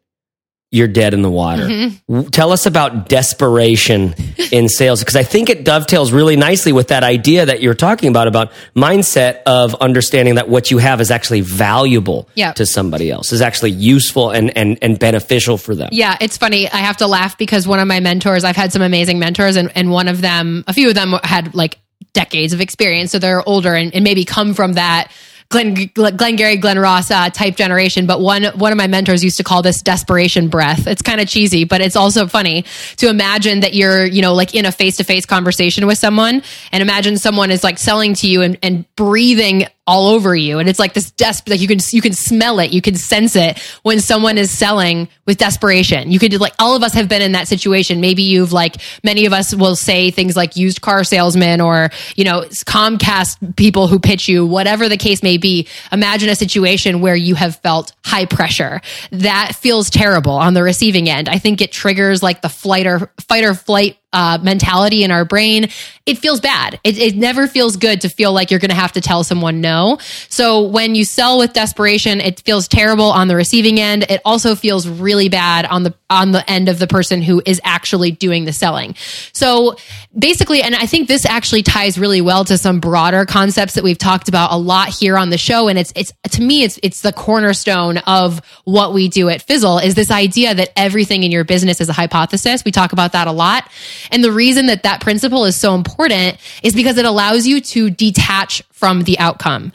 you're 0.71 0.87
dead 0.87 1.13
in 1.13 1.21
the 1.21 1.29
water. 1.29 1.65
Mm-hmm. 1.65 2.29
Tell 2.29 2.53
us 2.53 2.65
about 2.65 3.09
desperation 3.09 4.15
in 4.49 4.69
sales 4.69 5.01
because 5.01 5.17
I 5.17 5.23
think 5.23 5.49
it 5.49 5.65
dovetails 5.65 6.13
really 6.13 6.37
nicely 6.37 6.71
with 6.71 6.87
that 6.87 7.03
idea 7.03 7.45
that 7.45 7.61
you're 7.61 7.73
talking 7.73 8.07
about 8.07 8.29
about 8.29 8.53
mindset 8.77 9.43
of 9.43 9.75
understanding 9.75 10.35
that 10.35 10.47
what 10.47 10.71
you 10.71 10.77
have 10.77 11.01
is 11.01 11.11
actually 11.11 11.41
valuable 11.41 12.29
to 12.55 12.65
somebody 12.65 13.11
else, 13.11 13.33
is 13.33 13.41
actually 13.41 13.71
useful 13.71 14.31
and 14.31 14.57
and 14.57 14.79
and 14.81 14.97
beneficial 14.97 15.57
for 15.57 15.75
them. 15.75 15.89
Yeah, 15.91 16.17
it's 16.21 16.37
funny. 16.37 16.71
I 16.71 16.77
have 16.77 16.97
to 16.97 17.07
laugh 17.07 17.37
because 17.37 17.67
one 17.67 17.81
of 17.81 17.87
my 17.89 17.99
mentors, 17.99 18.45
I've 18.45 18.55
had 18.55 18.71
some 18.71 18.81
amazing 18.81 19.19
mentors 19.19 19.57
and 19.57 19.69
and 19.75 19.91
one 19.91 20.07
of 20.07 20.21
them, 20.21 20.63
a 20.65 20.73
few 20.73 20.87
of 20.87 20.95
them 20.95 21.13
had 21.23 21.53
like 21.53 21.77
decades 22.13 22.53
of 22.53 22.61
experience. 22.61 23.11
So 23.11 23.19
they're 23.19 23.47
older 23.47 23.73
and, 23.73 23.93
and 23.93 24.03
maybe 24.03 24.25
come 24.25 24.53
from 24.53 24.73
that 24.73 25.11
Glenn, 25.53 25.91
Glengarry, 25.93 26.57
Glen 26.57 26.79
Ross 26.79 27.11
uh, 27.11 27.29
type 27.29 27.55
generation. 27.55 28.07
But 28.07 28.21
one 28.21 28.45
one 28.57 28.71
of 28.71 28.77
my 28.77 28.87
mentors 28.87 29.23
used 29.23 29.37
to 29.37 29.43
call 29.43 29.61
this 29.61 29.81
desperation 29.83 30.47
breath. 30.47 30.87
It's 30.87 31.03
kind 31.03 31.21
of 31.21 31.27
cheesy, 31.27 31.63
but 31.63 31.79
it's 31.79 31.95
also 31.95 32.25
funny 32.25 32.65
to 32.97 33.07
imagine 33.07 33.59
that 33.59 33.75
you're 33.75 34.03
you 34.05 34.23
know 34.23 34.33
like 34.33 34.55
in 34.55 34.65
a 34.65 34.71
face 34.71 34.97
to 34.97 35.03
face 35.03 35.25
conversation 35.27 35.85
with 35.85 35.99
someone, 35.99 36.41
and 36.71 36.81
imagine 36.81 37.17
someone 37.17 37.51
is 37.51 37.63
like 37.63 37.77
selling 37.77 38.15
to 38.15 38.27
you 38.27 38.41
and, 38.41 38.57
and 38.63 38.95
breathing 38.95 39.67
all 39.85 40.07
over 40.07 40.33
you. 40.33 40.59
And 40.59 40.69
it's 40.69 40.79
like 40.79 40.93
this 40.93 41.11
desperate 41.11 41.51
like 41.51 41.61
you 41.61 41.67
can 41.67 41.79
you 41.91 42.01
can 42.01 42.13
smell 42.13 42.59
it. 42.59 42.71
You 42.71 42.81
can 42.81 42.95
sense 42.95 43.35
it 43.35 43.59
when 43.83 43.99
someone 43.99 44.37
is 44.37 44.49
selling 44.49 45.09
with 45.25 45.37
desperation. 45.37 46.11
You 46.11 46.19
could 46.19 46.39
like 46.39 46.53
all 46.57 46.75
of 46.75 46.83
us 46.83 46.93
have 46.93 47.09
been 47.09 47.21
in 47.21 47.33
that 47.33 47.47
situation. 47.47 47.99
Maybe 47.99 48.23
you've 48.23 48.53
like 48.53 48.77
many 49.03 49.25
of 49.25 49.33
us 49.33 49.53
will 49.53 49.75
say 49.75 50.09
things 50.09 50.35
like 50.35 50.55
used 50.55 50.81
car 50.81 51.03
salesman 51.03 51.59
or 51.59 51.89
you 52.15 52.23
know 52.23 52.41
comcast 52.41 53.55
people 53.57 53.87
who 53.87 53.99
pitch 53.99 54.29
you 54.29 54.45
whatever 54.45 54.87
the 54.87 54.97
case 54.97 55.21
may 55.21 55.37
be. 55.37 55.67
Imagine 55.91 56.29
a 56.29 56.35
situation 56.35 57.01
where 57.01 57.15
you 57.15 57.35
have 57.35 57.57
felt 57.57 57.91
high 58.05 58.25
pressure. 58.25 58.79
That 59.11 59.53
feels 59.55 59.89
terrible 59.89 60.33
on 60.33 60.53
the 60.53 60.63
receiving 60.63 61.09
end. 61.09 61.27
I 61.27 61.39
think 61.39 61.59
it 61.59 61.73
triggers 61.73 62.23
like 62.23 62.41
the 62.41 62.49
flight 62.49 62.87
or 62.87 63.11
fight 63.27 63.43
or 63.43 63.53
flight 63.53 63.97
uh, 64.13 64.37
mentality 64.41 65.03
in 65.03 65.11
our 65.11 65.25
brain, 65.25 65.69
it 66.05 66.17
feels 66.17 66.41
bad. 66.41 66.79
It, 66.83 66.97
it 66.97 67.15
never 67.15 67.47
feels 67.47 67.77
good 67.77 68.01
to 68.01 68.09
feel 68.09 68.33
like 68.33 68.51
you're 68.51 68.59
going 68.59 68.69
to 68.69 68.75
have 68.75 68.91
to 68.93 69.01
tell 69.01 69.23
someone 69.23 69.61
no. 69.61 69.97
So 70.29 70.63
when 70.63 70.95
you 70.95 71.05
sell 71.05 71.39
with 71.39 71.53
desperation, 71.53 72.19
it 72.19 72.41
feels 72.41 72.67
terrible 72.67 73.05
on 73.05 73.27
the 73.27 73.35
receiving 73.35 73.79
end. 73.79 74.05
It 74.09 74.21
also 74.25 74.55
feels 74.55 74.87
really 74.87 75.29
bad 75.29 75.65
on 75.65 75.83
the 75.83 75.93
on 76.09 76.31
the 76.31 76.47
end 76.49 76.69
of 76.69 76.77
the 76.77 76.87
person 76.87 77.21
who 77.21 77.41
is 77.45 77.59
actually 77.63 78.11
doing 78.11 78.45
the 78.45 78.53
selling. 78.53 78.95
So 79.31 79.77
basically, 80.17 80.61
and 80.61 80.75
I 80.75 80.85
think 80.85 81.07
this 81.07 81.25
actually 81.25 81.63
ties 81.63 81.97
really 81.97 82.21
well 82.21 82.45
to 82.45 82.57
some 82.57 82.79
broader 82.79 83.25
concepts 83.25 83.73
that 83.73 83.83
we've 83.83 83.97
talked 83.97 84.29
about 84.29 84.51
a 84.51 84.57
lot 84.57 84.89
here 84.89 85.17
on 85.17 85.29
the 85.29 85.37
show. 85.37 85.69
And 85.69 85.79
it's 85.79 85.93
it's 85.95 86.11
to 86.31 86.41
me, 86.41 86.63
it's 86.63 86.79
it's 86.83 87.01
the 87.01 87.13
cornerstone 87.13 87.97
of 87.99 88.41
what 88.65 88.93
we 88.93 89.07
do 89.07 89.29
at 89.29 89.41
Fizzle 89.41 89.79
is 89.79 89.95
this 89.95 90.11
idea 90.11 90.53
that 90.53 90.71
everything 90.75 91.23
in 91.23 91.31
your 91.31 91.43
business 91.45 91.81
is 91.81 91.89
a 91.89 91.93
hypothesis. 91.93 92.63
We 92.65 92.71
talk 92.71 92.91
about 92.91 93.13
that 93.13 93.27
a 93.27 93.31
lot. 93.31 93.69
And 94.11 94.23
the 94.23 94.31
reason 94.31 94.67
that 94.67 94.83
that 94.83 95.01
principle 95.01 95.45
is 95.45 95.55
so 95.55 95.75
important 95.75 96.37
is 96.61 96.73
because 96.73 96.97
it 96.97 97.05
allows 97.05 97.47
you 97.47 97.61
to 97.61 97.89
detach 97.89 98.63
from 98.71 99.03
the 99.03 99.19
outcome. 99.19 99.71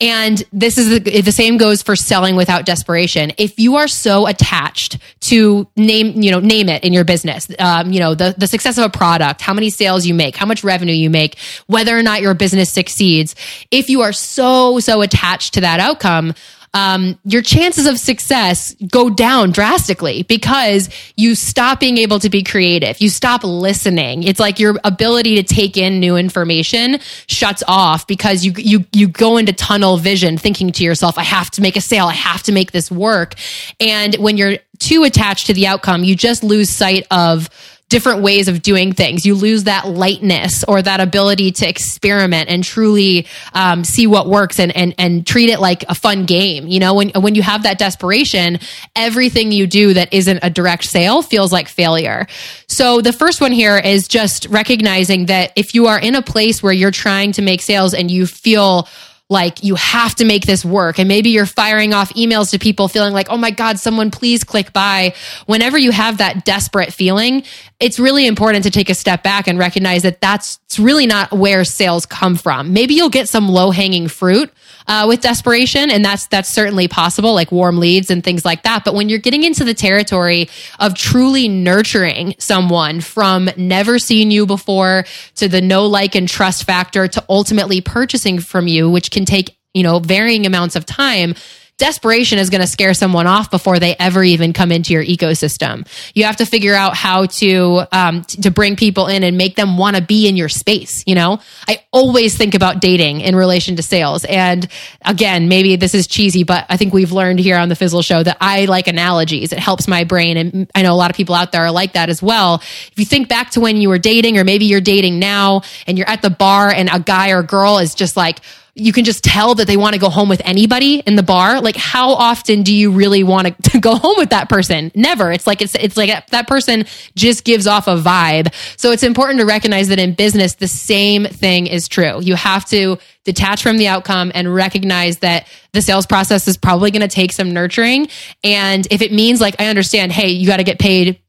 And 0.00 0.40
this 0.52 0.78
is 0.78 0.90
the, 0.90 1.22
the, 1.22 1.32
same 1.32 1.56
goes 1.56 1.82
for 1.82 1.96
selling 1.96 2.36
without 2.36 2.64
desperation. 2.64 3.32
If 3.36 3.58
you 3.58 3.76
are 3.76 3.88
so 3.88 4.28
attached 4.28 4.98
to 5.22 5.66
name, 5.74 6.22
you 6.22 6.30
know, 6.30 6.38
name 6.38 6.68
it 6.68 6.84
in 6.84 6.92
your 6.92 7.02
business, 7.02 7.48
um, 7.58 7.92
you 7.92 7.98
know, 7.98 8.14
the, 8.14 8.32
the 8.38 8.46
success 8.46 8.78
of 8.78 8.84
a 8.84 8.90
product, 8.90 9.40
how 9.40 9.54
many 9.54 9.70
sales 9.70 10.06
you 10.06 10.14
make, 10.14 10.36
how 10.36 10.46
much 10.46 10.62
revenue 10.62 10.94
you 10.94 11.10
make, 11.10 11.36
whether 11.66 11.98
or 11.98 12.02
not 12.04 12.22
your 12.22 12.34
business 12.34 12.70
succeeds. 12.70 13.34
If 13.72 13.90
you 13.90 14.02
are 14.02 14.12
so, 14.12 14.78
so 14.78 15.02
attached 15.02 15.54
to 15.54 15.62
that 15.62 15.80
outcome, 15.80 16.34
um, 16.74 17.18
your 17.24 17.42
chances 17.42 17.86
of 17.86 17.98
success 17.98 18.74
go 18.90 19.10
down 19.10 19.50
drastically 19.50 20.22
because 20.22 20.90
you 21.16 21.34
stop 21.34 21.80
being 21.80 21.98
able 21.98 22.18
to 22.20 22.30
be 22.30 22.42
creative. 22.42 23.00
You 23.00 23.08
stop 23.08 23.42
listening. 23.44 24.22
It's 24.22 24.40
like 24.40 24.58
your 24.58 24.78
ability 24.84 25.36
to 25.36 25.42
take 25.42 25.76
in 25.76 26.00
new 26.00 26.16
information 26.16 26.98
shuts 27.26 27.62
off 27.66 28.06
because 28.06 28.44
you 28.44 28.52
you 28.56 28.84
you 28.92 29.08
go 29.08 29.36
into 29.36 29.52
tunnel 29.52 29.96
vision, 29.96 30.38
thinking 30.38 30.72
to 30.72 30.84
yourself, 30.84 31.18
"I 31.18 31.24
have 31.24 31.50
to 31.52 31.62
make 31.62 31.76
a 31.76 31.80
sale. 31.80 32.06
I 32.06 32.14
have 32.14 32.42
to 32.44 32.52
make 32.52 32.72
this 32.72 32.90
work." 32.90 33.34
And 33.80 34.14
when 34.16 34.36
you're 34.36 34.58
too 34.78 35.04
attached 35.04 35.46
to 35.46 35.54
the 35.54 35.66
outcome, 35.66 36.04
you 36.04 36.14
just 36.14 36.44
lose 36.44 36.70
sight 36.70 37.06
of 37.10 37.48
different 37.88 38.22
ways 38.22 38.48
of 38.48 38.62
doing 38.62 38.92
things. 38.92 39.24
You 39.24 39.34
lose 39.34 39.64
that 39.64 39.88
lightness 39.88 40.64
or 40.64 40.82
that 40.82 41.00
ability 41.00 41.52
to 41.52 41.68
experiment 41.68 42.50
and 42.50 42.62
truly 42.62 43.26
um, 43.54 43.84
see 43.84 44.06
what 44.06 44.28
works 44.28 44.58
and, 44.60 44.74
and 44.76 44.94
and 44.98 45.26
treat 45.26 45.48
it 45.48 45.60
like 45.60 45.84
a 45.88 45.94
fun 45.94 46.24
game. 46.24 46.66
You 46.66 46.80
know, 46.80 46.94
when 46.94 47.10
when 47.10 47.34
you 47.34 47.42
have 47.42 47.62
that 47.62 47.78
desperation, 47.78 48.58
everything 48.94 49.52
you 49.52 49.66
do 49.66 49.94
that 49.94 50.12
isn't 50.12 50.40
a 50.42 50.50
direct 50.50 50.84
sale 50.84 51.22
feels 51.22 51.52
like 51.52 51.68
failure. 51.68 52.26
So 52.66 53.00
the 53.00 53.12
first 53.12 53.40
one 53.40 53.52
here 53.52 53.78
is 53.78 54.08
just 54.08 54.46
recognizing 54.46 55.26
that 55.26 55.52
if 55.56 55.74
you 55.74 55.86
are 55.86 55.98
in 55.98 56.14
a 56.14 56.22
place 56.22 56.62
where 56.62 56.72
you're 56.72 56.90
trying 56.90 57.32
to 57.32 57.42
make 57.42 57.62
sales 57.62 57.94
and 57.94 58.10
you 58.10 58.26
feel 58.26 58.88
like 59.30 59.62
you 59.62 59.74
have 59.74 60.14
to 60.16 60.24
make 60.24 60.46
this 60.46 60.64
work. 60.64 60.98
And 60.98 61.06
maybe 61.06 61.30
you're 61.30 61.46
firing 61.46 61.92
off 61.92 62.12
emails 62.14 62.50
to 62.52 62.58
people 62.58 62.88
feeling 62.88 63.12
like, 63.12 63.28
oh 63.30 63.36
my 63.36 63.50
God, 63.50 63.78
someone 63.78 64.10
please 64.10 64.42
click 64.42 64.72
buy. 64.72 65.14
Whenever 65.46 65.76
you 65.76 65.90
have 65.90 66.18
that 66.18 66.44
desperate 66.44 66.92
feeling, 66.92 67.42
it's 67.80 67.98
really 67.98 68.26
important 68.26 68.64
to 68.64 68.70
take 68.70 68.88
a 68.90 68.94
step 68.94 69.22
back 69.22 69.46
and 69.46 69.58
recognize 69.58 70.02
that 70.02 70.20
that's 70.20 70.58
it's 70.64 70.78
really 70.78 71.06
not 71.06 71.32
where 71.32 71.64
sales 71.64 72.06
come 72.06 72.36
from. 72.36 72.72
Maybe 72.72 72.94
you'll 72.94 73.08
get 73.08 73.28
some 73.28 73.48
low 73.48 73.70
hanging 73.70 74.08
fruit 74.08 74.52
uh, 74.86 75.04
with 75.06 75.20
desperation, 75.20 75.90
and 75.90 76.04
that's 76.04 76.26
that's 76.26 76.48
certainly 76.48 76.88
possible, 76.88 77.34
like 77.34 77.52
warm 77.52 77.78
leads 77.78 78.10
and 78.10 78.24
things 78.24 78.44
like 78.44 78.64
that. 78.64 78.84
But 78.84 78.94
when 78.94 79.08
you're 79.08 79.18
getting 79.18 79.44
into 79.44 79.64
the 79.64 79.74
territory 79.74 80.48
of 80.78 80.94
truly 80.94 81.46
nurturing 81.46 82.34
someone 82.38 83.00
from 83.00 83.48
never 83.56 83.98
seeing 83.98 84.30
you 84.30 84.44
before 84.44 85.04
to 85.36 85.48
the 85.48 85.60
know 85.60 85.86
like 85.86 86.14
and 86.14 86.28
trust 86.28 86.64
factor 86.64 87.06
to 87.06 87.24
ultimately 87.28 87.80
purchasing 87.80 88.40
from 88.40 88.66
you, 88.66 88.90
which 88.90 89.10
can 89.18 89.24
take 89.24 89.58
you 89.74 89.82
know 89.82 89.98
varying 89.98 90.46
amounts 90.46 90.76
of 90.76 90.86
time 90.86 91.34
desperation 91.78 92.38
is 92.38 92.50
going 92.50 92.60
to 92.60 92.66
scare 92.66 92.92
someone 92.92 93.26
off 93.26 93.50
before 93.50 93.78
they 93.78 93.94
ever 93.98 94.22
even 94.22 94.52
come 94.52 94.72
into 94.72 94.92
your 94.92 95.04
ecosystem. 95.04 95.86
You 96.12 96.24
have 96.24 96.36
to 96.36 96.44
figure 96.44 96.74
out 96.74 96.94
how 96.96 97.26
to 97.26 97.82
um, 97.92 98.24
t- 98.24 98.42
to 98.42 98.50
bring 98.50 98.76
people 98.76 99.06
in 99.06 99.22
and 99.22 99.38
make 99.38 99.54
them 99.54 99.78
want 99.78 99.96
to 99.96 100.02
be 100.02 100.28
in 100.28 100.36
your 100.36 100.48
space. 100.48 101.04
You 101.06 101.14
know, 101.14 101.38
I 101.66 101.84
always 101.92 102.36
think 102.36 102.54
about 102.54 102.80
dating 102.80 103.20
in 103.20 103.34
relation 103.34 103.76
to 103.76 103.82
sales. 103.82 104.24
And 104.24 104.66
again, 105.04 105.48
maybe 105.48 105.76
this 105.76 105.94
is 105.94 106.06
cheesy, 106.08 106.42
but 106.42 106.66
I 106.68 106.76
think 106.76 106.92
we've 106.92 107.12
learned 107.12 107.38
here 107.38 107.56
on 107.56 107.68
the 107.68 107.76
Fizzle 107.76 108.02
Show 108.02 108.22
that 108.24 108.36
I 108.40 108.64
like 108.64 108.88
analogies. 108.88 109.52
It 109.52 109.60
helps 109.60 109.86
my 109.86 110.04
brain, 110.04 110.36
and 110.36 110.70
I 110.74 110.82
know 110.82 110.92
a 110.92 110.96
lot 110.96 111.10
of 111.10 111.16
people 111.16 111.34
out 111.36 111.52
there 111.52 111.64
are 111.64 111.70
like 111.70 111.92
that 111.92 112.08
as 112.08 112.20
well. 112.20 112.56
If 112.56 112.94
you 112.96 113.04
think 113.04 113.28
back 113.28 113.50
to 113.50 113.60
when 113.60 113.76
you 113.76 113.88
were 113.88 113.98
dating, 113.98 114.36
or 114.36 114.44
maybe 114.44 114.64
you're 114.64 114.80
dating 114.80 115.20
now, 115.20 115.62
and 115.86 115.96
you're 115.96 116.08
at 116.08 116.22
the 116.22 116.30
bar, 116.30 116.70
and 116.70 116.90
a 116.92 116.98
guy 116.98 117.30
or 117.30 117.44
girl 117.44 117.78
is 117.78 117.94
just 117.94 118.16
like 118.16 118.40
you 118.78 118.92
can 118.92 119.04
just 119.04 119.24
tell 119.24 119.54
that 119.56 119.66
they 119.66 119.76
want 119.76 119.94
to 119.94 120.00
go 120.00 120.08
home 120.08 120.28
with 120.28 120.42
anybody 120.44 121.00
in 121.00 121.16
the 121.16 121.22
bar. 121.22 121.60
Like, 121.60 121.76
how 121.76 122.10
often 122.10 122.62
do 122.62 122.74
you 122.74 122.90
really 122.90 123.22
want 123.22 123.62
to, 123.64 123.78
go 123.80 123.94
home 123.94 124.16
with 124.16 124.30
that 124.30 124.48
person? 124.48 124.90
Never. 124.94 125.30
It's 125.30 125.46
like, 125.46 125.62
it's, 125.62 125.74
it's 125.74 125.96
like 125.96 126.26
that 126.28 126.48
person 126.48 126.84
just 127.14 127.44
gives 127.44 127.66
off 127.66 127.86
a 127.86 127.96
vibe. 127.96 128.52
So 128.76 128.90
it's 128.92 129.02
important 129.02 129.40
to 129.40 129.46
recognize 129.46 129.88
that 129.88 129.98
in 129.98 130.14
business, 130.14 130.54
the 130.54 130.68
same 130.68 131.24
thing 131.24 131.66
is 131.66 131.88
true. 131.88 132.20
You 132.20 132.34
have 132.34 132.64
to 132.66 132.98
detach 133.24 133.62
from 133.62 133.76
the 133.76 133.88
outcome 133.88 134.32
and 134.34 134.52
recognize 134.52 135.18
that 135.18 135.46
the 135.72 135.82
sales 135.82 136.06
process 136.06 136.48
is 136.48 136.56
probably 136.56 136.90
going 136.90 137.02
to 137.02 137.08
take 137.08 137.32
some 137.32 137.52
nurturing. 137.52 138.08
And 138.42 138.86
if 138.90 139.02
it 139.02 139.12
means 139.12 139.40
like, 139.40 139.56
I 139.60 139.66
understand, 139.66 140.12
hey, 140.12 140.30
you 140.30 140.46
got 140.46 140.56
to 140.56 140.64
get 140.64 140.78
paid 140.78 141.20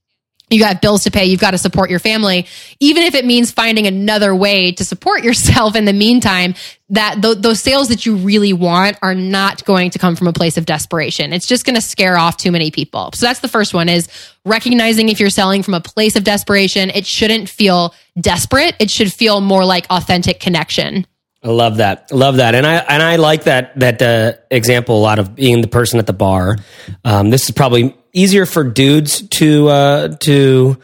you 0.49 0.59
got 0.59 0.81
bills 0.81 1.03
to 1.03 1.11
pay, 1.11 1.25
you've 1.25 1.39
got 1.39 1.51
to 1.51 1.57
support 1.57 1.89
your 1.89 1.99
family. 1.99 2.47
Even 2.79 3.03
if 3.03 3.15
it 3.15 3.25
means 3.25 3.51
finding 3.51 3.87
another 3.87 4.35
way 4.35 4.71
to 4.73 4.85
support 4.85 5.23
yourself 5.23 5.75
in 5.75 5.85
the 5.85 5.93
meantime, 5.93 6.55
that 6.89 7.21
th- 7.21 7.37
those 7.39 7.59
sales 7.59 7.89
that 7.89 8.05
you 8.05 8.15
really 8.15 8.53
want 8.53 8.97
are 9.01 9.13
not 9.13 9.63
going 9.65 9.91
to 9.91 9.99
come 9.99 10.15
from 10.15 10.27
a 10.27 10.33
place 10.33 10.57
of 10.57 10.65
desperation. 10.65 11.33
It's 11.33 11.45
just 11.45 11.65
going 11.65 11.75
to 11.75 11.81
scare 11.81 12.17
off 12.17 12.37
too 12.37 12.51
many 12.51 12.71
people. 12.71 13.11
So 13.13 13.25
that's 13.25 13.41
the 13.41 13.47
first 13.47 13.73
one 13.73 13.89
is 13.89 14.09
recognizing 14.45 15.09
if 15.09 15.19
you're 15.19 15.29
selling 15.29 15.61
from 15.61 15.75
a 15.75 15.81
place 15.81 16.15
of 16.15 16.23
desperation, 16.23 16.89
it 16.89 17.05
shouldn't 17.05 17.47
feel 17.47 17.93
desperate. 18.19 18.75
It 18.79 18.89
should 18.89 19.13
feel 19.13 19.41
more 19.41 19.65
like 19.65 19.85
authentic 19.89 20.39
connection. 20.39 21.05
I 21.41 21.47
love 21.47 21.77
that. 21.77 22.11
Love 22.11 22.37
that. 22.37 22.53
And 22.53 22.67
I 22.67 22.75
and 22.75 23.01
I 23.01 23.15
like 23.15 23.45
that 23.45 23.79
that 23.79 24.01
uh, 24.01 24.33
example 24.51 24.97
a 24.97 25.01
lot 25.01 25.19
of 25.19 25.35
being 25.35 25.61
the 25.61 25.67
person 25.67 25.99
at 25.99 26.05
the 26.05 26.13
bar. 26.13 26.57
Um, 27.05 27.29
this 27.29 27.45
is 27.45 27.51
probably 27.51 27.95
easier 28.11 28.45
for 28.45 28.63
dudes 28.63 29.27
to 29.29 29.69
uh, 29.69 30.07
to 30.17 30.77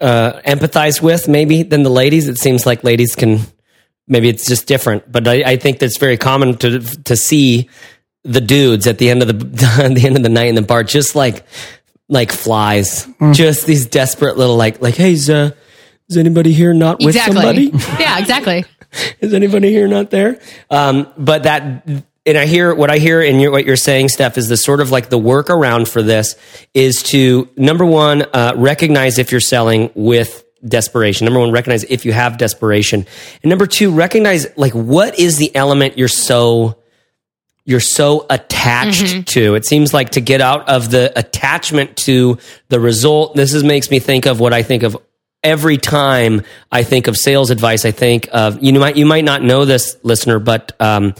uh, 0.00 0.40
empathize 0.46 1.02
with 1.02 1.28
maybe 1.28 1.62
than 1.62 1.82
the 1.82 1.90
ladies. 1.90 2.28
It 2.28 2.38
seems 2.38 2.64
like 2.64 2.84
ladies 2.84 3.14
can 3.14 3.40
maybe 4.08 4.28
it's 4.30 4.46
just 4.46 4.66
different, 4.66 5.10
but 5.10 5.28
I, 5.28 5.42
I 5.42 5.56
think 5.56 5.78
that's 5.78 5.98
very 5.98 6.16
common 6.16 6.56
to 6.58 6.80
to 6.80 7.16
see 7.16 7.68
the 8.24 8.40
dudes 8.40 8.86
at 8.86 8.98
the 8.98 9.10
end 9.10 9.22
of 9.22 9.28
the 9.28 9.82
at 9.82 9.94
the 9.94 10.06
end 10.06 10.16
of 10.16 10.22
the 10.22 10.30
night 10.30 10.48
in 10.48 10.54
the 10.54 10.62
bar 10.62 10.84
just 10.84 11.14
like 11.14 11.44
like 12.08 12.32
flies, 12.32 13.06
mm. 13.20 13.34
just 13.34 13.66
these 13.66 13.86
desperate 13.86 14.38
little 14.38 14.56
like 14.56 14.80
like 14.80 14.94
hey, 14.94 15.12
is, 15.12 15.28
uh, 15.28 15.50
is 16.08 16.16
anybody 16.16 16.52
here 16.52 16.72
not 16.72 16.98
with 16.98 17.14
exactly. 17.14 17.70
somebody? 17.70 17.70
yeah, 18.02 18.18
exactly. 18.18 18.64
Is 19.20 19.34
anybody 19.34 19.70
here 19.70 19.88
not 19.88 20.10
there? 20.10 20.40
Um, 20.70 21.12
but 21.16 21.44
that, 21.44 21.86
and 22.26 22.38
I 22.38 22.46
hear 22.46 22.74
what 22.74 22.90
I 22.90 22.98
hear 22.98 23.20
in 23.20 23.40
your, 23.40 23.50
what 23.50 23.64
you're 23.64 23.76
saying, 23.76 24.08
Steph, 24.08 24.38
is 24.38 24.48
the 24.48 24.56
sort 24.56 24.80
of 24.80 24.90
like 24.90 25.08
the 25.08 25.18
workaround 25.18 25.88
for 25.88 26.02
this 26.02 26.36
is 26.74 27.02
to 27.04 27.48
number 27.56 27.84
one, 27.84 28.22
uh, 28.22 28.54
recognize 28.56 29.18
if 29.18 29.32
you're 29.32 29.40
selling 29.40 29.90
with 29.94 30.44
desperation. 30.66 31.24
Number 31.24 31.40
one, 31.40 31.50
recognize 31.50 31.84
if 31.84 32.04
you 32.04 32.12
have 32.12 32.38
desperation, 32.38 33.06
and 33.42 33.50
number 33.50 33.66
two, 33.66 33.92
recognize 33.92 34.46
like 34.56 34.72
what 34.72 35.18
is 35.18 35.38
the 35.38 35.54
element 35.54 35.98
you're 35.98 36.08
so 36.08 36.78
you're 37.64 37.80
so 37.80 38.26
attached 38.28 39.04
mm-hmm. 39.04 39.22
to. 39.22 39.54
It 39.54 39.64
seems 39.64 39.94
like 39.94 40.10
to 40.10 40.20
get 40.20 40.40
out 40.40 40.68
of 40.68 40.90
the 40.90 41.16
attachment 41.16 41.96
to 41.98 42.38
the 42.68 42.80
result. 42.80 43.36
This 43.36 43.54
is 43.54 43.62
makes 43.62 43.90
me 43.90 44.00
think 44.00 44.26
of 44.26 44.40
what 44.40 44.52
I 44.52 44.62
think 44.62 44.82
of 44.82 44.96
every 45.42 45.76
time 45.76 46.42
I 46.70 46.82
think 46.84 47.08
of 47.08 47.16
sales 47.16 47.50
advice, 47.50 47.84
I 47.84 47.90
think 47.90 48.28
of 48.32 48.62
you 48.62 48.72
might 48.78 48.96
you 48.96 49.06
might 49.06 49.24
not 49.24 49.42
know 49.42 49.64
this 49.64 49.96
listener, 50.02 50.38
but 50.38 50.72
um, 50.80 51.14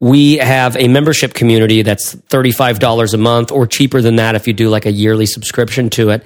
we 0.00 0.38
have 0.38 0.76
a 0.76 0.88
membership 0.88 1.34
community 1.34 1.82
that's 1.82 2.14
thirty 2.14 2.52
five 2.52 2.78
dollars 2.78 3.14
a 3.14 3.18
month 3.18 3.52
or 3.52 3.66
cheaper 3.66 4.00
than 4.00 4.16
that 4.16 4.34
if 4.34 4.46
you 4.46 4.52
do 4.52 4.68
like 4.68 4.86
a 4.86 4.92
yearly 4.92 5.26
subscription 5.26 5.90
to 5.90 6.10
it. 6.10 6.24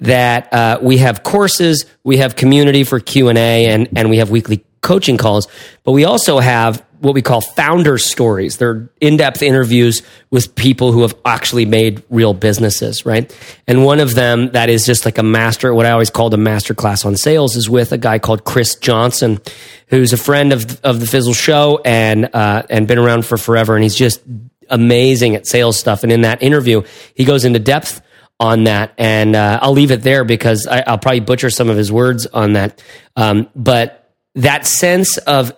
That 0.00 0.52
uh, 0.52 0.78
we 0.80 0.98
have 0.98 1.22
courses, 1.22 1.84
we 2.04 2.18
have 2.18 2.34
community 2.34 2.84
for 2.84 3.00
Q 3.00 3.28
and 3.28 3.38
A, 3.38 3.66
and 3.66 3.88
and 3.96 4.08
we 4.08 4.18
have 4.18 4.30
weekly 4.30 4.64
coaching 4.80 5.18
calls, 5.18 5.46
but 5.84 5.92
we 5.92 6.04
also 6.04 6.38
have 6.38 6.84
what 7.00 7.14
we 7.14 7.22
call 7.22 7.40
founder 7.40 7.98
stories. 7.98 8.58
They're 8.58 8.90
in 9.00 9.16
depth 9.16 9.42
interviews 9.42 10.02
with 10.30 10.54
people 10.54 10.92
who 10.92 11.02
have 11.02 11.14
actually 11.24 11.64
made 11.64 12.02
real 12.10 12.34
businesses, 12.34 13.06
right? 13.06 13.34
And 13.66 13.84
one 13.84 14.00
of 14.00 14.14
them 14.14 14.52
that 14.52 14.68
is 14.68 14.84
just 14.84 15.04
like 15.04 15.18
a 15.18 15.22
master, 15.22 15.74
what 15.74 15.86
I 15.86 15.90
always 15.90 16.10
called 16.10 16.34
a 16.34 16.38
master 16.38 16.74
class 16.74 17.04
on 17.04 17.16
sales, 17.16 17.56
is 17.56 17.68
with 17.68 17.92
a 17.92 17.98
guy 17.98 18.18
called 18.18 18.44
Chris 18.44 18.74
Johnson, 18.76 19.40
who's 19.88 20.12
a 20.12 20.18
friend 20.18 20.52
of 20.52 20.80
of 20.82 21.00
the 21.00 21.06
Fizzle 21.06 21.34
Show 21.34 21.80
and 21.84 22.28
uh, 22.34 22.62
and 22.68 22.86
been 22.86 22.98
around 22.98 23.24
for 23.24 23.36
forever, 23.36 23.74
and 23.74 23.82
he's 23.82 23.96
just 23.96 24.20
amazing 24.68 25.34
at 25.34 25.46
sales 25.46 25.78
stuff. 25.78 26.02
And 26.02 26.12
in 26.12 26.20
that 26.22 26.42
interview, 26.42 26.82
he 27.14 27.24
goes 27.24 27.44
into 27.44 27.58
depth 27.58 28.02
on 28.38 28.64
that, 28.64 28.92
and 28.98 29.34
uh, 29.34 29.58
I'll 29.62 29.72
leave 29.72 29.90
it 29.90 30.02
there 30.02 30.24
because 30.24 30.66
I, 30.66 30.90
will 30.90 30.98
probably 30.98 31.20
butcher 31.20 31.50
some 31.50 31.68
of 31.68 31.76
his 31.76 31.90
words 31.90 32.26
on 32.26 32.54
that. 32.54 32.82
Um, 33.16 33.48
but 33.54 34.14
that 34.34 34.66
sense 34.66 35.18
of 35.18 35.52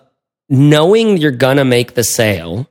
knowing 0.53 1.17
you're 1.17 1.31
gonna 1.31 1.65
make 1.65 1.95
the 1.95 2.03
sale 2.03 2.69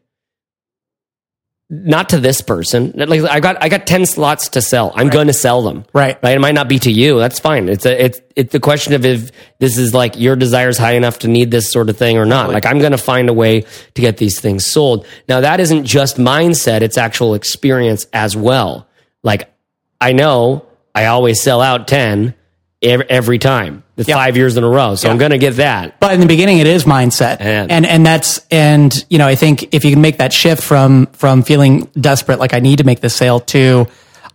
not 1.69 2.11
to 2.11 2.21
this 2.21 2.43
person. 2.43 2.93
Like 2.95 3.23
I 3.23 3.41
got, 3.41 3.63
I 3.63 3.71
got 3.71 3.87
ten 3.87 4.05
slots 4.05 4.51
to 4.51 4.61
sell. 4.61 4.93
I'm 4.95 5.07
right. 5.07 5.13
going 5.13 5.27
to 5.29 5.33
sell 5.33 5.63
them. 5.63 5.87
Right. 5.95 6.23
Right. 6.23 6.37
It 6.37 6.39
might 6.39 6.55
not 6.55 6.69
be 6.69 6.79
to 6.81 6.93
you. 6.93 7.19
That's 7.19 7.41
fine. 7.41 7.71
It's 7.71 7.87
a, 7.87 8.05
it's, 8.05 8.21
it's 8.37 8.53
the 8.53 8.61
question 8.61 8.93
of 8.93 9.07
if 9.07 9.33
this 9.59 9.79
is 9.79 9.95
like 9.95 10.19
your 10.19 10.37
desires 10.37 10.77
high 10.77 10.93
enough 10.93 11.21
to 11.21 11.29
need 11.29 11.51
this 11.51 11.73
sort 11.73 11.89
of 11.89 11.97
thing 11.97 12.19
or 12.19 12.27
not. 12.27 12.51
Like 12.51 12.67
I'm 12.67 12.79
going 12.79 12.93
to 12.93 12.99
find 12.99 13.31
a 13.31 13.33
way 13.33 13.63
to 13.63 14.01
get 14.03 14.19
these 14.19 14.39
things 14.39 14.67
sold. 14.67 15.07
Now 15.29 15.41
that 15.41 15.61
isn't 15.61 15.87
just 15.87 16.19
mindset. 16.19 16.83
It's 16.83 16.99
actual 16.99 17.33
experience 17.33 18.07
as 18.13 18.37
well. 18.37 18.87
Like 19.23 19.51
I 19.99 20.13
know 20.13 20.67
I 20.95 21.07
always 21.07 21.41
sell 21.41 21.63
out 21.63 21.89
ten 21.89 22.35
every, 22.83 23.09
every 23.09 23.39
time. 23.39 23.85
the 23.97 24.05
yep. 24.05 24.17
five 24.17 24.37
years 24.37 24.57
in 24.57 24.65
a 24.65 24.69
row. 24.69 24.95
So 24.95 25.07
yep. 25.07 25.13
I'm 25.13 25.19
going 25.19 25.31
to 25.31 25.39
get 25.39 25.57
that. 25.57 26.01
But 26.01 26.15
in 26.15 26.21
the 26.21 26.27
beginning, 26.27 26.59
it 26.59 26.67
is 26.67 26.85
mindset. 26.85 27.41
And, 27.41 27.71
and, 27.71 27.87
and 27.87 28.05
that's, 28.05 28.45
and, 28.51 28.93
you 29.09 29.19
know, 29.19 29.27
I 29.27 29.35
think 29.35 29.75
if 29.75 29.85
you 29.85 29.93
can 29.93 30.01
make 30.01 30.19
that 30.19 30.33
shift 30.33 30.63
from, 30.63 31.07
from 31.13 31.43
feeling 31.43 31.85
desperate, 31.99 32.39
like 32.39 32.55
I 32.55 32.61
need 32.61 32.79
to 32.79 32.85
make 32.85 33.01
this 33.01 33.15
sale 33.15 33.41
to, 33.41 33.87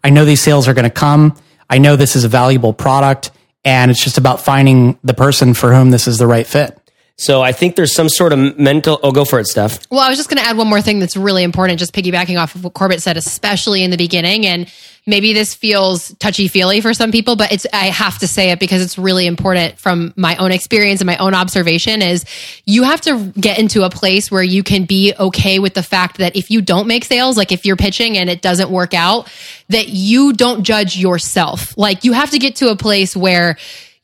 I 0.03 0.09
know 0.09 0.25
these 0.25 0.41
sales 0.41 0.67
are 0.67 0.73
going 0.73 0.83
to 0.83 0.89
come. 0.89 1.35
I 1.69 1.79
know 1.79 1.95
this 1.95 2.15
is 2.15 2.23
a 2.23 2.29
valuable 2.29 2.73
product 2.73 3.31
and 3.65 3.91
it's 3.91 4.01
just 4.01 4.17
about 4.17 4.41
finding 4.41 4.97
the 5.03 5.13
person 5.13 5.53
for 5.53 5.73
whom 5.73 5.91
this 5.91 6.07
is 6.07 6.17
the 6.17 6.27
right 6.27 6.47
fit. 6.47 6.76
So 7.19 7.41
I 7.41 7.51
think 7.51 7.75
there's 7.75 7.95
some 7.95 8.09
sort 8.09 8.31
of 8.31 8.59
mental. 8.59 8.99
Oh, 9.01 9.11
go 9.11 9.25
for 9.25 9.39
it, 9.39 9.47
Steph. 9.47 9.79
Well, 9.89 10.01
I 10.01 10.09
was 10.09 10.19
just 10.19 10.29
going 10.29 10.37
to 10.37 10.47
add 10.47 10.55
one 10.55 10.67
more 10.67 10.81
thing 10.81 10.99
that's 10.99 11.17
really 11.17 11.43
important, 11.43 11.79
just 11.79 11.91
piggybacking 11.91 12.39
off 12.39 12.53
of 12.53 12.63
what 12.63 12.75
Corbett 12.75 13.01
said, 13.01 13.17
especially 13.17 13.83
in 13.83 13.89
the 13.89 13.97
beginning. 13.97 14.45
And 14.45 14.71
maybe 15.07 15.33
this 15.33 15.55
feels 15.55 16.13
touchy 16.19 16.47
feely 16.47 16.79
for 16.79 16.93
some 16.93 17.11
people, 17.11 17.35
but 17.35 17.51
it's, 17.51 17.65
I 17.73 17.85
have 17.85 18.19
to 18.19 18.27
say 18.27 18.51
it 18.51 18.59
because 18.59 18.83
it's 18.83 18.99
really 18.99 19.25
important 19.25 19.79
from 19.79 20.13
my 20.15 20.35
own 20.35 20.51
experience 20.51 21.01
and 21.01 21.07
my 21.07 21.17
own 21.17 21.33
observation 21.33 22.03
is 22.03 22.23
you 22.65 22.83
have 22.83 23.01
to 23.01 23.31
get 23.31 23.57
into 23.57 23.81
a 23.81 23.89
place 23.89 24.29
where 24.29 24.43
you 24.43 24.61
can 24.61 24.85
be 24.85 25.15
okay 25.19 25.57
with 25.57 25.73
the 25.73 25.81
fact 25.81 26.17
that 26.17 26.35
if 26.35 26.51
you 26.51 26.61
don't 26.61 26.85
make 26.85 27.03
sales, 27.03 27.35
like 27.35 27.51
if 27.51 27.65
you're 27.65 27.77
pitching 27.77 28.15
and 28.15 28.29
it 28.29 28.43
doesn't 28.43 28.69
work 28.69 28.93
out, 28.93 29.27
that 29.69 29.87
you 29.87 30.33
don't 30.33 30.63
judge 30.63 30.97
yourself. 30.97 31.75
Like 31.77 32.03
you 32.03 32.13
have 32.13 32.29
to 32.29 32.37
get 32.37 32.57
to 32.57 32.69
a 32.69 32.75
place 32.75 33.17
where 33.17 33.57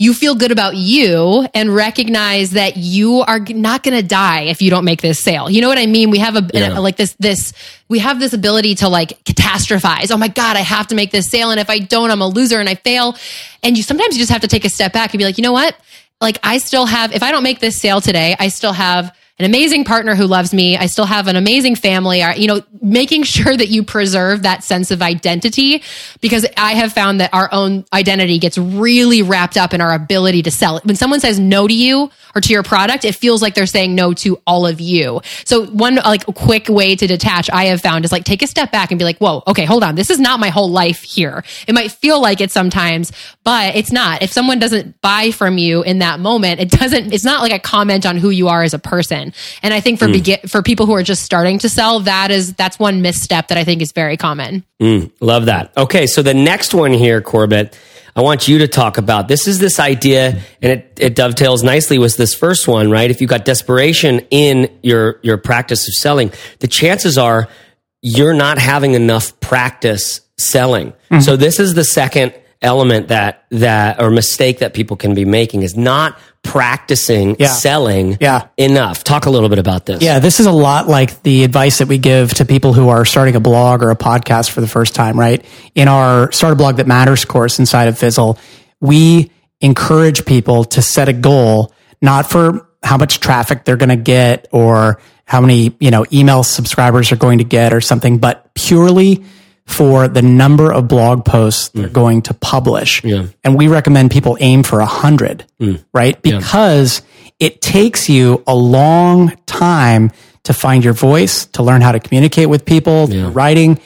you 0.04 0.14
feel 0.14 0.36
good 0.36 0.52
about 0.52 0.76
you 0.76 1.48
and 1.54 1.74
recognize 1.74 2.52
that 2.52 2.76
you 2.76 3.22
are 3.22 3.40
not 3.40 3.84
going 3.84 3.96
to 3.96 4.06
die 4.06 4.42
if 4.42 4.62
you 4.62 4.70
don't 4.70 4.84
make 4.84 5.02
this 5.02 5.20
sale. 5.20 5.50
You 5.50 5.62
know 5.62 5.70
what 5.70 5.78
I 5.78 5.86
mean? 5.86 6.10
We 6.10 6.20
have 6.20 6.36
a, 6.36 6.50
yeah. 6.54 6.78
a, 6.78 6.82
like 6.82 6.98
this 6.98 7.14
this 7.20 7.54
we 7.88 8.00
have 8.00 8.20
this 8.20 8.34
ability 8.34 8.76
to 8.76 8.90
like 8.90 9.24
catastrophize. 9.24 10.12
Oh 10.12 10.18
my 10.18 10.28
god, 10.28 10.58
I 10.58 10.60
have 10.60 10.88
to 10.88 10.96
make 10.96 11.12
this 11.12 11.30
sale 11.30 11.52
and 11.52 11.60
if 11.60 11.70
I 11.70 11.80
don't 11.80 12.12
I'm 12.12 12.22
a 12.22 12.28
loser 12.28 12.60
and 12.60 12.68
I 12.68 12.76
fail. 12.76 13.16
And 13.64 13.78
you 13.78 13.84
sometimes 13.84 14.16
you 14.16 14.20
just 14.20 14.32
have 14.32 14.42
to 14.42 14.48
take 14.50 14.66
a 14.66 14.70
step 14.70 14.92
back 14.92 15.14
and 15.14 15.20
be 15.20 15.24
like, 15.24 15.38
"You 15.38 15.44
know 15.44 15.54
what? 15.54 15.74
Like 16.20 16.38
I 16.44 16.58
still 16.58 16.86
have 16.86 17.14
if 17.14 17.24
I 17.24 17.32
don't 17.32 17.44
make 17.44 17.60
this 17.60 17.80
sale 17.80 18.02
today, 18.02 18.36
I 18.38 18.50
still 18.50 18.74
have 18.74 19.16
an 19.40 19.46
amazing 19.46 19.84
partner 19.84 20.14
who 20.14 20.28
loves 20.28 20.54
me. 20.54 20.78
I 20.78 20.86
still 20.86 21.06
have 21.06 21.28
an 21.28 21.36
amazing 21.36 21.76
family. 21.76 22.22
You 22.38 22.48
know, 22.48 22.62
making 22.82 23.24
sure 23.24 23.56
that 23.56 23.70
you 23.70 23.84
preserve 23.84 24.44
that 24.44 24.64
sense 24.64 24.92
of 24.92 25.02
identity 25.02 25.82
because 26.22 26.46
I 26.56 26.74
have 26.74 26.94
found 26.94 27.20
that 27.20 27.34
our 27.34 27.50
own 27.52 27.86
identity 27.92 28.38
gets 28.38 28.58
really 28.58 29.24
wrapped 29.24 29.58
up 29.58 29.74
in 29.74 29.82
our 29.82 29.94
ability 29.94 30.44
to 30.44 30.52
sell 30.52 30.78
it. 30.78 30.86
When 30.86 30.96
someone 30.96 31.20
says 31.20 31.40
no 31.40 31.68
to 31.68 31.74
you 31.74 32.12
or 32.36 32.42
to 32.42 32.54
your 32.54 32.64
product, 32.64 33.06
it 33.06 33.16
feels 33.16 33.42
like 33.42 33.56
they're 33.56 33.66
saying 33.66 33.96
no 33.96 34.14
to 34.14 34.40
all 34.46 34.68
of 34.68 34.80
you. 34.80 35.22
So 35.46 35.66
one 35.66 35.96
like 35.96 36.26
quick 36.26 36.70
way 36.70 36.96
to 36.96 37.08
detach 37.08 37.50
I 37.50 37.66
have 37.66 37.82
found 37.82 38.06
is 38.06 38.12
like 38.12 38.26
take 38.26 38.44
a 38.44 38.48
step 38.48 38.72
back 38.72 38.92
and 38.92 39.00
be 39.00 39.06
like, 39.06 39.18
whoa, 39.18 39.42
okay, 39.48 39.66
hold 39.66 39.84
on. 39.84 39.96
This 39.96 40.12
is 40.12 40.20
not 40.20 40.40
my 40.40 40.50
whole 40.50 40.70
life 40.70 41.02
here. 41.02 41.44
It 41.68 41.74
might 41.74 41.92
feel 41.92 42.22
like 42.22 42.40
it 42.40 42.52
sometimes, 42.52 43.12
but 43.44 43.76
it's 43.76 43.92
not. 43.92 44.22
If 44.22 44.32
someone 44.32 44.60
doesn't 44.60 45.02
buy 45.02 45.32
from 45.32 45.58
you 45.58 45.82
in 45.82 46.00
that 46.00 46.20
moment, 46.20 46.60
it 46.60 46.70
doesn't, 46.70 47.14
it's 47.14 47.26
not 47.26 47.42
like 47.42 47.52
a 47.54 47.60
comment 47.60 48.06
on 48.06 48.18
who 48.18 48.30
you 48.30 48.48
are 48.48 48.62
as 48.62 48.74
a 48.74 48.80
person. 48.80 49.23
And 49.62 49.74
I 49.74 49.80
think 49.80 50.00
for 50.00 50.08
mm. 50.08 50.14
begin 50.14 50.40
for 50.48 50.62
people 50.62 50.86
who 50.86 50.94
are 50.94 51.04
just 51.04 51.24
starting 51.24 51.60
to 51.60 51.70
sell, 51.70 52.02
that 52.02 52.32
is 52.32 52.54
that's 52.54 52.80
one 52.80 53.02
misstep 53.02 53.48
that 53.48 53.58
I 53.58 53.64
think 53.64 53.82
is 53.82 53.92
very 53.92 54.18
common. 54.18 54.64
Mm, 54.82 55.12
love 55.22 55.46
that. 55.46 55.72
Okay, 55.78 56.08
so 56.08 56.22
the 56.22 56.34
next 56.34 56.74
one 56.74 56.92
here, 56.92 57.22
Corbett, 57.22 57.78
I 58.16 58.22
want 58.22 58.48
you 58.48 58.60
to 58.60 58.68
talk 58.68 58.98
about. 58.98 59.28
This 59.28 59.48
is 59.48 59.60
this 59.60 59.80
idea, 59.80 60.40
and 60.62 60.72
it, 60.72 60.98
it 61.00 61.16
dovetails 61.16 61.64
nicely 61.64 61.98
with 61.98 62.16
this 62.16 62.36
first 62.36 62.68
one, 62.68 62.92
right? 62.92 63.10
If 63.10 63.22
you've 63.22 63.30
got 63.30 63.46
desperation 63.46 64.20
in 64.30 64.78
your 64.84 65.20
your 65.24 65.38
practice 65.38 65.88
of 65.88 65.94
selling, 65.96 66.32
the 66.60 66.68
chances 66.68 67.18
are 67.18 67.48
you're 68.02 68.34
not 68.34 68.58
having 68.58 68.94
enough 68.94 69.40
practice 69.40 70.22
selling. 70.38 70.92
Mm-hmm. 70.92 71.22
So 71.22 71.38
this 71.38 71.60
is 71.60 71.74
the 71.74 71.84
second 71.84 72.34
element 72.62 73.08
that 73.08 73.46
that 73.50 74.02
or 74.02 74.10
mistake 74.10 74.60
that 74.60 74.74
people 74.74 74.98
can 74.98 75.14
be 75.14 75.26
making 75.26 75.64
is 75.64 75.76
not 75.76 76.18
practicing 76.44 77.38
yeah. 77.40 77.48
selling 77.48 78.18
yeah. 78.20 78.48
enough. 78.58 79.04
Talk 79.04 79.26
a 79.26 79.30
little 79.30 79.50
bit 79.50 79.60
about 79.60 79.86
this. 79.86 80.04
Yeah, 80.04 80.20
this 80.20 80.40
is 80.40 80.46
a 80.46 80.52
lot 80.52 80.88
like 80.88 81.24
the 81.24 81.44
advice 81.44 81.80
that 81.80 81.88
we 81.88 81.98
give 81.98 82.34
to 82.36 82.46
people 82.46 82.74
who 82.74 82.90
are 82.90 83.06
starting 83.06 83.36
a 83.36 83.40
blog 83.40 83.82
or 83.82 83.90
a 83.90 83.96
podcast 83.96 84.52
for 84.52 84.62
the 84.62 84.68
first 84.68 84.94
time, 84.94 85.20
right? 85.20 85.44
In 85.74 85.88
our 85.88 86.32
Start 86.32 86.54
a 86.54 86.56
Blog 86.56 86.78
That 86.78 86.88
Matters 86.88 87.26
course 87.26 87.60
inside 87.60 87.88
of 87.88 87.98
Fizzle, 87.98 88.38
we 88.80 89.32
encourage 89.62 90.26
people 90.26 90.66
to 90.66 90.82
set 90.82 91.10
a 91.10 91.14
goal, 91.14 91.74
not 92.02 92.30
for 92.30 92.68
how 92.84 92.98
much 92.98 93.22
traffic 93.22 93.64
they're 93.64 93.78
going 93.78 93.90
to 93.90 93.96
get 93.96 94.48
or 94.52 95.02
how 95.26 95.40
many, 95.40 95.76
you 95.80 95.90
know, 95.90 96.06
email 96.12 96.44
subscribers 96.44 97.12
are 97.14 97.16
going 97.16 97.38
to 97.38 97.46
get 97.46 97.74
or 97.74 97.80
something, 97.80 98.18
but 98.18 98.54
purely 98.54 99.24
for 99.66 100.08
the 100.08 100.22
number 100.22 100.72
of 100.72 100.88
blog 100.88 101.26
posts 101.26 101.70
they're 101.70 101.88
mm. 101.88 101.94
going 101.94 102.22
to 102.24 102.34
publish. 102.34 103.04
Yeah. 103.04 103.28
And 103.44 103.58
we 103.58 103.68
recommend 103.68 104.12
people 104.12 104.38
aim 104.40 104.64
for 104.64 104.80
a 104.80 104.86
hundred, 104.86 105.46
mm. 105.60 105.84
right? 105.94 106.22
Because 106.22 107.02
yeah. 107.02 107.48
it 107.48 107.62
takes 107.62 108.10
you 108.10 108.44
a 108.46 108.56
long 108.56 109.36
time 109.46 110.12
to 110.44 110.54
find 110.54 110.84
your 110.84 110.94
voice, 110.94 111.46
to 111.48 111.64
learn 111.64 111.82
how 111.82 111.94
to 111.94 112.00
communicate 112.00 112.50
with 112.50 112.66
people, 112.66 113.10
yeah. 113.10 113.32
writing, 113.34 113.80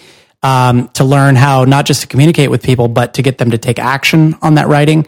um, 0.43 0.87
to 0.89 1.03
learn 1.03 1.35
how 1.35 1.65
not 1.65 1.85
just 1.85 2.01
to 2.01 2.07
communicate 2.07 2.49
with 2.49 2.63
people, 2.63 2.87
but 2.87 3.13
to 3.15 3.21
get 3.21 3.37
them 3.37 3.51
to 3.51 3.57
take 3.57 3.79
action 3.79 4.35
on 4.41 4.55
that 4.55 4.67
writing. 4.67 5.07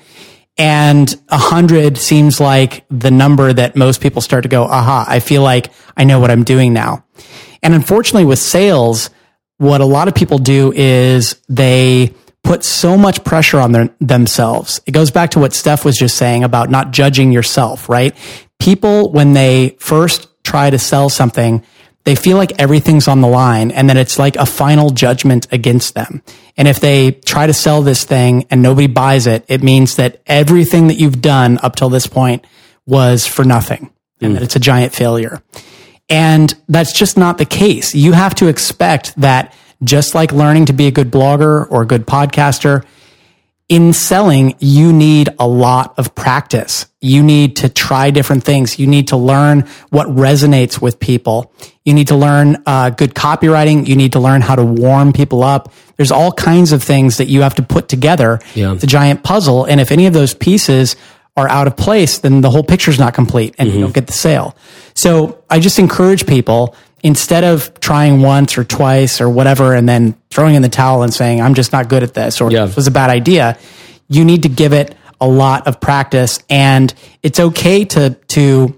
And 0.57 1.13
a 1.29 1.37
hundred 1.37 1.97
seems 1.97 2.39
like 2.39 2.83
the 2.89 3.11
number 3.11 3.51
that 3.51 3.75
most 3.75 4.01
people 4.01 4.21
start 4.21 4.43
to 4.43 4.49
go, 4.49 4.63
aha, 4.63 5.05
I 5.07 5.19
feel 5.19 5.41
like 5.41 5.71
I 5.95 6.03
know 6.03 6.19
what 6.19 6.29
I'm 6.29 6.43
doing 6.43 6.73
now. 6.73 7.05
And 7.63 7.73
unfortunately 7.73 8.25
with 8.25 8.39
sales, 8.39 9.09
what 9.59 9.81
a 9.81 9.85
lot 9.85 10.07
of 10.07 10.15
people 10.15 10.37
do 10.37 10.71
is 10.73 11.39
they 11.49 12.15
put 12.43 12.63
so 12.63 12.97
much 12.97 13.23
pressure 13.25 13.59
on 13.59 13.73
their, 13.73 13.89
themselves. 13.99 14.79
It 14.85 14.91
goes 14.91 15.11
back 15.11 15.31
to 15.31 15.39
what 15.39 15.53
Steph 15.53 15.83
was 15.83 15.97
just 15.97 16.17
saying 16.17 16.45
about 16.45 16.69
not 16.69 16.91
judging 16.91 17.31
yourself, 17.33 17.89
right? 17.89 18.15
People, 18.57 19.11
when 19.11 19.33
they 19.33 19.75
first 19.79 20.27
try 20.43 20.69
to 20.69 20.79
sell 20.79 21.09
something, 21.09 21.63
they 22.05 22.15
feel 22.15 22.37
like 22.37 22.59
everything's 22.59 23.09
on 23.09 23.19
the 23.19 23.27
line 23.27 23.71
and 23.71 23.89
then 23.89 23.97
it's 23.97 24.17
like 24.17 24.37
a 24.37 24.45
final 24.45 24.91
judgment 24.91 25.47
against 25.51 25.93
them. 25.93 26.23
And 26.55 26.67
if 26.67 26.79
they 26.79 27.11
try 27.11 27.45
to 27.45 27.53
sell 27.53 27.81
this 27.81 28.05
thing 28.05 28.47
and 28.49 28.61
nobody 28.61 28.87
buys 28.87 29.27
it, 29.27 29.43
it 29.49 29.61
means 29.61 29.97
that 29.97 30.21
everything 30.25 30.87
that 30.87 30.95
you've 30.95 31.21
done 31.21 31.59
up 31.61 31.75
till 31.75 31.89
this 31.89 32.07
point 32.07 32.47
was 32.87 33.27
for 33.27 33.43
nothing 33.43 33.91
and 34.21 34.31
mm. 34.31 34.35
that 34.35 34.43
it's 34.43 34.55
a 34.55 34.59
giant 34.59 34.93
failure. 34.93 35.43
And 36.09 36.53
that's 36.67 36.91
just 36.91 37.17
not 37.17 37.37
the 37.37 37.45
case. 37.45 37.93
You 37.93 38.13
have 38.13 38.35
to 38.35 38.47
expect 38.47 39.15
that 39.17 39.53
just 39.83 40.15
like 40.15 40.31
learning 40.31 40.65
to 40.65 40.73
be 40.73 40.87
a 40.87 40.91
good 40.91 41.11
blogger 41.11 41.67
or 41.69 41.83
a 41.83 41.85
good 41.85 42.05
podcaster, 42.05 42.85
in 43.69 43.93
selling, 43.93 44.55
you 44.59 44.91
need 44.91 45.29
a 45.37 45.47
lot 45.47 45.93
of 45.99 46.15
practice. 46.15 46.87
You 47.01 47.21
need 47.21 47.57
to 47.57 47.69
try 47.69 48.09
different 48.09 48.43
things. 48.43 48.79
You 48.79 48.87
need 48.87 49.09
to 49.09 49.17
learn 49.17 49.67
what 49.91 50.07
resonates 50.07 50.81
with 50.81 50.99
people. 50.99 51.53
You 51.85 51.93
need 51.93 52.07
to 52.07 52.15
learn 52.15 52.63
uh, 52.65 52.89
good 52.89 53.13
copywriting. 53.13 53.87
You 53.87 53.95
need 53.95 54.13
to 54.13 54.19
learn 54.19 54.41
how 54.41 54.55
to 54.55 54.65
warm 54.65 55.13
people 55.13 55.43
up. 55.43 55.71
There's 55.97 56.11
all 56.11 56.31
kinds 56.31 56.71
of 56.71 56.81
things 56.81 57.17
that 57.17 57.27
you 57.27 57.43
have 57.43 57.55
to 57.55 57.63
put 57.63 57.87
together. 57.87 58.39
Yeah. 58.55 58.73
It's 58.73 58.83
a 58.83 58.87
giant 58.87 59.23
puzzle. 59.23 59.65
And 59.65 59.79
if 59.79 59.91
any 59.91 60.07
of 60.07 60.13
those 60.13 60.33
pieces 60.33 60.95
are 61.37 61.47
out 61.47 61.67
of 61.67 61.77
place, 61.77 62.17
then 62.17 62.41
the 62.41 62.49
whole 62.49 62.63
picture 62.63 62.89
is 62.89 62.97
not 62.97 63.13
complete 63.13 63.53
and 63.59 63.69
mm-hmm. 63.69 63.77
you 63.77 63.83
don't 63.83 63.93
get 63.93 64.07
the 64.07 64.13
sale. 64.13 64.57
So 64.99 65.41
I 65.49 65.61
just 65.61 65.79
encourage 65.79 66.27
people 66.27 66.75
instead 67.03 67.45
of 67.45 67.79
trying 67.79 68.21
once 68.21 68.57
or 68.57 68.65
twice 68.65 69.21
or 69.21 69.29
whatever 69.29 69.73
and 69.73 69.87
then 69.87 70.17
throwing 70.29 70.55
in 70.55 70.61
the 70.61 70.67
towel 70.67 71.03
and 71.03 71.13
saying, 71.13 71.41
I'm 71.41 71.53
just 71.53 71.71
not 71.71 71.87
good 71.87 72.03
at 72.03 72.13
this 72.13 72.41
or 72.41 72.51
yeah. 72.51 72.65
this 72.65 72.75
was 72.75 72.87
a 72.87 72.91
bad 72.91 73.09
idea, 73.09 73.57
you 74.09 74.25
need 74.25 74.43
to 74.43 74.49
give 74.49 74.73
it 74.73 74.93
a 75.21 75.25
lot 75.25 75.67
of 75.67 75.79
practice. 75.79 76.39
And 76.49 76.93
it's 77.23 77.39
okay 77.39 77.85
to, 77.85 78.17
to 78.27 78.77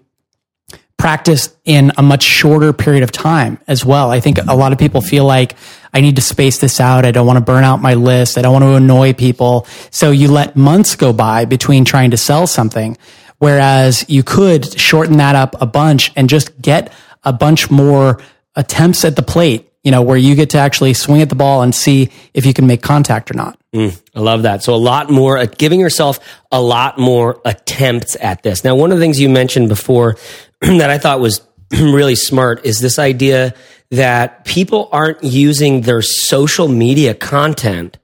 practice 0.95 1.57
in 1.65 1.91
a 1.97 2.03
much 2.03 2.21
shorter 2.21 2.71
period 2.71 3.01
of 3.01 3.12
time 3.12 3.57
as 3.65 3.84
well. 3.84 4.12
I 4.12 4.19
think 4.19 4.38
a 4.38 4.55
lot 4.55 4.73
of 4.73 4.77
people 4.77 5.01
feel 5.01 5.25
like 5.25 5.55
I 5.91 6.01
need 6.01 6.17
to 6.17 6.21
space 6.21 6.60
this 6.60 6.79
out. 6.79 7.03
I 7.03 7.10
don't 7.10 7.25
want 7.25 7.38
to 7.38 7.43
burn 7.43 7.63
out 7.63 7.81
my 7.81 7.95
list. 7.95 8.38
I 8.38 8.43
don't 8.43 8.53
want 8.53 8.65
to 8.65 8.75
annoy 8.75 9.13
people. 9.13 9.65
So 9.89 10.12
you 10.12 10.27
let 10.27 10.55
months 10.55 10.95
go 10.95 11.13
by 11.13 11.45
between 11.45 11.84
trying 11.84 12.12
to 12.12 12.17
sell 12.17 12.45
something. 12.45 12.95
Whereas 13.41 14.06
you 14.08 14.21
could 14.21 14.80
shorten 14.80 15.17
that 15.17 15.36
up 15.36 15.60
a 15.60 15.65
bunch 15.65 16.12
and 16.15 16.30
just 16.30 16.62
get 16.62 16.93
a 17.23 17.34
bunch 17.34 17.71
more 17.71 18.21
attempts 18.56 19.04
at 19.04 19.15
the 19.15 19.23
plate, 19.23 19.67
you 19.84 19.89
know, 19.89 20.04
where 20.04 20.15
you 20.15 20.36
get 20.36 20.51
to 20.51 20.60
actually 20.60 20.93
swing 20.93 21.23
at 21.23 21.30
the 21.30 21.36
ball 21.36 21.63
and 21.63 21.73
see 21.73 22.12
if 22.36 22.45
you 22.45 22.54
can 22.54 22.67
make 22.67 22.84
contact 22.84 23.32
or 23.32 23.34
not. 23.34 23.58
Mm, 23.73 23.99
I 24.13 24.19
love 24.19 24.43
that. 24.43 24.62
So 24.62 24.75
a 24.75 24.77
lot 24.77 25.10
more, 25.10 25.39
uh, 25.39 25.47
giving 25.58 25.80
yourself 25.80 26.19
a 26.51 26.62
lot 26.62 26.99
more 26.99 27.41
attempts 27.43 28.15
at 28.21 28.43
this. 28.43 28.63
Now, 28.63 28.75
one 28.75 28.91
of 28.91 28.99
the 28.99 29.04
things 29.04 29.19
you 29.19 29.27
mentioned 29.27 29.69
before 29.69 30.17
that 30.62 30.91
I 30.91 30.99
thought 30.99 31.19
was 31.19 31.41
really 31.71 32.15
smart 32.15 32.63
is 32.63 32.80
this 32.80 32.99
idea 32.99 33.56
that 33.89 34.45
people 34.45 34.88
aren't 34.91 35.23
using 35.23 35.82
their 35.82 36.04
social 36.04 36.67
media 36.67 37.15
content 37.15 37.97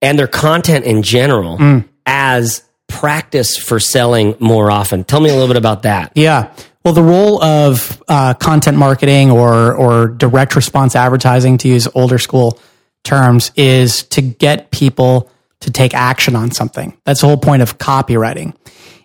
and 0.00 0.18
their 0.18 0.26
content 0.26 0.86
in 0.86 1.02
general 1.02 1.58
mm. 1.58 1.86
as 2.06 2.62
practice 2.92 3.56
for 3.56 3.80
selling 3.80 4.34
more 4.38 4.70
often. 4.70 5.04
Tell 5.04 5.20
me 5.20 5.30
a 5.30 5.32
little 5.32 5.48
bit 5.48 5.56
about 5.56 5.82
that. 5.82 6.12
Yeah. 6.14 6.52
Well, 6.84 6.94
the 6.94 7.02
role 7.02 7.42
of 7.42 8.02
uh, 8.08 8.34
content 8.34 8.76
marketing 8.76 9.30
or 9.30 9.74
or 9.74 10.08
direct 10.08 10.56
response 10.56 10.96
advertising, 10.96 11.58
to 11.58 11.68
use 11.68 11.88
older 11.94 12.18
school 12.18 12.58
terms, 13.04 13.52
is 13.56 14.02
to 14.04 14.20
get 14.20 14.70
people 14.70 15.30
to 15.60 15.70
take 15.70 15.94
action 15.94 16.36
on 16.36 16.50
something. 16.50 16.96
That's 17.04 17.20
the 17.20 17.28
whole 17.28 17.36
point 17.36 17.62
of 17.62 17.78
copywriting. 17.78 18.54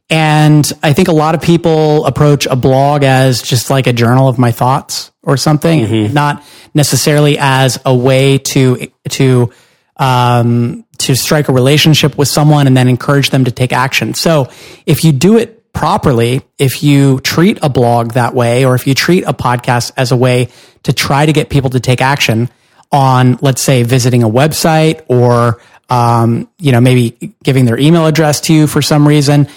And 0.09 0.71
I 0.81 0.93
think 0.93 1.07
a 1.07 1.13
lot 1.13 1.35
of 1.35 1.41
people 1.41 2.05
approach 2.05 2.45
a 2.45 2.55
blog 2.55 3.03
as 3.03 3.41
just 3.41 3.69
like 3.69 3.87
a 3.87 3.93
journal 3.93 4.27
of 4.27 4.39
my 4.39 4.51
thoughts 4.51 5.11
or 5.21 5.37
something, 5.37 5.81
mm-hmm. 5.81 6.13
not 6.13 6.43
necessarily 6.73 7.37
as 7.37 7.79
a 7.85 7.93
way 7.93 8.37
to 8.39 8.87
to 9.09 9.51
um, 9.97 10.85
to 10.99 11.15
strike 11.15 11.49
a 11.49 11.53
relationship 11.53 12.17
with 12.17 12.27
someone 12.27 12.67
and 12.67 12.75
then 12.75 12.87
encourage 12.87 13.29
them 13.29 13.45
to 13.45 13.51
take 13.51 13.73
action. 13.73 14.13
So 14.13 14.49
if 14.85 15.03
you 15.03 15.11
do 15.11 15.37
it 15.37 15.71
properly, 15.73 16.41
if 16.57 16.81
you 16.81 17.19
treat 17.19 17.59
a 17.61 17.69
blog 17.69 18.13
that 18.13 18.33
way, 18.33 18.65
or 18.65 18.73
if 18.73 18.87
you 18.87 18.95
treat 18.95 19.23
a 19.25 19.33
podcast 19.33 19.91
as 19.95 20.11
a 20.11 20.17
way 20.17 20.49
to 20.83 20.93
try 20.93 21.25
to 21.25 21.33
get 21.33 21.49
people 21.49 21.69
to 21.71 21.79
take 21.79 22.01
action 22.01 22.49
on, 22.91 23.37
let's 23.41 23.61
say, 23.61 23.83
visiting 23.83 24.23
a 24.23 24.29
website 24.29 25.03
or, 25.07 25.61
um, 25.89 26.49
you 26.57 26.71
know, 26.71 26.81
maybe 26.81 27.35
giving 27.43 27.65
their 27.65 27.77
email 27.77 28.05
address 28.07 28.41
to 28.41 28.53
you 28.53 28.65
for 28.65 28.81
some 28.81 29.07
reason, 29.07 29.47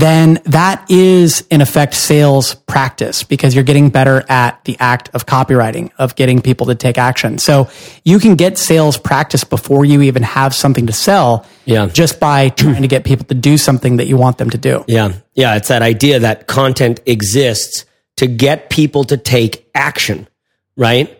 then 0.00 0.40
that 0.44 0.90
is 0.90 1.46
in 1.50 1.60
effect 1.60 1.94
sales 1.94 2.54
practice 2.54 3.22
because 3.22 3.54
you're 3.54 3.64
getting 3.64 3.90
better 3.90 4.24
at 4.28 4.62
the 4.64 4.76
act 4.78 5.10
of 5.14 5.26
copywriting, 5.26 5.90
of 5.98 6.14
getting 6.14 6.42
people 6.42 6.66
to 6.66 6.74
take 6.74 6.98
action. 6.98 7.38
So 7.38 7.68
you 8.04 8.18
can 8.18 8.34
get 8.34 8.58
sales 8.58 8.98
practice 8.98 9.44
before 9.44 9.84
you 9.84 10.02
even 10.02 10.22
have 10.22 10.54
something 10.54 10.86
to 10.86 10.92
sell. 10.92 11.46
Yeah. 11.64 11.86
Just 11.86 12.20
by 12.20 12.50
trying 12.50 12.82
to 12.82 12.88
get 12.88 13.04
people 13.04 13.24
to 13.26 13.34
do 13.34 13.56
something 13.56 13.96
that 13.96 14.06
you 14.06 14.16
want 14.16 14.38
them 14.38 14.50
to 14.50 14.58
do. 14.58 14.84
Yeah. 14.86 15.12
Yeah. 15.34 15.56
It's 15.56 15.68
that 15.68 15.82
idea 15.82 16.20
that 16.20 16.46
content 16.46 17.00
exists 17.06 17.84
to 18.16 18.26
get 18.26 18.68
people 18.68 19.04
to 19.04 19.16
take 19.16 19.70
action, 19.74 20.28
right? 20.76 21.18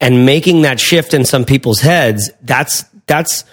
And 0.00 0.26
making 0.26 0.62
that 0.62 0.78
shift 0.78 1.14
in 1.14 1.24
some 1.24 1.44
people's 1.44 1.80
heads, 1.80 2.30
that's, 2.42 2.84
that's 3.06 3.44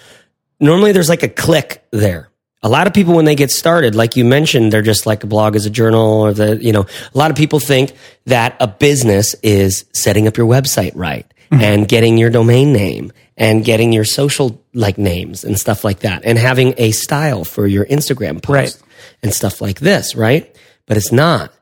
normally 0.60 0.92
there's 0.92 1.08
like 1.08 1.22
a 1.22 1.28
click 1.28 1.84
there 1.90 2.28
a 2.62 2.68
lot 2.68 2.86
of 2.86 2.94
people 2.94 3.14
when 3.14 3.24
they 3.24 3.34
get 3.34 3.50
started 3.50 3.94
like 3.94 4.16
you 4.16 4.24
mentioned 4.24 4.72
they're 4.72 4.82
just 4.82 5.06
like 5.06 5.24
a 5.24 5.26
blog 5.26 5.56
as 5.56 5.66
a 5.66 5.70
journal 5.70 6.22
or 6.22 6.32
the 6.32 6.62
you 6.62 6.72
know 6.72 6.82
a 6.82 7.18
lot 7.18 7.30
of 7.30 7.36
people 7.36 7.60
think 7.60 7.92
that 8.26 8.56
a 8.60 8.66
business 8.66 9.34
is 9.42 9.84
setting 9.92 10.26
up 10.26 10.36
your 10.36 10.46
website 10.46 10.92
right 10.94 11.26
mm-hmm. 11.50 11.62
and 11.62 11.88
getting 11.88 12.18
your 12.18 12.30
domain 12.30 12.72
name 12.72 13.12
and 13.36 13.64
getting 13.64 13.92
your 13.92 14.04
social 14.04 14.62
like 14.74 14.98
names 14.98 15.44
and 15.44 15.58
stuff 15.58 15.84
like 15.84 16.00
that 16.00 16.22
and 16.24 16.38
having 16.38 16.74
a 16.78 16.90
style 16.92 17.44
for 17.44 17.66
your 17.66 17.84
instagram 17.86 18.42
post 18.42 18.80
right. 18.80 18.82
and 19.22 19.32
stuff 19.32 19.60
like 19.60 19.80
this 19.80 20.14
right 20.14 20.56
but 20.86 20.96
it's 20.96 21.12
not 21.12 21.52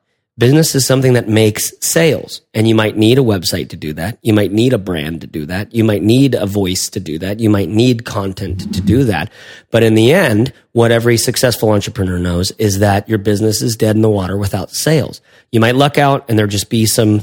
Business 0.41 0.75
is 0.75 0.87
something 0.87 1.13
that 1.13 1.29
makes 1.29 1.71
sales 1.83 2.41
and 2.55 2.67
you 2.67 2.75
might 2.75 2.97
need 2.97 3.19
a 3.19 3.21
website 3.21 3.69
to 3.69 3.77
do 3.77 3.93
that. 3.93 4.19
You 4.23 4.33
might 4.33 4.51
need 4.51 4.73
a 4.73 4.79
brand 4.79 5.21
to 5.21 5.27
do 5.27 5.45
that. 5.45 5.75
You 5.75 5.85
might 5.85 6.03
need 6.03 6.35
a 6.35 6.47
voice 6.47 6.89
to 6.89 6.99
do 6.99 7.19
that. 7.19 7.41
You 7.41 7.51
might 7.51 7.69
need 7.69 8.07
content 8.07 8.73
to 8.73 8.81
do 8.81 9.05
that. 9.05 9.31
But 9.71 9.83
in 9.83 9.93
the 9.93 10.15
end, 10.15 10.55
what 10.73 10.93
every 10.93 11.19
successful 11.19 11.69
entrepreneur 11.73 12.19
knows 12.19 12.53
is 12.53 12.79
that 12.79 13.07
your 13.07 13.19
business 13.19 13.61
is 13.61 13.77
dead 13.77 13.97
in 13.97 14.01
the 14.01 14.09
water 14.09 14.39
without 14.39 14.71
sales. 14.71 15.21
You 15.53 15.61
might 15.61 15.75
luck 15.75 15.99
out 15.99 16.25
and 16.31 16.39
there 16.39 16.47
just 16.47 16.71
be 16.71 16.87
some 16.87 17.23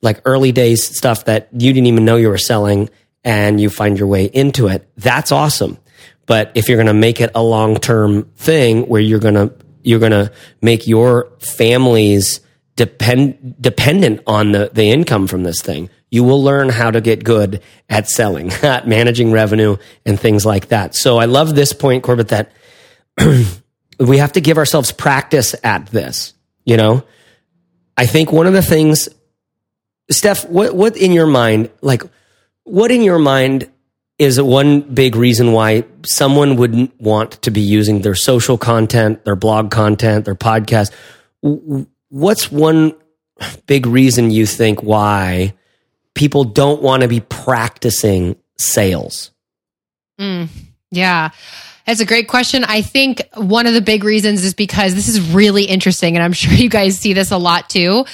like 0.00 0.20
early 0.24 0.52
days 0.52 0.86
stuff 0.96 1.24
that 1.24 1.48
you 1.50 1.72
didn't 1.72 1.88
even 1.88 2.04
know 2.04 2.14
you 2.14 2.28
were 2.28 2.38
selling 2.38 2.90
and 3.24 3.60
you 3.60 3.70
find 3.70 3.98
your 3.98 4.06
way 4.06 4.26
into 4.26 4.68
it. 4.68 4.88
That's 4.96 5.32
awesome. 5.32 5.78
But 6.26 6.52
if 6.54 6.68
you're 6.68 6.78
going 6.78 6.86
to 6.86 6.94
make 6.94 7.20
it 7.20 7.32
a 7.34 7.42
long 7.42 7.80
term 7.80 8.30
thing 8.36 8.82
where 8.86 9.00
you're 9.00 9.18
going 9.18 9.34
to, 9.34 9.52
you're 9.82 9.98
going 9.98 10.12
to 10.12 10.30
make 10.60 10.86
your 10.86 11.32
family's 11.40 12.38
depend 12.82 13.54
dependent 13.60 14.22
on 14.26 14.50
the, 14.50 14.68
the 14.72 14.90
income 14.90 15.28
from 15.28 15.44
this 15.44 15.62
thing. 15.62 15.88
You 16.10 16.24
will 16.24 16.42
learn 16.42 16.68
how 16.68 16.90
to 16.90 17.00
get 17.00 17.22
good 17.22 17.62
at 17.88 18.08
selling, 18.08 18.50
at 18.62 18.88
managing 18.88 19.30
revenue 19.30 19.76
and 20.04 20.18
things 20.18 20.44
like 20.44 20.68
that. 20.68 20.96
So 20.96 21.18
I 21.18 21.26
love 21.26 21.54
this 21.54 21.72
point, 21.72 22.02
Corbett, 22.02 22.28
that 22.28 22.52
we 23.98 24.18
have 24.18 24.32
to 24.32 24.40
give 24.40 24.58
ourselves 24.58 24.90
practice 24.90 25.54
at 25.62 25.86
this. 25.86 26.34
You 26.64 26.76
know, 26.76 27.04
I 27.96 28.06
think 28.06 28.32
one 28.32 28.48
of 28.48 28.52
the 28.52 28.62
things, 28.62 29.08
Steph, 30.10 30.44
what, 30.48 30.74
what 30.74 30.96
in 30.96 31.12
your 31.12 31.26
mind, 31.26 31.70
like, 31.82 32.02
what 32.64 32.90
in 32.90 33.02
your 33.02 33.20
mind 33.20 33.70
is 34.18 34.40
one 34.42 34.80
big 34.80 35.14
reason 35.14 35.52
why 35.52 35.84
someone 36.04 36.56
wouldn't 36.56 37.00
want 37.00 37.42
to 37.42 37.52
be 37.52 37.60
using 37.60 38.02
their 38.02 38.14
social 38.16 38.58
content, 38.58 39.24
their 39.24 39.36
blog 39.36 39.70
content, 39.70 40.24
their 40.24 40.34
podcast? 40.34 40.92
What's 42.12 42.52
one 42.52 42.94
big 43.66 43.86
reason 43.86 44.30
you 44.30 44.46
think 44.46 44.82
why 44.82 45.54
people 46.14 46.44
don't 46.44 46.82
want 46.82 47.02
to 47.02 47.08
be 47.08 47.20
practicing 47.20 48.36
sales? 48.58 49.30
Mm, 50.20 50.48
yeah. 50.90 51.30
That's 51.86 52.00
a 52.00 52.04
great 52.04 52.28
question. 52.28 52.64
I 52.64 52.82
think 52.82 53.22
one 53.34 53.66
of 53.66 53.74
the 53.74 53.80
big 53.80 54.04
reasons 54.04 54.44
is 54.44 54.54
because 54.54 54.94
this 54.94 55.08
is 55.08 55.32
really 55.32 55.64
interesting, 55.64 56.14
and 56.14 56.22
I'm 56.22 56.32
sure 56.32 56.52
you 56.52 56.68
guys 56.68 56.98
see 56.98 57.12
this 57.12 57.30
a 57.30 57.38
lot 57.38 57.68
too. 57.70 58.04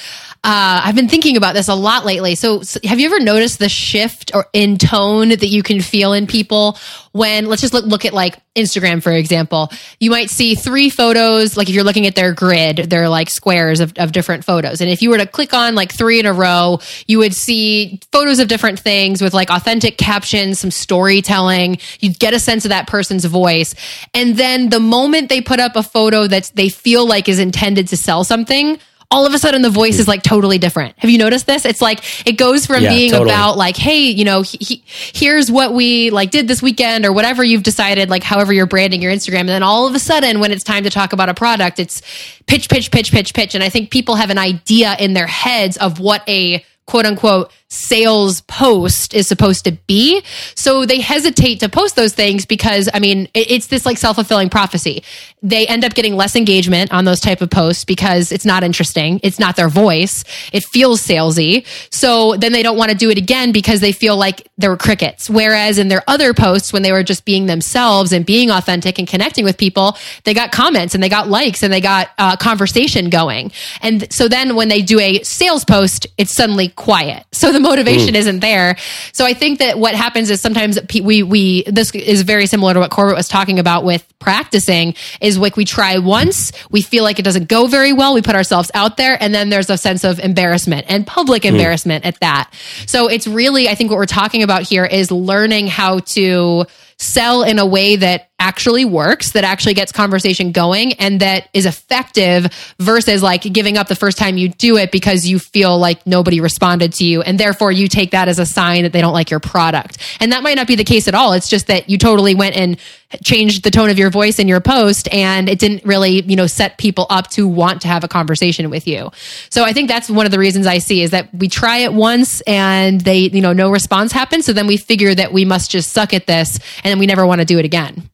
Uh, 0.49 0.81
I've 0.83 0.95
been 0.95 1.07
thinking 1.07 1.37
about 1.37 1.53
this 1.53 1.67
a 1.67 1.75
lot 1.75 2.05
lately. 2.05 2.33
So, 2.33 2.63
so, 2.63 2.79
have 2.83 2.99
you 2.99 3.05
ever 3.05 3.19
noticed 3.19 3.59
the 3.59 3.69
shift 3.69 4.31
or 4.33 4.47
in 4.51 4.79
tone 4.79 5.29
that 5.29 5.45
you 5.45 5.61
can 5.61 5.79
feel 5.79 6.11
in 6.11 6.25
people 6.25 6.79
when, 7.11 7.45
let's 7.45 7.61
just 7.61 7.71
look, 7.71 7.85
look 7.85 8.03
at 8.03 8.13
like 8.13 8.39
Instagram, 8.55 9.03
for 9.03 9.11
example. 9.11 9.71
You 9.99 10.09
might 10.09 10.31
see 10.31 10.55
three 10.55 10.89
photos, 10.89 11.55
like 11.55 11.69
if 11.69 11.75
you're 11.75 11.83
looking 11.83 12.07
at 12.07 12.15
their 12.15 12.33
grid, 12.33 12.77
they're 12.77 13.09
like 13.09 13.29
squares 13.29 13.79
of, 13.79 13.93
of 13.97 14.11
different 14.11 14.43
photos. 14.43 14.81
And 14.81 14.89
if 14.89 15.03
you 15.03 15.11
were 15.11 15.19
to 15.19 15.27
click 15.27 15.53
on 15.53 15.75
like 15.75 15.93
three 15.93 16.19
in 16.19 16.25
a 16.25 16.33
row, 16.33 16.79
you 17.05 17.19
would 17.19 17.35
see 17.35 17.99
photos 18.11 18.39
of 18.39 18.47
different 18.47 18.79
things 18.79 19.21
with 19.21 19.35
like 19.35 19.51
authentic 19.51 19.99
captions, 19.99 20.59
some 20.59 20.71
storytelling. 20.71 21.77
You'd 21.99 22.17
get 22.17 22.33
a 22.33 22.39
sense 22.39 22.65
of 22.65 22.69
that 22.69 22.87
person's 22.87 23.25
voice. 23.25 23.75
And 24.15 24.35
then 24.35 24.69
the 24.69 24.79
moment 24.79 25.29
they 25.29 25.41
put 25.41 25.59
up 25.59 25.75
a 25.75 25.83
photo 25.83 26.25
that 26.25 26.51
they 26.55 26.69
feel 26.69 27.07
like 27.07 27.29
is 27.29 27.37
intended 27.37 27.89
to 27.89 27.97
sell 27.97 28.23
something, 28.23 28.79
all 29.11 29.25
of 29.25 29.33
a 29.33 29.39
sudden 29.39 29.63
the 29.63 29.71
voice 29.71 29.97
is 29.97 30.07
like 30.07 30.21
totally 30.21 30.59
different. 30.59 30.93
Have 30.99 31.09
you 31.09 31.17
noticed 31.17 31.47
this? 31.47 31.65
It's 31.65 31.81
like 31.81 32.27
it 32.27 32.33
goes 32.33 32.67
from 32.67 32.83
yeah, 32.83 32.89
being 32.89 33.11
totally. 33.11 33.31
about 33.31 33.57
like, 33.57 33.75
hey, 33.75 34.09
you 34.09 34.23
know, 34.23 34.43
he, 34.43 34.57
he, 34.61 34.83
here's 34.85 35.51
what 35.51 35.73
we 35.73 36.11
like 36.11 36.29
did 36.29 36.47
this 36.47 36.61
weekend 36.61 37.05
or 37.05 37.11
whatever 37.11 37.43
you've 37.43 37.63
decided, 37.63 38.09
like 38.09 38.23
however 38.23 38.53
you're 38.53 38.67
branding 38.67 39.01
your 39.01 39.11
Instagram, 39.11 39.41
and 39.41 39.49
then 39.49 39.63
all 39.63 39.87
of 39.87 39.95
a 39.95 39.99
sudden 39.99 40.39
when 40.39 40.51
it's 40.51 40.63
time 40.63 40.83
to 40.83 40.91
talk 40.91 41.11
about 41.11 41.27
a 41.27 41.33
product, 41.33 41.79
it's 41.79 42.01
pitch, 42.45 42.69
pitch, 42.69 42.91
pitch, 42.91 43.11
pitch, 43.11 43.33
pitch, 43.33 43.55
and 43.55 43.63
I 43.63 43.69
think 43.69 43.89
people 43.89 44.15
have 44.15 44.29
an 44.29 44.37
idea 44.37 44.95
in 44.99 45.13
their 45.13 45.27
heads 45.27 45.77
of 45.77 45.99
what 45.99 46.27
a 46.29 46.63
quote 46.85 47.05
unquote 47.05 47.51
sales 47.69 48.41
post 48.41 49.13
is 49.13 49.27
supposed 49.27 49.63
to 49.65 49.71
be. 49.87 50.23
So 50.55 50.85
they 50.85 50.99
hesitate 50.99 51.59
to 51.59 51.69
post 51.69 51.95
those 51.95 52.13
things 52.13 52.45
because, 52.45 52.89
I 52.93 52.99
mean, 52.99 53.29
it's 53.33 53.67
this 53.67 53.85
like 53.85 53.97
self 53.97 54.15
fulfilling 54.15 54.49
prophecy. 54.49 55.03
They 55.43 55.67
end 55.67 55.85
up 55.85 55.93
getting 55.93 56.15
less 56.15 56.35
engagement 56.35 56.91
on 56.91 57.05
those 57.05 57.19
type 57.19 57.41
of 57.41 57.49
posts 57.49 57.85
because 57.85 58.31
it's 58.31 58.45
not 58.45 58.63
interesting. 58.63 59.19
It's 59.23 59.39
not 59.39 59.55
their 59.55 59.69
voice. 59.69 60.23
It 60.51 60.63
feels 60.65 61.01
salesy. 61.01 61.65
So 61.91 62.35
then 62.35 62.51
they 62.51 62.63
don't 62.63 62.77
want 62.77 62.91
to 62.91 62.97
do 62.97 63.09
it 63.11 63.17
again 63.17 63.51
because 63.51 63.79
they 63.81 63.91
feel 63.91 64.17
like 64.17 64.47
there 64.57 64.71
were 64.71 64.77
crickets. 64.77 65.29
Whereas 65.29 65.77
in 65.77 65.87
their 65.87 66.03
other 66.07 66.33
posts, 66.33 66.73
when 66.73 66.81
they 66.81 66.91
were 66.91 67.03
just 67.03 67.23
being 67.23 67.45
themselves 67.45 68.11
and 68.11 68.25
being 68.25 68.49
authentic 68.49 68.97
and 68.97 69.07
connecting 69.07 69.45
with 69.45 69.57
people, 69.57 69.95
they 70.23 70.33
got 70.33 70.51
comments 70.51 70.95
and 70.95 71.03
they 71.03 71.09
got 71.09 71.29
likes 71.29 71.61
and 71.61 71.71
they 71.71 71.81
got 71.81 72.09
uh, 72.17 72.35
conversation 72.35 73.09
going. 73.09 73.51
And 73.81 74.11
so 74.11 74.27
then 74.27 74.55
when 74.55 74.69
they 74.69 74.81
do 74.81 74.99
a 74.99 75.21
sales 75.23 75.63
post, 75.63 76.07
it's 76.17 76.33
suddenly 76.33 76.69
quiet. 76.69 77.25
So 77.31 77.51
the 77.51 77.58
the 77.61 77.67
motivation 77.67 78.13
mm. 78.13 78.17
isn't 78.17 78.39
there. 78.39 78.77
So 79.13 79.25
I 79.25 79.33
think 79.33 79.59
that 79.59 79.77
what 79.77 79.95
happens 79.95 80.29
is 80.29 80.41
sometimes 80.41 80.79
we 81.03 81.23
we 81.23 81.63
this 81.63 81.91
is 81.91 82.21
very 82.23 82.45
similar 82.45 82.73
to 82.73 82.79
what 82.79 82.91
Corbett 82.91 83.15
was 83.15 83.27
talking 83.27 83.59
about 83.59 83.83
with 83.83 84.05
practicing 84.19 84.95
is 85.21 85.37
like 85.37 85.55
we 85.55 85.65
try 85.65 85.97
once, 85.97 86.51
we 86.69 86.81
feel 86.81 87.03
like 87.03 87.19
it 87.19 87.23
doesn't 87.23 87.47
go 87.47 87.67
very 87.67 87.93
well, 87.93 88.13
we 88.13 88.21
put 88.21 88.35
ourselves 88.35 88.71
out 88.73 88.97
there 88.97 89.17
and 89.21 89.33
then 89.33 89.49
there's 89.49 89.69
a 89.69 89.77
sense 89.77 90.03
of 90.03 90.19
embarrassment 90.19 90.85
and 90.89 91.05
public 91.05 91.43
mm. 91.43 91.49
embarrassment 91.49 92.05
at 92.05 92.19
that. 92.19 92.51
So 92.85 93.07
it's 93.07 93.27
really 93.27 93.69
I 93.69 93.75
think 93.75 93.89
what 93.89 93.97
we're 93.97 94.05
talking 94.05 94.43
about 94.43 94.63
here 94.63 94.85
is 94.85 95.11
learning 95.11 95.67
how 95.67 95.99
to 95.99 96.65
sell 96.97 97.43
in 97.43 97.59
a 97.59 97.65
way 97.65 97.95
that 97.95 98.28
actually 98.39 98.85
works, 98.85 99.33
that 99.33 99.43
actually 99.43 99.73
gets 99.73 99.91
conversation 99.91 100.51
going 100.51 100.93
and 100.93 101.19
that 101.19 101.49
is 101.53 101.65
effective 101.65 102.47
versus 102.79 103.21
like 103.21 103.41
giving 103.41 103.77
up 103.77 103.87
the 103.87 103.95
first 103.95 104.17
time 104.17 104.37
you 104.37 104.49
do 104.49 104.77
it 104.77 104.91
because 104.91 105.27
you 105.27 105.37
feel 105.37 105.77
like 105.77 106.07
nobody 106.07 106.39
responded 106.39 106.93
to 106.93 107.05
you. 107.05 107.21
And 107.21 107.39
therefore 107.39 107.71
you 107.71 107.87
take 107.87 108.11
that 108.11 108.27
as 108.27 108.39
a 108.39 108.45
sign 108.45 108.83
that 108.83 108.93
they 108.93 109.01
don't 109.01 109.13
like 109.13 109.29
your 109.29 109.41
product. 109.41 109.97
And 110.19 110.31
that 110.31 110.41
might 110.41 110.55
not 110.55 110.67
be 110.67 110.75
the 110.75 110.83
case 110.83 111.07
at 111.07 111.15
all. 111.15 111.33
It's 111.33 111.49
just 111.49 111.67
that 111.67 111.89
you 111.89 111.97
totally 111.97 112.33
went 112.33 112.55
and 112.55 112.79
changed 113.23 113.63
the 113.63 113.71
tone 113.71 113.89
of 113.89 113.97
your 113.97 114.09
voice 114.09 114.39
in 114.39 114.47
your 114.47 114.61
post 114.61 115.11
and 115.11 115.49
it 115.49 115.59
didn't 115.59 115.83
really, 115.83 116.21
you 116.21 116.35
know, 116.35 116.47
set 116.47 116.77
people 116.77 117.07
up 117.09 117.27
to 117.31 117.47
want 117.47 117.81
to 117.81 117.87
have 117.87 118.03
a 118.03 118.07
conversation 118.07 118.69
with 118.69 118.87
you. 118.87 119.09
So 119.49 119.63
I 119.63 119.73
think 119.73 119.89
that's 119.89 120.09
one 120.09 120.25
of 120.25 120.31
the 120.31 120.39
reasons 120.39 120.67
I 120.67 120.77
see 120.77 121.01
is 121.01 121.11
that 121.11 121.33
we 121.33 121.49
try 121.49 121.79
it 121.79 121.93
once 121.93 122.41
and 122.41 123.01
they, 123.01 123.21
you 123.21 123.41
know, 123.41 123.53
no 123.53 123.69
response 123.69 124.11
happens. 124.11 124.45
So 124.45 124.53
then 124.53 124.67
we 124.67 124.77
figure 124.77 125.13
that 125.13 125.33
we 125.33 125.43
must 125.43 125.71
just 125.71 125.91
suck 125.91 126.13
at 126.13 126.27
this 126.27 126.59
and 126.83 126.91
then 126.91 126.99
we 126.99 127.07
never 127.07 127.25
want 127.25 127.41
to 127.41 127.45
do 127.45 127.57
it 127.57 127.65
again. 127.65 128.09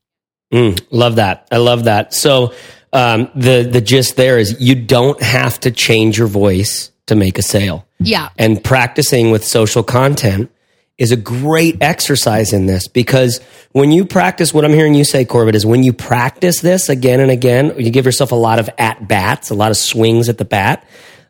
Mm, 0.53 0.79
love 0.91 1.15
that. 1.17 1.47
I 1.51 1.57
love 1.57 1.85
that. 1.85 2.13
So 2.13 2.53
um, 2.93 3.29
the 3.35 3.67
the 3.69 3.81
gist 3.81 4.15
there 4.15 4.37
is 4.37 4.59
you 4.59 4.75
don't 4.75 5.21
have 5.21 5.59
to 5.61 5.71
change 5.71 6.17
your 6.17 6.27
voice 6.27 6.91
to 7.07 7.15
make 7.15 7.37
a 7.37 7.41
sale. 7.41 7.85
Yeah. 7.99 8.29
And 8.37 8.63
practicing 8.63 9.31
with 9.31 9.43
social 9.43 9.83
content 9.83 10.51
is 10.97 11.11
a 11.11 11.17
great 11.17 11.81
exercise 11.81 12.53
in 12.53 12.67
this 12.67 12.87
because 12.87 13.41
when 13.73 13.91
you 13.91 14.05
practice 14.05 14.53
what 14.53 14.63
I'm 14.63 14.71
hearing 14.71 14.95
you 14.95 15.03
say, 15.03 15.25
Corbett, 15.25 15.55
is 15.55 15.65
when 15.65 15.83
you 15.83 15.91
practice 15.91 16.61
this 16.61 16.87
again 16.87 17.19
and 17.19 17.29
again, 17.29 17.73
you 17.77 17.91
give 17.91 18.05
yourself 18.05 18.31
a 18.31 18.35
lot 18.35 18.59
of 18.59 18.69
at 18.77 19.07
bats, 19.07 19.49
a 19.49 19.55
lot 19.55 19.71
of 19.71 19.77
swings 19.77 20.29
at 20.29 20.37
the 20.37 20.45
bat. 20.45 20.87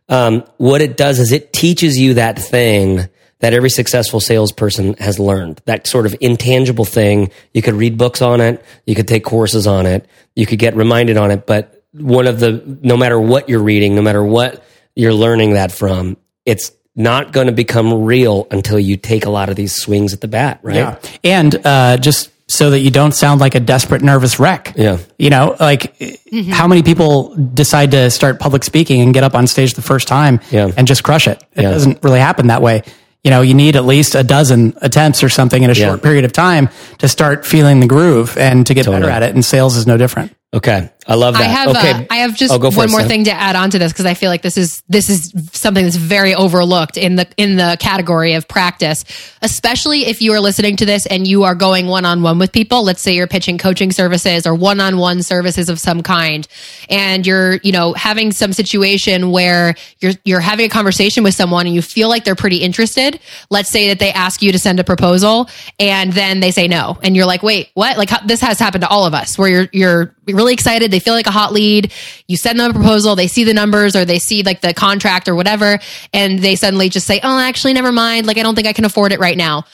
Um, 0.08 0.44
what 0.58 0.82
it 0.82 0.98
does 0.98 1.20
is 1.20 1.32
it 1.32 1.52
teaches 1.52 1.98
you 1.98 2.14
that 2.16 2.38
thing 2.38 3.10
that 3.40 3.54
every 3.54 3.70
successful 3.70 4.20
salesperson 4.20 4.94
has 4.96 5.20
learned. 5.20 5.62
That 5.66 5.88
sort 5.88 6.06
of 6.06 6.16
intangible 6.22 6.86
thing. 6.86 7.32
You 7.54 7.62
could 7.62 7.74
read 7.76 7.98
books 7.98 8.22
on 8.22 8.42
it. 8.42 8.64
You 8.86 8.96
could 8.96 9.08
take 9.08 9.24
courses 9.24 9.68
on 9.68 9.86
it. 9.86 10.08
You 10.36 10.46
could 10.46 10.60
get 10.60 10.76
reminded 10.76 11.18
on 11.18 11.32
it. 11.32 11.46
But 11.46 11.84
one 11.94 12.28
of 12.28 12.40
the 12.40 12.80
no 12.82 12.98
matter 12.98 13.20
what 13.20 13.50
you're 13.50 13.62
reading, 13.64 13.96
no 13.96 14.02
matter 14.02 14.24
what 14.24 14.64
you're 14.96 15.14
learning 15.14 15.54
that 15.54 15.72
from, 15.72 16.18
it's 16.46 16.72
not 16.96 17.34
going 17.34 17.48
to 17.48 17.54
become 17.54 18.04
real 18.06 18.48
until 18.52 18.80
you 18.80 18.96
take 18.96 19.26
a 19.26 19.30
lot 19.30 19.50
of 19.50 19.58
these 19.58 19.76
swings 19.76 20.14
at 20.14 20.22
the 20.22 20.28
bat, 20.30 20.60
right? 20.64 20.76
Yeah. 20.76 20.98
And 21.26 21.66
uh, 21.66 21.98
just 21.98 22.32
so 22.50 22.70
that 22.70 22.80
you 22.80 22.92
don't 22.92 23.12
sound 23.12 23.42
like 23.42 23.56
a 23.56 23.60
desperate, 23.60 24.02
nervous 24.02 24.40
wreck. 24.40 24.74
Yeah. 24.78 25.00
You 25.20 25.30
know, 25.30 25.58
like 25.60 25.98
how 26.52 26.68
many 26.68 26.84
people 26.84 27.36
decide 27.36 27.92
to 27.92 28.10
start 28.12 28.40
public 28.40 28.64
speaking 28.64 29.02
and 29.02 29.14
get 29.14 29.24
up 29.24 29.36
on 29.36 29.48
stage 29.48 29.74
the 29.74 29.82
first 29.82 30.08
time 30.08 30.40
Yeah. 30.52 30.72
and 30.78 30.88
just 30.88 31.04
crush 31.04 31.28
it? 31.28 31.44
It 31.54 31.64
Yeah. 31.64 31.72
doesn't 31.72 32.02
really 32.04 32.20
happen 32.20 32.48
that 32.48 32.62
way. 32.62 32.84
You 33.26 33.32
know, 33.32 33.42
you 33.42 33.56
need 33.56 33.76
at 33.76 33.86
least 33.86 34.14
a 34.14 34.24
dozen 34.24 34.76
attempts 34.82 35.24
or 35.24 35.30
something 35.30 35.64
in 35.64 35.72
a 35.72 35.74
Yeah. 35.74 35.88
short 35.88 36.04
period 36.04 36.26
of 36.26 36.32
time 36.32 36.70
to 37.00 37.08
start 37.08 37.44
feeling 37.44 37.80
the 37.80 37.88
groove 37.88 38.38
and 38.38 38.66
to 38.68 38.74
get 38.76 38.86
Totally. 38.86 39.02
better 39.02 39.12
at 39.12 39.24
it. 39.24 39.34
And 39.34 39.44
sales 39.44 39.76
is 39.76 39.88
no 39.88 39.98
different. 39.98 40.32
Okay, 40.54 40.90
I 41.08 41.16
love 41.16 41.36
that. 41.36 41.44
I 41.44 41.46
have 41.46 41.70
okay, 41.70 41.92
uh, 41.92 42.06
I 42.10 42.16
have 42.18 42.36
just 42.36 42.52
Oh, 42.52 42.58
one 42.58 42.90
it, 42.90 42.92
more 42.92 43.04
thing 43.04 43.26
to 43.26 43.32
add 43.32 43.56
on 43.56 43.70
to 43.70 43.78
this 43.78 43.92
because 43.92 44.06
I 44.06 44.16
feel 44.16 44.32
like 44.32 44.42
this 44.42 44.58
is 44.58 44.82
this 44.90 45.10
is 45.10 45.32
something 45.52 45.84
that's 45.84 45.98
very 45.98 46.34
overlooked 46.34 46.98
in 46.98 47.16
the 47.16 47.28
in 47.38 47.58
the 47.58 47.78
category 47.80 48.34
of 48.34 48.48
practice, 48.48 49.06
especially 49.44 50.08
if 50.08 50.24
you 50.24 50.34
are 50.34 50.40
listening 50.40 50.78
to 50.78 50.86
this 50.86 51.06
and 51.06 51.28
you 51.28 51.44
are 51.44 51.54
going 51.54 51.86
one 51.86 52.06
on 52.06 52.24
one 52.24 52.40
with 52.40 52.52
people. 52.52 52.84
Let's 52.84 53.02
say 53.02 53.14
you're 53.16 53.28
pitching 53.28 53.60
coaching 53.60 53.92
services 53.92 54.48
or 54.48 54.56
one 54.56 54.80
on 54.80 54.98
one 54.98 55.22
services 55.22 55.70
of 55.70 55.80
some 55.80 56.02
kind, 56.02 56.48
and 56.90 57.26
you're 57.28 57.58
you 57.58 57.72
know 57.72 57.94
having 57.94 58.32
some 58.32 58.52
situation 58.52 59.30
where 59.30 59.76
you're 60.00 60.14
you're 60.24 60.40
having 60.40 60.66
a 60.66 60.70
conversation 60.70 61.24
with 61.24 61.36
someone 61.36 61.68
and 61.68 61.76
you 61.76 61.84
feel 61.84 62.10
like 62.10 62.24
they're 62.24 62.34
pretty 62.34 62.58
interested. 62.58 63.20
Let's 63.52 63.70
say 63.70 63.90
that 63.90 64.00
they 64.00 64.12
ask 64.12 64.42
you 64.42 64.52
to 64.54 64.58
send 64.60 64.80
a 64.80 64.84
proposal 64.84 65.50
and 65.80 66.12
then 66.14 66.40
they 66.40 66.50
say 66.50 66.68
no, 66.68 66.98
and 67.04 67.16
you're 67.16 67.28
like, 67.28 67.44
wait, 67.44 67.70
what? 67.76 67.96
Like 67.96 68.10
this 68.26 68.42
has 68.42 68.58
happened 68.58 68.82
to 68.82 68.88
all 68.88 69.06
of 69.06 69.14
us, 69.14 69.38
where 69.38 69.50
you're 69.50 69.70
you're 69.72 70.16
really 70.26 70.54
excited. 70.54 70.95
They 70.96 71.02
feel 71.02 71.14
like 71.14 71.28
a 71.28 71.32
hot 71.32 71.52
lead. 71.52 71.92
You 72.26 72.38
send 72.38 72.58
them 72.58 72.72
a 72.72 72.74
proposal. 72.74 73.18
They 73.18 73.28
see 73.28 73.44
the 73.44 73.54
numbers 73.54 73.98
or 73.98 74.06
they 74.06 74.18
see 74.18 74.44
like 74.44 74.62
the 74.62 74.74
contract 74.74 75.28
or 75.28 75.36
whatever. 75.36 75.78
And 76.14 76.40
they 76.40 76.56
suddenly 76.56 76.88
just 76.88 77.06
say, 77.06 77.20
Oh, 77.22 77.38
actually, 77.38 77.74
never 77.74 77.92
mind. 77.92 78.28
Like, 78.28 78.38
I 78.38 78.44
don't 78.44 78.56
think 78.56 78.66
I 78.66 78.72
can 78.72 78.86
afford 78.86 79.12
it 79.12 79.20
right 79.20 79.36
now. 79.36 79.66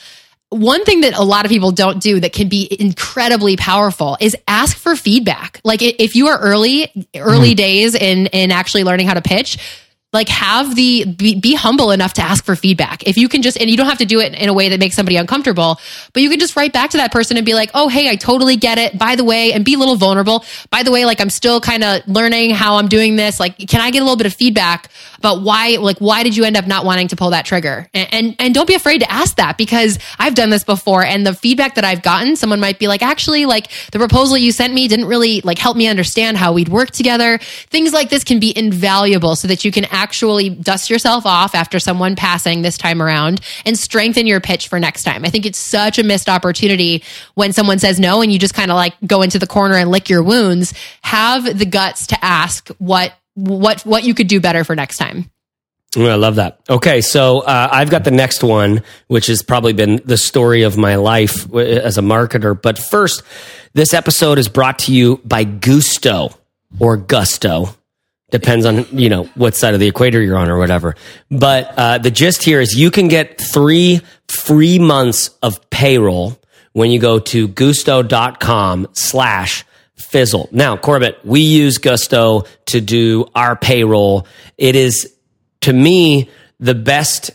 One 0.48 0.84
thing 0.84 1.02
that 1.02 1.14
a 1.14 1.22
lot 1.22 1.44
of 1.44 1.48
people 1.48 1.70
don't 1.70 2.02
do 2.02 2.18
that 2.18 2.32
can 2.32 2.48
be 2.48 2.76
incredibly 2.80 3.56
powerful 3.56 4.16
is 4.20 4.36
ask 4.48 4.76
for 4.76 4.96
feedback. 4.96 5.60
Like 5.62 5.80
if 5.80 6.16
you 6.16 6.26
are 6.26 6.38
early, 6.40 6.90
early 7.16 7.50
mm-hmm. 7.50 7.54
days 7.54 7.94
in, 7.94 8.26
in 8.26 8.50
actually 8.50 8.82
learning 8.82 9.06
how 9.06 9.14
to 9.14 9.22
pitch, 9.22 9.58
like 10.12 10.28
have 10.28 10.74
the 10.74 11.04
be, 11.04 11.34
be 11.40 11.54
humble 11.54 11.90
enough 11.90 12.14
to 12.14 12.22
ask 12.22 12.44
for 12.44 12.54
feedback. 12.56 13.06
If 13.06 13.16
you 13.16 13.28
can 13.28 13.42
just 13.42 13.60
and 13.60 13.70
you 13.70 13.76
don't 13.76 13.88
have 13.88 13.98
to 13.98 14.06
do 14.06 14.20
it 14.20 14.34
in 14.34 14.48
a 14.48 14.52
way 14.52 14.68
that 14.70 14.80
makes 14.80 14.94
somebody 14.94 15.16
uncomfortable 15.16 15.80
but 16.12 16.22
you 16.22 16.30
can 16.30 16.38
just 16.38 16.56
write 16.56 16.72
back 16.72 16.90
to 16.90 16.98
that 16.98 17.12
person 17.12 17.36
and 17.36 17.46
be 17.46 17.54
like 17.54 17.70
oh 17.74 17.88
hey 17.88 18.08
i 18.08 18.16
totally 18.16 18.56
get 18.56 18.78
it. 18.78 18.98
By 18.98 19.16
the 19.16 19.24
way 19.24 19.52
and 19.52 19.64
be 19.64 19.74
a 19.74 19.78
little 19.78 19.96
vulnerable. 19.96 20.44
By 20.70 20.82
the 20.82 20.90
way 20.90 21.04
like 21.04 21.20
i'm 21.20 21.30
still 21.30 21.60
kind 21.60 21.84
of 21.84 22.06
learning 22.06 22.50
how 22.50 22.76
i'm 22.76 22.88
doing 22.88 23.16
this. 23.16 23.40
Like 23.40 23.56
can 23.68 23.80
i 23.80 23.90
get 23.90 24.00
a 24.00 24.04
little 24.04 24.16
bit 24.16 24.26
of 24.26 24.34
feedback 24.34 24.90
about 25.18 25.42
why 25.42 25.76
like 25.80 25.98
why 25.98 26.22
did 26.22 26.36
you 26.36 26.44
end 26.44 26.56
up 26.56 26.66
not 26.66 26.84
wanting 26.84 27.08
to 27.08 27.16
pull 27.16 27.30
that 27.30 27.44
trigger? 27.44 27.88
And 27.94 28.08
and, 28.12 28.36
and 28.38 28.54
don't 28.54 28.68
be 28.68 28.74
afraid 28.74 28.98
to 28.98 29.10
ask 29.10 29.36
that 29.36 29.56
because 29.56 29.98
i've 30.18 30.34
done 30.34 30.50
this 30.50 30.64
before 30.64 31.04
and 31.04 31.26
the 31.26 31.34
feedback 31.34 31.76
that 31.76 31.84
i've 31.84 32.02
gotten 32.02 32.36
someone 32.36 32.60
might 32.60 32.78
be 32.78 32.88
like 32.88 33.02
actually 33.02 33.46
like 33.46 33.68
the 33.92 33.98
proposal 33.98 34.36
you 34.36 34.52
sent 34.52 34.74
me 34.74 34.88
didn't 34.88 35.06
really 35.06 35.40
like 35.42 35.58
help 35.58 35.76
me 35.76 35.86
understand 35.88 36.36
how 36.36 36.52
we'd 36.52 36.68
work 36.68 36.90
together. 36.90 37.38
Things 37.38 37.92
like 37.92 38.10
this 38.10 38.24
can 38.24 38.40
be 38.40 38.56
invaluable 38.56 39.36
so 39.36 39.48
that 39.48 39.64
you 39.64 39.72
can 39.72 39.84
actually 40.02 40.50
dust 40.50 40.90
yourself 40.90 41.24
off 41.26 41.54
after 41.54 41.78
someone 41.78 42.16
passing 42.16 42.62
this 42.62 42.76
time 42.76 43.00
around 43.00 43.40
and 43.64 43.78
strengthen 43.78 44.26
your 44.26 44.40
pitch 44.40 44.66
for 44.66 44.80
next 44.80 45.04
time. 45.04 45.24
I 45.24 45.28
think 45.28 45.46
it's 45.46 45.58
such 45.58 45.98
a 45.98 46.02
missed 46.02 46.28
opportunity 46.28 47.04
when 47.34 47.52
someone 47.52 47.78
says 47.78 48.00
no 48.00 48.20
and 48.20 48.32
you 48.32 48.38
just 48.38 48.54
kind 48.54 48.72
of 48.72 48.74
like 48.74 48.94
go 49.06 49.22
into 49.22 49.38
the 49.38 49.46
corner 49.46 49.76
and 49.76 49.90
lick 49.90 50.08
your 50.08 50.22
wounds. 50.22 50.74
Have 51.02 51.56
the 51.56 51.66
guts 51.66 52.08
to 52.08 52.24
ask 52.24 52.68
what 52.78 53.14
what 53.34 53.82
what 53.82 54.02
you 54.02 54.12
could 54.12 54.26
do 54.26 54.40
better 54.40 54.64
for 54.64 54.74
next 54.74 54.98
time. 54.98 55.30
I 55.96 56.14
love 56.14 56.36
that. 56.36 56.58
Okay, 56.68 57.02
so 57.02 57.40
uh, 57.40 57.68
I've 57.70 57.90
got 57.90 58.04
the 58.04 58.10
next 58.10 58.42
one, 58.42 58.82
which 59.08 59.26
has 59.26 59.42
probably 59.42 59.74
been 59.74 60.00
the 60.04 60.16
story 60.16 60.62
of 60.62 60.78
my 60.78 60.96
life 60.96 61.54
as 61.54 61.98
a 61.98 62.00
marketer. 62.02 62.60
But 62.60 62.78
first, 62.78 63.22
this 63.74 63.92
episode 63.92 64.38
is 64.38 64.48
brought 64.48 64.80
to 64.80 64.92
you 64.92 65.20
by 65.24 65.44
Gusto 65.44 66.30
or 66.80 66.96
Gusto. 66.96 67.76
Depends 68.32 68.66
on 68.66 68.86
you 68.90 69.08
know 69.10 69.24
what 69.34 69.54
side 69.54 69.74
of 69.74 69.80
the 69.80 69.86
equator 69.86 70.20
you're 70.20 70.38
on 70.38 70.48
or 70.48 70.58
whatever. 70.58 70.96
But 71.30 71.74
uh, 71.76 71.98
the 71.98 72.10
gist 72.10 72.42
here 72.42 72.60
is 72.60 72.74
you 72.74 72.90
can 72.90 73.06
get 73.08 73.40
three 73.40 74.00
free 74.28 74.78
months 74.78 75.30
of 75.42 75.70
payroll 75.70 76.40
when 76.72 76.90
you 76.90 76.98
go 76.98 77.18
to 77.18 77.46
gusto.com 77.46 78.88
slash 78.94 79.64
fizzle. 79.96 80.48
Now, 80.50 80.76
Corbett, 80.76 81.20
we 81.24 81.40
use 81.40 81.78
Gusto 81.78 82.44
to 82.66 82.80
do 82.80 83.26
our 83.34 83.54
payroll. 83.54 84.26
It 84.56 84.76
is 84.76 85.14
to 85.60 85.72
me 85.72 86.30
the 86.58 86.74
best 86.74 87.30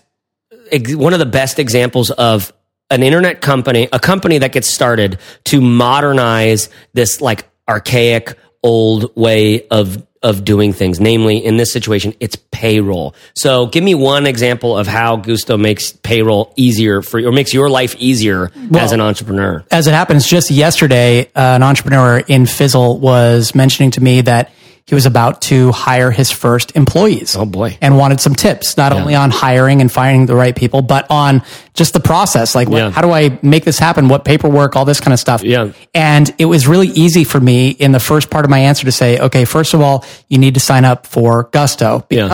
one 0.90 1.14
of 1.14 1.20
the 1.20 1.26
best 1.26 1.60
examples 1.60 2.12
of 2.12 2.52
an 2.90 3.04
internet 3.04 3.42
company 3.42 3.88
a 3.94 4.00
company 4.00 4.40
that 4.40 4.52
gets 4.52 4.68
started 4.68 5.20
to 5.46 5.62
modernize 5.62 6.70
this 6.94 7.22
like 7.22 7.48
archaic 7.70 8.38
old 8.64 9.16
way 9.16 9.68
of 9.68 10.06
of 10.28 10.44
doing 10.44 10.74
things. 10.74 11.00
Namely 11.00 11.38
in 11.38 11.58
this 11.58 11.72
situation 11.72 12.14
it's 12.20 12.36
payroll. 12.52 13.16
So 13.34 13.68
give 13.68 13.84
me 13.84 13.96
one 13.96 14.26
example 14.26 14.78
of 14.78 14.88
how 14.88 15.16
gusto 15.16 15.58
makes 15.58 15.94
payroll 15.94 16.54
easier 16.58 17.02
for 17.02 17.18
you 17.18 17.30
or 17.30 17.32
makes 17.32 17.54
your 17.54 17.70
life 17.70 17.96
easier 17.98 18.52
as 18.76 18.92
an 18.92 19.02
entrepreneur. 19.02 19.64
As 19.72 19.88
it 19.88 19.94
happens, 19.94 20.28
just 20.28 20.52
yesterday, 20.52 21.28
uh, 21.28 21.56
an 21.56 21.64
entrepreneur 21.64 22.20
in 22.20 22.46
Fizzle 22.46 23.00
was 23.00 23.56
mentioning 23.56 23.92
to 23.92 24.02
me 24.02 24.22
that 24.22 24.52
he 24.88 24.96
was 24.96 25.06
about 25.06 25.42
to 25.44 25.72
hire 25.74 26.12
his 26.12 26.32
first 26.32 26.74
employees. 26.76 27.36
Oh, 27.36 27.46
boy. 27.46 27.78
And 27.82 27.98
wanted 27.98 28.22
some 28.22 28.34
tips, 28.34 28.78
not 28.78 28.94
only 28.94 29.16
on 29.16 29.32
hiring 29.32 29.82
and 29.82 29.92
finding 29.92 30.26
the 30.28 30.34
right 30.36 30.56
people, 30.56 30.82
but 30.82 31.06
on 31.10 31.44
just 31.74 31.92
the 31.94 32.00
process. 32.00 32.56
Like, 32.56 32.70
what, 32.70 32.78
Yeah. 32.78 32.90
how 32.92 33.02
do 33.02 33.12
I 33.12 33.38
make 33.42 33.66
this 33.66 33.80
happen? 33.80 34.08
What 34.08 34.24
paperwork, 34.24 34.78
all 34.78 34.86
this 34.86 35.02
kind 35.02 35.14
of 35.14 35.20
stuff. 35.20 35.44
Yeah. 35.44 35.72
And 35.94 36.34
it 36.38 36.46
was 36.46 36.68
really 36.68 36.88
easy 36.88 37.26
for 37.26 37.40
me 37.40 37.70
in 37.72 37.92
the 37.92 38.00
first 38.00 38.30
part 38.30 38.46
of 38.46 38.50
my 38.50 38.60
answer 38.60 38.86
to 38.86 38.92
say, 38.94 39.20
okay, 39.20 39.44
first 39.44 39.74
of 39.74 39.82
all, 39.82 40.06
you 40.30 40.38
need 40.38 40.54
to 40.54 40.62
sign 40.62 40.86
up 40.86 41.06
for 41.06 41.50
Gusto 41.52 42.06
Yeah. 42.10 42.28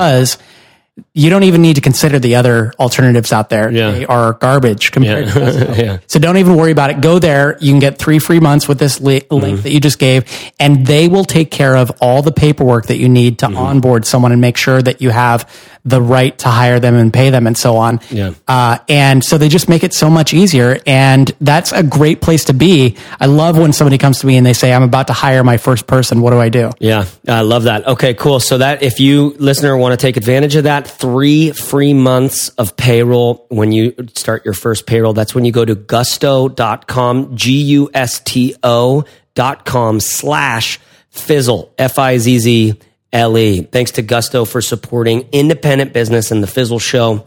You 1.16 1.32
don't 1.32 1.44
even 1.44 1.62
need 1.64 1.76
to 1.76 1.82
consider 1.82 2.20
the 2.20 2.36
other 2.36 2.72
alternatives 2.80 3.34
out 3.34 3.50
there. 3.50 3.72
Yeah. 3.72 3.92
They 3.92 4.06
are 4.06 4.34
garbage 4.34 4.92
compared 4.92 5.28
to 5.30 5.34
Gusto. 5.40 5.74
yeah 5.84 5.98
So 6.08 6.20
don't 6.20 6.38
even 6.38 6.56
worry 6.56 6.72
about 6.72 6.92
it. 6.92 7.02
Go 7.02 7.18
there. 7.18 7.58
You 7.60 7.72
can 7.72 7.80
get 7.80 7.98
three 7.98 8.20
free 8.20 8.40
months 8.40 8.68
with 8.68 8.78
this 8.78 9.02
li- 9.02 9.22
Mm-hmm. 9.22 9.36
link 9.44 9.62
that 9.64 9.72
you 9.72 9.80
just 9.80 9.98
gave, 10.00 10.26
and 10.60 10.86
they 10.86 11.08
will 11.08 11.24
take 11.26 11.50
care 11.50 11.76
of 11.76 11.92
all 12.02 12.22
the 12.22 12.32
paperwork 12.32 12.88
that 12.88 12.98
you 12.98 13.10
need 13.10 13.38
Mm-hmm. 13.40 13.54
to 13.54 13.60
onboard 13.60 14.06
someone 14.06 14.32
and 14.32 14.42
make 14.42 14.58
sure 14.58 14.82
that 14.82 15.02
you 15.02 15.10
have 15.10 15.50
the 15.86 16.02
right 16.02 16.38
to 16.38 16.48
hire 16.48 16.80
them 16.80 16.96
and 16.96 17.12
pay 17.12 17.30
them 17.30 17.46
and 17.48 17.58
so 17.58 17.76
on. 17.76 18.00
Yeah. 18.10 18.34
Uh, 18.48 18.78
and 18.88 19.22
so 19.24 19.38
they 19.38 19.50
just 19.50 19.68
make 19.68 19.84
it 19.84 19.94
so 19.94 20.10
much 20.10 20.34
easier. 20.34 20.80
And 20.88 21.30
that's 21.42 21.74
a 21.74 21.84
great 21.84 22.22
place 22.22 22.46
to 22.46 22.54
be. 22.54 22.96
I 23.20 23.26
love 23.26 23.58
when 23.58 23.74
somebody 23.74 23.98
comes 23.98 24.20
to 24.22 24.28
me 24.28 24.38
and 24.38 24.46
they 24.46 24.54
say, 24.54 24.72
I'm 24.72 24.84
about 24.84 25.08
to 25.08 25.14
hire 25.14 25.44
my 25.44 25.58
first 25.58 25.86
person. 25.86 26.22
What 26.22 26.32
do 26.32 26.40
I 26.40 26.48
do? 26.50 26.72
Yeah, 26.80 27.06
I 27.28 27.42
love 27.42 27.64
that. 27.64 27.86
Okay, 27.86 28.14
cool. 28.14 28.40
So 28.40 28.60
that 28.60 28.82
if 28.82 29.02
you 29.02 29.36
listener 29.40 29.76
want 29.76 29.92
to 29.92 29.98
take 29.98 30.16
advantage 30.16 30.56
of 30.56 30.64
that, 30.66 30.83
three 30.88 31.52
free 31.52 31.94
months 31.94 32.50
of 32.50 32.76
payroll 32.78 33.46
when 33.50 33.72
you 33.72 33.94
start 34.14 34.46
your 34.46 34.54
first 34.54 34.86
payroll, 34.86 35.14
that's 35.14 35.34
when 35.36 35.46
you 35.46 35.52
go 35.52 35.66
to 35.66 35.76
gusto.com, 35.76 37.36
G-U-S-T-O 37.36 39.04
dot 39.36 39.66
com 39.66 40.00
slash 40.00 40.80
fizzle, 41.10 41.74
F-I-Z-Z-L-E. 41.78 43.62
Thanks 43.64 43.92
to 43.92 44.02
Gusto 44.02 44.46
for 44.46 44.62
supporting 44.62 45.28
independent 45.32 45.94
business 45.94 46.32
and 46.32 46.42
the 46.42 46.48
Fizzle 46.48 46.80
Show. 46.80 47.26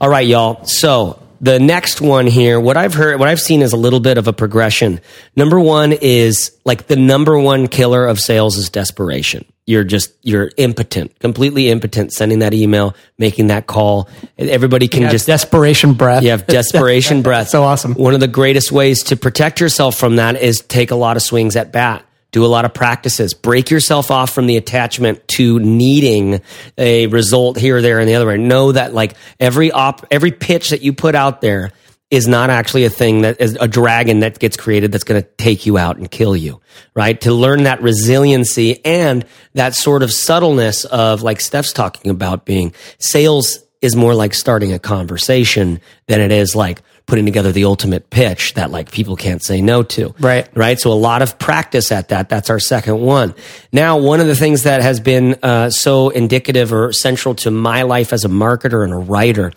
All 0.00 0.08
right, 0.08 0.26
y'all. 0.26 0.64
So 0.64 1.22
the 1.40 1.58
next 1.58 2.00
one 2.00 2.26
here, 2.26 2.58
what 2.58 2.76
I've 2.76 2.94
heard, 2.94 3.18
what 3.18 3.28
I've 3.28 3.40
seen 3.40 3.62
is 3.62 3.72
a 3.72 3.76
little 3.76 4.00
bit 4.00 4.18
of 4.18 4.28
a 4.28 4.32
progression. 4.32 5.00
Number 5.36 5.58
one 5.60 5.92
is 5.92 6.56
like 6.64 6.86
the 6.86 6.96
number 6.96 7.38
one 7.38 7.68
killer 7.68 8.06
of 8.06 8.20
sales 8.20 8.56
is 8.56 8.70
desperation. 8.70 9.44
You're 9.66 9.84
just, 9.84 10.12
you're 10.22 10.50
impotent, 10.58 11.18
completely 11.20 11.70
impotent, 11.70 12.12
sending 12.12 12.40
that 12.40 12.52
email, 12.52 12.94
making 13.18 13.46
that 13.46 13.66
call. 13.66 14.08
Everybody 14.36 14.88
can 14.88 15.00
You 15.00 15.06
have 15.06 15.12
just, 15.12 15.26
desperation 15.26 15.94
breath. 15.94 16.22
you 16.22 16.30
have 16.30 16.46
desperation 16.58 17.22
breath. 17.22 17.48
so 17.48 17.62
awesome. 17.62 17.94
One 17.94 18.12
of 18.12 18.20
the 18.20 18.28
greatest 18.28 18.70
ways 18.72 19.02
to 19.04 19.16
protect 19.16 19.60
yourself 19.60 19.96
from 19.96 20.16
that 20.16 20.40
is 20.42 20.60
take 20.60 20.90
a 20.90 20.96
lot 20.96 21.16
of 21.16 21.22
swings 21.22 21.56
at 21.56 21.72
bat. 21.72 22.04
Do 22.30 22.44
a 22.44 22.46
lot 22.48 22.64
of 22.64 22.74
practices. 22.74 23.32
Break 23.32 23.70
yourself 23.70 24.10
off 24.10 24.34
from 24.34 24.46
the 24.48 24.56
attachment 24.56 25.26
to 25.36 25.60
needing 25.60 26.42
a 26.76 27.06
result 27.06 27.56
here, 27.58 27.80
there, 27.80 28.00
and 28.00 28.08
the 28.08 28.16
other 28.16 28.26
way. 28.26 28.36
Know 28.36 28.72
that 28.72 28.92
like 28.92 29.14
every 29.38 29.70
op, 29.70 30.04
every 30.10 30.32
pitch 30.32 30.70
that 30.70 30.82
you 30.82 30.92
put 30.92 31.14
out 31.14 31.40
there 31.40 31.70
is 32.10 32.28
not 32.28 32.50
actually 32.50 32.84
a 32.84 32.90
thing 32.90 33.22
that 33.22 33.40
is 33.40 33.56
a 33.60 33.66
dragon 33.66 34.20
that 34.20 34.38
gets 34.38 34.56
created 34.56 34.92
that's 34.92 35.04
going 35.04 35.20
to 35.20 35.28
take 35.36 35.66
you 35.66 35.78
out 35.78 35.96
and 35.96 36.10
kill 36.10 36.36
you, 36.36 36.60
right? 36.94 37.20
To 37.22 37.32
learn 37.32 37.64
that 37.64 37.82
resiliency 37.82 38.84
and 38.84 39.24
that 39.54 39.74
sort 39.74 40.02
of 40.02 40.12
subtleness 40.12 40.84
of 40.84 41.22
like 41.22 41.40
Steph's 41.40 41.72
talking 41.72 42.10
about 42.10 42.44
being 42.44 42.74
sales 42.98 43.64
is 43.80 43.96
more 43.96 44.14
like 44.14 44.32
starting 44.32 44.72
a 44.72 44.78
conversation 44.78 45.80
than 46.06 46.20
it 46.20 46.32
is 46.32 46.54
like 46.54 46.82
putting 47.06 47.26
together 47.26 47.52
the 47.52 47.64
ultimate 47.66 48.08
pitch 48.08 48.54
that 48.54 48.70
like 48.70 48.90
people 48.90 49.16
can't 49.16 49.42
say 49.42 49.60
no 49.60 49.82
to. 49.82 50.14
Right. 50.18 50.48
Right. 50.56 50.80
So 50.80 50.90
a 50.90 50.94
lot 50.94 51.20
of 51.20 51.38
practice 51.38 51.92
at 51.92 52.08
that. 52.08 52.28
That's 52.28 52.48
our 52.48 52.60
second 52.60 53.00
one. 53.00 53.34
Now, 53.72 53.98
one 53.98 54.20
of 54.20 54.26
the 54.26 54.36
things 54.36 54.62
that 54.62 54.80
has 54.80 55.00
been 55.00 55.36
uh, 55.42 55.68
so 55.68 56.08
indicative 56.08 56.72
or 56.72 56.92
central 56.92 57.34
to 57.36 57.50
my 57.50 57.82
life 57.82 58.12
as 58.12 58.24
a 58.24 58.28
marketer 58.28 58.84
and 58.84 58.92
a 58.92 58.98
writer 58.98 59.52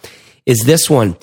is 0.46 0.60
this 0.66 0.90
one. 0.90 1.16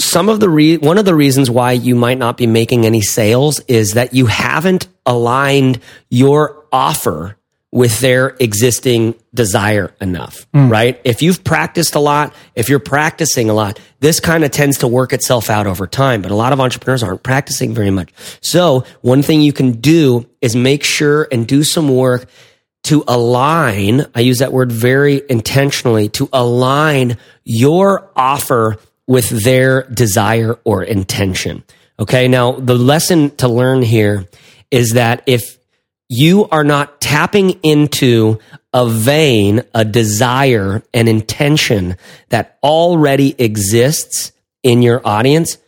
Some 0.00 0.28
of 0.28 0.40
the 0.40 0.48
re- 0.48 0.78
one 0.78 0.98
of 0.98 1.04
the 1.04 1.14
reasons 1.14 1.50
why 1.50 1.72
you 1.72 1.94
might 1.94 2.18
not 2.18 2.36
be 2.36 2.46
making 2.46 2.86
any 2.86 3.02
sales 3.02 3.60
is 3.68 3.92
that 3.92 4.14
you 4.14 4.26
haven't 4.26 4.88
aligned 5.04 5.78
your 6.08 6.64
offer 6.72 7.36
with 7.72 8.00
their 8.00 8.36
existing 8.40 9.14
desire 9.32 9.94
enough, 10.00 10.46
hmm. 10.52 10.68
right? 10.68 11.00
If 11.04 11.22
you've 11.22 11.44
practiced 11.44 11.94
a 11.94 12.00
lot, 12.00 12.34
if 12.56 12.68
you're 12.68 12.80
practicing 12.80 13.48
a 13.48 13.54
lot, 13.54 13.78
this 14.00 14.18
kind 14.18 14.42
of 14.42 14.50
tends 14.50 14.78
to 14.78 14.88
work 14.88 15.12
itself 15.12 15.50
out 15.50 15.66
over 15.66 15.86
time. 15.86 16.22
But 16.22 16.32
a 16.32 16.34
lot 16.34 16.52
of 16.52 16.60
entrepreneurs 16.60 17.02
aren't 17.02 17.22
practicing 17.22 17.72
very 17.74 17.90
much. 17.90 18.10
So 18.40 18.84
one 19.02 19.22
thing 19.22 19.40
you 19.40 19.52
can 19.52 19.72
do 19.72 20.28
is 20.40 20.56
make 20.56 20.82
sure 20.82 21.28
and 21.30 21.46
do 21.46 21.62
some 21.62 21.94
work 21.94 22.26
to 22.84 23.04
align. 23.06 24.06
I 24.14 24.20
use 24.20 24.38
that 24.38 24.52
word 24.52 24.72
very 24.72 25.22
intentionally 25.28 26.08
to 26.10 26.28
align 26.32 27.18
your 27.44 28.10
offer 28.16 28.78
with 29.10 29.28
their 29.42 29.82
desire 29.90 30.56
or 30.62 30.84
intention. 30.84 31.64
Okay. 31.98 32.28
Now 32.28 32.52
the 32.52 32.76
lesson 32.76 33.34
to 33.38 33.48
learn 33.48 33.82
here 33.82 34.28
is 34.70 34.92
that 34.92 35.24
if 35.26 35.58
you 36.08 36.46
are 36.50 36.62
not 36.62 37.00
tapping 37.00 37.58
into 37.64 38.38
a 38.72 38.88
vein, 38.88 39.62
a 39.74 39.84
desire, 39.84 40.84
an 40.94 41.08
intention 41.08 41.96
that 42.28 42.56
already 42.62 43.34
exists 43.36 44.30
in 44.62 44.80
your 44.80 45.04
audience, 45.04 45.58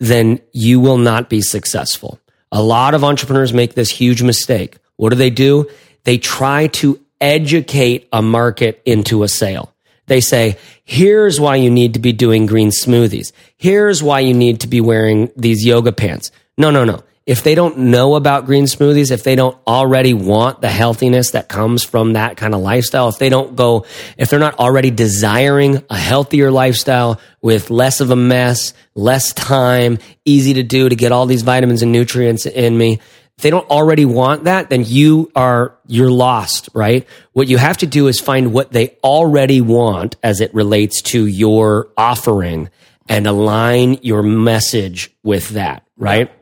then 0.00 0.40
you 0.52 0.80
will 0.80 0.98
not 0.98 1.30
be 1.30 1.40
successful. 1.40 2.18
A 2.50 2.60
lot 2.60 2.94
of 2.94 3.04
entrepreneurs 3.04 3.52
make 3.52 3.74
this 3.74 3.90
huge 3.90 4.24
mistake. 4.24 4.78
What 4.96 5.10
do 5.10 5.16
they 5.16 5.30
do? 5.30 5.70
They 6.02 6.18
try 6.18 6.66
to 6.82 7.00
educate 7.20 8.08
a 8.12 8.22
market 8.22 8.82
into 8.84 9.22
a 9.22 9.28
sale. 9.28 9.72
They 10.08 10.20
say, 10.20 10.58
here's 10.84 11.40
why 11.40 11.56
you 11.56 11.70
need 11.70 11.94
to 11.94 12.00
be 12.00 12.12
doing 12.12 12.46
green 12.46 12.70
smoothies. 12.70 13.32
Here's 13.56 14.02
why 14.02 14.20
you 14.20 14.34
need 14.34 14.60
to 14.60 14.66
be 14.66 14.80
wearing 14.80 15.30
these 15.36 15.64
yoga 15.64 15.92
pants. 15.92 16.32
No, 16.56 16.70
no, 16.70 16.84
no 16.84 17.04
if 17.28 17.42
they 17.42 17.54
don't 17.54 17.76
know 17.76 18.14
about 18.14 18.46
green 18.46 18.64
smoothies, 18.64 19.10
if 19.10 19.22
they 19.22 19.36
don't 19.36 19.54
already 19.66 20.14
want 20.14 20.62
the 20.62 20.68
healthiness 20.68 21.32
that 21.32 21.46
comes 21.46 21.84
from 21.84 22.14
that 22.14 22.38
kind 22.38 22.54
of 22.54 22.62
lifestyle, 22.62 23.10
if 23.10 23.18
they 23.18 23.28
don't 23.28 23.54
go, 23.54 23.84
if 24.16 24.30
they're 24.30 24.38
not 24.38 24.58
already 24.58 24.90
desiring 24.90 25.84
a 25.90 25.96
healthier 25.98 26.50
lifestyle 26.50 27.20
with 27.42 27.68
less 27.68 28.00
of 28.00 28.10
a 28.10 28.16
mess, 28.16 28.72
less 28.94 29.34
time, 29.34 29.98
easy 30.24 30.54
to 30.54 30.62
do 30.62 30.88
to 30.88 30.96
get 30.96 31.12
all 31.12 31.26
these 31.26 31.42
vitamins 31.42 31.82
and 31.82 31.92
nutrients 31.92 32.46
in 32.46 32.78
me, 32.78 32.98
if 33.38 33.42
they 33.42 33.50
don't 33.50 33.70
already 33.70 34.04
want 34.04 34.44
that, 34.44 34.68
then 34.68 34.82
you 34.84 35.30
are, 35.36 35.78
you're 35.86 36.10
lost, 36.10 36.68
right? 36.74 37.06
What 37.34 37.46
you 37.46 37.56
have 37.56 37.76
to 37.78 37.86
do 37.86 38.08
is 38.08 38.18
find 38.18 38.52
what 38.52 38.72
they 38.72 38.96
already 39.04 39.60
want 39.60 40.16
as 40.24 40.40
it 40.40 40.52
relates 40.52 41.02
to 41.02 41.24
your 41.24 41.88
offering 41.96 42.68
and 43.08 43.28
align 43.28 44.00
your 44.02 44.24
message 44.24 45.14
with 45.22 45.50
that, 45.50 45.86
right? 45.96 46.32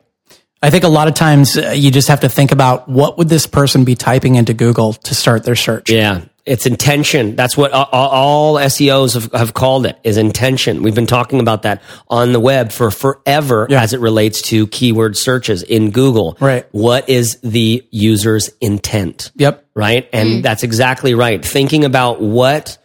I 0.63 0.71
think 0.71 0.85
a 0.85 0.89
lot 0.89 1.07
of 1.07 1.13
times 1.13 1.55
uh, 1.55 1.69
you 1.75 1.91
just 1.91 2.07
have 2.07 2.21
to 2.21 2.29
think 2.29 2.51
about 2.51 2.89
what 2.89 3.19
would 3.19 3.29
this 3.29 3.45
person 3.45 3.83
be 3.83 3.93
typing 3.93 4.33
into 4.33 4.55
Google 4.55 4.93
to 4.93 5.13
start 5.13 5.43
their 5.43 5.55
search. 5.55 5.91
Yeah. 5.91 6.23
It's 6.47 6.65
intention. 6.65 7.35
That's 7.35 7.57
what 7.57 7.73
all, 7.73 7.87
all 7.91 8.55
SEOs 8.55 9.15
have, 9.15 9.31
have, 9.33 9.53
called 9.53 9.85
it 9.85 9.99
is 10.03 10.15
intention. 10.15 10.81
We've 10.81 10.95
been 10.95 11.05
talking 11.05 11.41
about 11.41 11.63
that 11.63 11.81
on 12.07 12.31
the 12.31 12.39
web 12.39 12.71
for 12.71 12.89
forever 12.89 13.67
yeah. 13.69 13.81
as 13.81 13.93
it 13.93 13.99
relates 13.99 14.41
to 14.43 14.65
keyword 14.67 15.17
searches 15.17 15.61
in 15.61 15.91
Google. 15.91 16.37
Right. 16.39 16.65
What 16.71 17.09
is 17.09 17.37
the 17.43 17.85
user's 17.91 18.49
intent? 18.61 19.31
Yep. 19.35 19.65
Right. 19.75 20.09
And 20.13 20.29
mm. 20.29 20.41
that's 20.41 20.63
exactly 20.63 21.13
right. 21.13 21.43
Thinking 21.43 21.83
about 21.83 22.21
what 22.21 22.77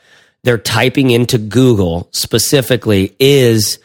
they're 0.43 0.59
typing 0.59 1.11
into 1.11 1.39
Google 1.39 2.09
specifically 2.11 3.15
is 3.21 3.79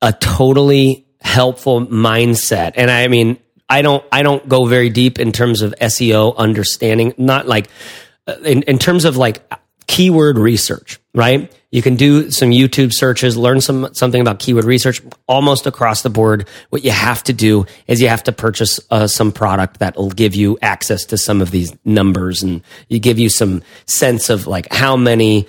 a 0.00 0.12
totally 0.12 1.06
helpful 1.20 1.86
mindset. 1.86 2.74
And 2.76 2.90
I 2.90 3.08
mean, 3.08 3.38
I 3.68 3.82
don't, 3.82 4.04
I 4.12 4.22
don't 4.22 4.48
go 4.48 4.66
very 4.66 4.90
deep 4.90 5.18
in 5.18 5.32
terms 5.32 5.62
of 5.62 5.74
SEO 5.80 6.36
understanding, 6.36 7.14
not 7.16 7.48
like 7.48 7.68
in, 8.44 8.62
in 8.62 8.78
terms 8.78 9.04
of 9.04 9.16
like 9.16 9.42
keyword 9.86 10.38
research, 10.38 11.00
right? 11.14 11.52
You 11.70 11.82
can 11.82 11.96
do 11.96 12.30
some 12.30 12.50
YouTube 12.50 12.92
searches, 12.92 13.36
learn 13.36 13.60
some, 13.60 13.92
something 13.94 14.20
about 14.20 14.38
keyword 14.38 14.64
research 14.64 15.00
almost 15.26 15.66
across 15.66 16.02
the 16.02 16.10
board. 16.10 16.48
What 16.70 16.84
you 16.84 16.90
have 16.90 17.22
to 17.24 17.32
do 17.32 17.66
is 17.86 18.00
you 18.00 18.08
have 18.08 18.22
to 18.24 18.32
purchase 18.32 18.78
uh, 18.90 19.06
some 19.06 19.32
product 19.32 19.80
that 19.80 19.96
will 19.96 20.10
give 20.10 20.34
you 20.34 20.58
access 20.62 21.04
to 21.06 21.18
some 21.18 21.40
of 21.40 21.50
these 21.50 21.74
numbers 21.84 22.42
and 22.42 22.62
you 22.88 22.98
give 23.00 23.18
you 23.18 23.28
some 23.28 23.62
sense 23.86 24.30
of 24.30 24.46
like 24.46 24.72
how 24.72 24.96
many 24.96 25.46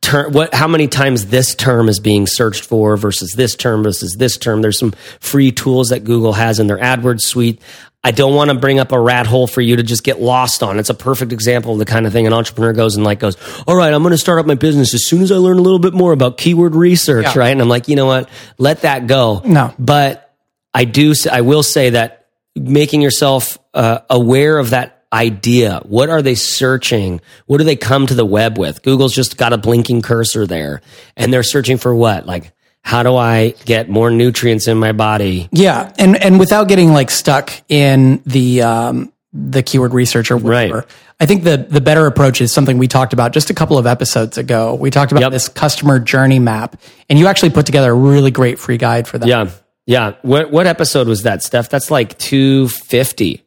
term 0.00 0.32
what 0.32 0.54
how 0.54 0.66
many 0.66 0.88
times 0.88 1.26
this 1.26 1.54
term 1.54 1.88
is 1.88 2.00
being 2.00 2.26
searched 2.26 2.64
for 2.64 2.96
versus 2.96 3.34
this 3.36 3.54
term 3.54 3.82
versus 3.82 4.16
this 4.16 4.38
term 4.38 4.62
there's 4.62 4.78
some 4.78 4.92
free 5.20 5.52
tools 5.52 5.90
that 5.90 6.04
google 6.04 6.32
has 6.32 6.58
in 6.58 6.66
their 6.66 6.78
adwords 6.78 7.20
suite 7.20 7.60
i 8.02 8.10
don't 8.10 8.34
want 8.34 8.50
to 8.50 8.56
bring 8.56 8.78
up 8.78 8.92
a 8.92 9.00
rat 9.00 9.26
hole 9.26 9.46
for 9.46 9.60
you 9.60 9.76
to 9.76 9.82
just 9.82 10.04
get 10.04 10.20
lost 10.20 10.62
on 10.62 10.78
it's 10.78 10.90
a 10.90 10.94
perfect 10.94 11.32
example 11.32 11.72
of 11.72 11.78
the 11.78 11.84
kind 11.84 12.06
of 12.06 12.12
thing 12.12 12.26
an 12.26 12.32
entrepreneur 12.32 12.72
goes 12.72 12.96
and 12.96 13.04
like 13.04 13.18
goes 13.18 13.36
all 13.66 13.76
right 13.76 13.92
i'm 13.92 14.02
going 14.02 14.12
to 14.12 14.18
start 14.18 14.38
up 14.38 14.46
my 14.46 14.54
business 14.54 14.94
as 14.94 15.06
soon 15.06 15.22
as 15.22 15.32
i 15.32 15.36
learn 15.36 15.58
a 15.58 15.62
little 15.62 15.78
bit 15.78 15.94
more 15.94 16.12
about 16.12 16.36
keyword 16.38 16.74
research 16.74 17.24
yeah. 17.24 17.38
right 17.38 17.50
and 17.50 17.60
i'm 17.60 17.68
like 17.68 17.88
you 17.88 17.96
know 17.96 18.06
what 18.06 18.28
let 18.58 18.82
that 18.82 19.06
go 19.06 19.40
no 19.44 19.74
but 19.78 20.34
i 20.74 20.84
do 20.84 21.14
i 21.30 21.40
will 21.40 21.62
say 21.62 21.90
that 21.90 22.20
making 22.56 23.00
yourself 23.00 23.58
uh, 23.74 24.00
aware 24.08 24.58
of 24.58 24.70
that 24.70 25.04
idea? 25.12 25.80
What 25.84 26.08
are 26.08 26.22
they 26.22 26.34
searching? 26.34 27.20
What 27.46 27.58
do 27.58 27.64
they 27.64 27.76
come 27.76 28.06
to 28.06 28.14
the 28.14 28.24
web 28.24 28.58
with? 28.58 28.82
Google's 28.82 29.14
just 29.14 29.36
got 29.36 29.52
a 29.52 29.58
blinking 29.58 30.02
cursor 30.02 30.46
there 30.46 30.82
and 31.16 31.32
they're 31.32 31.42
searching 31.42 31.78
for 31.78 31.94
what? 31.94 32.26
Like, 32.26 32.52
how 32.82 33.02
do 33.02 33.14
I 33.16 33.50
get 33.64 33.88
more 33.88 34.10
nutrients 34.10 34.68
in 34.68 34.78
my 34.78 34.92
body? 34.92 35.48
Yeah. 35.52 35.92
And, 35.98 36.16
and 36.22 36.38
without 36.38 36.68
getting 36.68 36.92
like 36.92 37.10
stuck 37.10 37.52
in 37.68 38.22
the, 38.26 38.62
um, 38.62 39.12
the 39.32 39.62
keyword 39.62 39.94
research 39.94 40.30
or 40.30 40.36
whatever. 40.36 40.78
Right. 40.78 40.86
I 41.20 41.26
think 41.26 41.44
the 41.44 41.58
the 41.58 41.82
better 41.82 42.06
approach 42.06 42.40
is 42.40 42.50
something 42.50 42.78
we 42.78 42.88
talked 42.88 43.12
about 43.12 43.32
just 43.32 43.50
a 43.50 43.54
couple 43.54 43.76
of 43.76 43.86
episodes 43.86 44.38
ago. 44.38 44.74
We 44.74 44.90
talked 44.90 45.12
about 45.12 45.20
yep. 45.20 45.32
this 45.32 45.48
customer 45.48 46.00
journey 46.00 46.38
map, 46.38 46.80
and 47.10 47.18
you 47.18 47.26
actually 47.26 47.50
put 47.50 47.66
together 47.66 47.90
a 47.90 47.94
really 47.94 48.30
great 48.30 48.58
free 48.58 48.78
guide 48.78 49.06
for 49.06 49.18
that. 49.18 49.28
Yeah, 49.28 49.50
yeah. 49.86 50.14
What 50.22 50.50
what 50.50 50.66
episode 50.66 51.08
was 51.08 51.24
that, 51.24 51.42
Steph? 51.42 51.68
That's 51.68 51.90
like 51.90 52.16
two 52.16 52.68
fifty. 52.68 53.44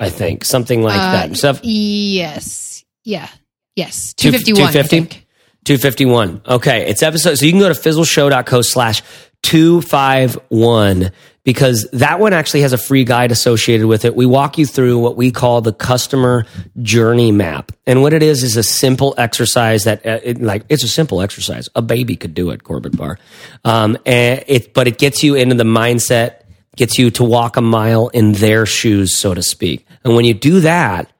I 0.00 0.08
think 0.08 0.44
something 0.44 0.82
like 0.82 0.98
uh, 0.98 1.12
that. 1.12 1.36
Steph, 1.36 1.60
yes, 1.62 2.82
yeah, 3.04 3.28
yes, 3.76 4.14
two 4.14 4.32
fifty 4.32 4.54
one. 4.54 4.72
250? 4.72 5.21
251. 5.64 6.42
Okay. 6.46 6.88
It's 6.88 7.02
episode. 7.02 7.36
So 7.36 7.46
you 7.46 7.52
can 7.52 7.60
go 7.60 7.72
to 7.72 7.78
fizzleshow.co 7.78 8.62
slash 8.62 9.02
251 9.42 11.10
because 11.44 11.88
that 11.92 12.20
one 12.20 12.32
actually 12.32 12.60
has 12.60 12.72
a 12.72 12.78
free 12.78 13.04
guide 13.04 13.32
associated 13.32 13.86
with 13.86 14.04
it. 14.04 14.14
We 14.14 14.26
walk 14.26 14.58
you 14.58 14.66
through 14.66 14.98
what 14.98 15.16
we 15.16 15.32
call 15.32 15.60
the 15.60 15.72
customer 15.72 16.46
journey 16.80 17.32
map. 17.32 17.72
And 17.84 18.02
what 18.02 18.12
it 18.12 18.22
is 18.22 18.44
is 18.44 18.56
a 18.56 18.62
simple 18.62 19.14
exercise 19.18 19.84
that 19.84 20.06
uh, 20.06 20.20
it, 20.22 20.40
like, 20.40 20.64
it's 20.68 20.84
a 20.84 20.88
simple 20.88 21.20
exercise. 21.20 21.68
A 21.74 21.82
baby 21.82 22.14
could 22.14 22.34
do 22.34 22.50
it, 22.50 22.62
Corbett 22.62 22.96
Barr. 22.96 23.18
Um, 23.64 23.98
and 24.06 24.44
it, 24.46 24.72
but 24.72 24.86
it 24.86 24.98
gets 24.98 25.24
you 25.24 25.34
into 25.34 25.56
the 25.56 25.64
mindset 25.64 26.42
gets 26.76 26.98
you 26.98 27.10
to 27.10 27.24
walk 27.24 27.56
a 27.56 27.60
mile 27.60 28.08
in 28.08 28.32
their 28.32 28.66
shoes, 28.66 29.16
so 29.16 29.34
to 29.34 29.42
speak. 29.42 29.86
And 30.04 30.16
when 30.16 30.24
you 30.24 30.34
do 30.34 30.60
that, 30.60 31.10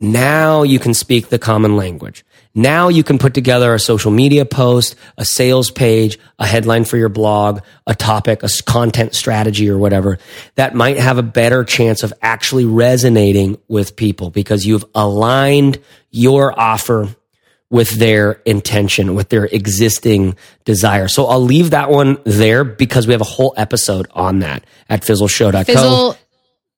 now 0.00 0.62
you 0.62 0.78
can 0.78 0.94
speak 0.94 1.28
the 1.28 1.38
common 1.38 1.76
language. 1.76 2.24
Now 2.54 2.88
you 2.88 3.02
can 3.02 3.18
put 3.18 3.34
together 3.34 3.74
a 3.74 3.80
social 3.80 4.12
media 4.12 4.44
post, 4.44 4.94
a 5.18 5.24
sales 5.24 5.72
page, 5.72 6.18
a 6.38 6.46
headline 6.46 6.84
for 6.84 6.96
your 6.96 7.08
blog, 7.08 7.60
a 7.86 7.94
topic, 7.96 8.44
a 8.44 8.48
content 8.64 9.14
strategy 9.14 9.68
or 9.68 9.76
whatever 9.76 10.18
that 10.54 10.74
might 10.74 10.98
have 10.98 11.18
a 11.18 11.22
better 11.22 11.64
chance 11.64 12.04
of 12.04 12.12
actually 12.22 12.64
resonating 12.64 13.58
with 13.66 13.96
people 13.96 14.30
because 14.30 14.64
you've 14.64 14.84
aligned 14.94 15.80
your 16.10 16.58
offer 16.58 17.08
with 17.70 17.90
their 17.98 18.40
intention, 18.44 19.16
with 19.16 19.30
their 19.30 19.46
existing 19.46 20.36
desire. 20.64 21.08
So 21.08 21.26
I'll 21.26 21.42
leave 21.42 21.70
that 21.70 21.90
one 21.90 22.18
there 22.24 22.62
because 22.62 23.08
we 23.08 23.14
have 23.14 23.20
a 23.20 23.24
whole 23.24 23.52
episode 23.56 24.06
on 24.12 24.40
that 24.40 24.64
at 24.88 25.02
fizzleshow.co. 25.02 25.64
Fizzle, 25.64 26.16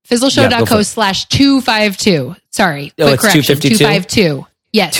fizzleshow.co 0.08 0.76
yeah, 0.76 0.82
slash 0.82 1.26
252. 1.26 2.34
Sorry. 2.48 2.92
Oh, 2.98 3.12
it's 3.12 3.22
252? 3.22 3.76
252. 3.76 4.46
Yes. 4.72 4.96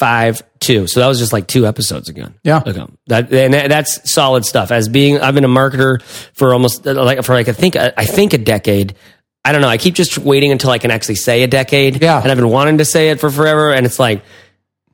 252. 0.00 0.86
So 0.86 1.00
that 1.00 1.06
was 1.06 1.18
just 1.18 1.32
like 1.32 1.46
two 1.46 1.66
episodes 1.66 2.08
ago. 2.08 2.26
Yeah. 2.42 2.62
Ago. 2.64 2.90
That, 3.06 3.32
and 3.32 3.52
that's 3.52 4.10
solid 4.10 4.44
stuff. 4.44 4.70
As 4.70 4.88
being, 4.88 5.20
I've 5.20 5.34
been 5.34 5.44
a 5.44 5.48
marketer 5.48 6.02
for 6.34 6.52
almost 6.52 6.86
like, 6.86 7.22
for 7.24 7.34
like, 7.34 7.48
I 7.48 7.52
think, 7.52 7.76
I 7.76 8.04
think 8.04 8.32
a 8.32 8.38
decade. 8.38 8.94
I 9.44 9.52
don't 9.52 9.60
know. 9.62 9.68
I 9.68 9.78
keep 9.78 9.94
just 9.94 10.18
waiting 10.18 10.52
until 10.52 10.70
I 10.70 10.78
can 10.78 10.90
actually 10.90 11.14
say 11.14 11.42
a 11.42 11.46
decade. 11.46 12.02
Yeah. 12.02 12.20
And 12.20 12.30
I've 12.30 12.36
been 12.36 12.50
wanting 12.50 12.78
to 12.78 12.84
say 12.84 13.10
it 13.10 13.20
for 13.20 13.30
forever. 13.30 13.72
And 13.72 13.86
it's 13.86 13.98
like, 13.98 14.22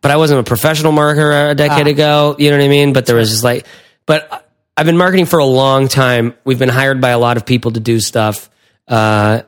but 0.01 0.11
I 0.11 0.17
wasn't 0.17 0.41
a 0.41 0.45
professional 0.45 0.93
marketer 0.93 1.51
a 1.51 1.55
decade 1.55 1.89
ago. 1.89 2.37
You 2.39 2.51
know 2.51 2.59
what 2.59 2.65
I 2.65 2.69
mean? 2.69 2.93
But 2.93 3.07
there 3.07 3.17
was 3.17 3.31
just 3.31 3.43
like, 3.43 3.67
but 4.07 4.49
I've 4.77 4.87
been 4.87 4.99
marketing 4.99 5.27
for 5.27 5.39
a 5.39 5.45
long 5.45 5.89
time. 5.89 6.35
We've 6.45 6.59
been 6.59 6.69
hired 6.69 7.01
by 7.01 7.11
a 7.11 7.19
lot 7.19 7.37
of 7.37 7.47
people 7.47 7.73
to 7.73 7.81
do 7.81 7.99
stuff. 7.99 8.51
Uh, 8.87 9.43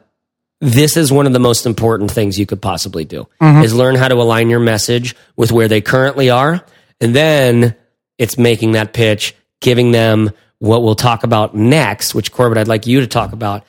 this 0.60 0.96
is 0.96 1.12
one 1.12 1.26
of 1.26 1.32
the 1.32 1.38
most 1.38 1.66
important 1.66 2.10
things 2.10 2.38
you 2.38 2.46
could 2.46 2.60
possibly 2.60 3.04
do 3.04 3.28
mm-hmm. 3.40 3.62
is 3.62 3.74
learn 3.74 3.94
how 3.94 4.08
to 4.08 4.16
align 4.16 4.50
your 4.50 4.60
message 4.60 5.14
with 5.36 5.52
where 5.52 5.68
they 5.68 5.80
currently 5.80 6.30
are. 6.30 6.64
And 7.00 7.14
then 7.14 7.76
it's 8.18 8.36
making 8.36 8.72
that 8.72 8.92
pitch, 8.92 9.34
giving 9.60 9.92
them 9.92 10.30
what 10.58 10.82
we'll 10.82 10.96
talk 10.96 11.22
about 11.22 11.54
next, 11.54 12.14
which 12.14 12.32
Corbett, 12.32 12.58
I'd 12.58 12.68
like 12.68 12.86
you 12.86 13.00
to 13.00 13.06
talk 13.06 13.32
about, 13.32 13.64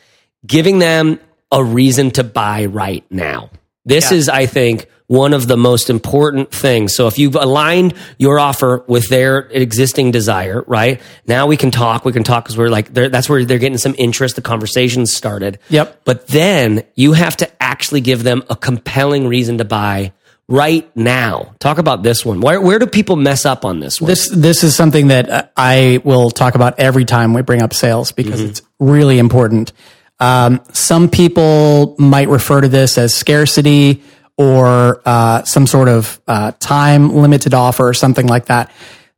giving 0.46 0.80
them 0.80 1.20
a 1.52 1.64
reason 1.64 2.12
to 2.12 2.24
buy 2.24 2.66
right 2.66 3.04
now. 3.12 3.52
This 3.86 4.12
is, 4.12 4.30
I 4.30 4.46
think, 4.46 4.88
one 5.10 5.34
of 5.34 5.48
the 5.48 5.58
most 5.58 5.90
important 5.90 6.52
things. 6.52 6.96
So 6.96 7.08
if 7.08 7.18
you've 7.18 7.36
aligned 7.36 7.96
your 8.20 8.40
offer 8.40 8.84
with 8.88 9.10
their 9.10 9.40
existing 9.40 10.12
desire, 10.12 10.64
right? 10.68 11.02
Now 11.26 11.48
we 11.48 11.58
can 11.58 11.72
talk. 11.72 12.06
We 12.06 12.14
can 12.14 12.24
talk 12.24 12.44
because 12.44 12.56
we're 12.56 12.70
like, 12.70 12.94
that's 12.94 13.28
where 13.28 13.44
they're 13.44 13.58
getting 13.58 13.80
some 13.80 13.96
interest. 13.98 14.36
The 14.36 14.44
conversation's 14.44 15.12
started. 15.12 15.58
Yep. 15.70 16.02
But 16.06 16.28
then 16.28 16.84
you 16.94 17.14
have 17.14 17.36
to 17.38 17.50
actually 17.62 18.02
give 18.02 18.22
them 18.22 18.44
a 18.52 18.56
compelling 18.56 19.28
reason 19.28 19.58
to 19.58 19.66
buy 19.66 20.14
right 20.48 20.96
now. 20.96 21.56
Talk 21.58 21.80
about 21.80 22.04
this 22.04 22.24
one. 22.24 22.40
Where, 22.40 22.62
where 22.62 22.78
do 22.78 22.86
people 22.86 23.16
mess 23.16 23.48
up 23.48 23.66
on 23.66 23.80
this 23.80 24.00
one? 24.00 24.10
This 24.10 24.30
this 24.30 24.64
is 24.64 24.76
something 24.76 25.08
that 25.08 25.52
I 25.58 26.02
will 26.04 26.30
talk 26.30 26.54
about 26.54 26.80
every 26.80 27.06
time 27.06 27.34
we 27.34 27.42
bring 27.42 27.64
up 27.64 27.74
sales 27.74 28.12
because 28.12 28.42
it's 28.42 28.62
really 28.78 29.18
important. 29.18 29.74
Um, 30.20 30.62
some 30.72 31.10
people 31.10 31.96
might 31.98 32.28
refer 32.28 32.62
to 32.62 32.68
this 32.68 33.00
as 33.00 33.16
scarcity 33.16 34.04
or 34.40 35.02
uh, 35.04 35.44
some 35.44 35.68
sort 35.68 35.90
of 35.90 36.22
uh, 36.26 36.54
time 36.60 37.14
limited 37.14 37.54
offer 37.54 37.86
or 37.90 37.94
something 37.94 38.26
like 38.26 38.46
that. 38.46 38.72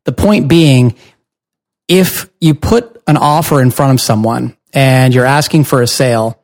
The 0.04 0.12
point 0.12 0.48
being, 0.48 0.96
if 1.88 2.28
you 2.40 2.56
put 2.56 3.04
an 3.06 3.18
offer 3.18 3.62
in 3.62 3.70
front 3.70 3.94
of 3.94 4.02
someone 4.02 4.58
and 4.74 5.14
you're 5.14 5.28
asking 5.28 5.66
for 5.66 5.84
a 5.84 5.88
sale, 5.88 6.42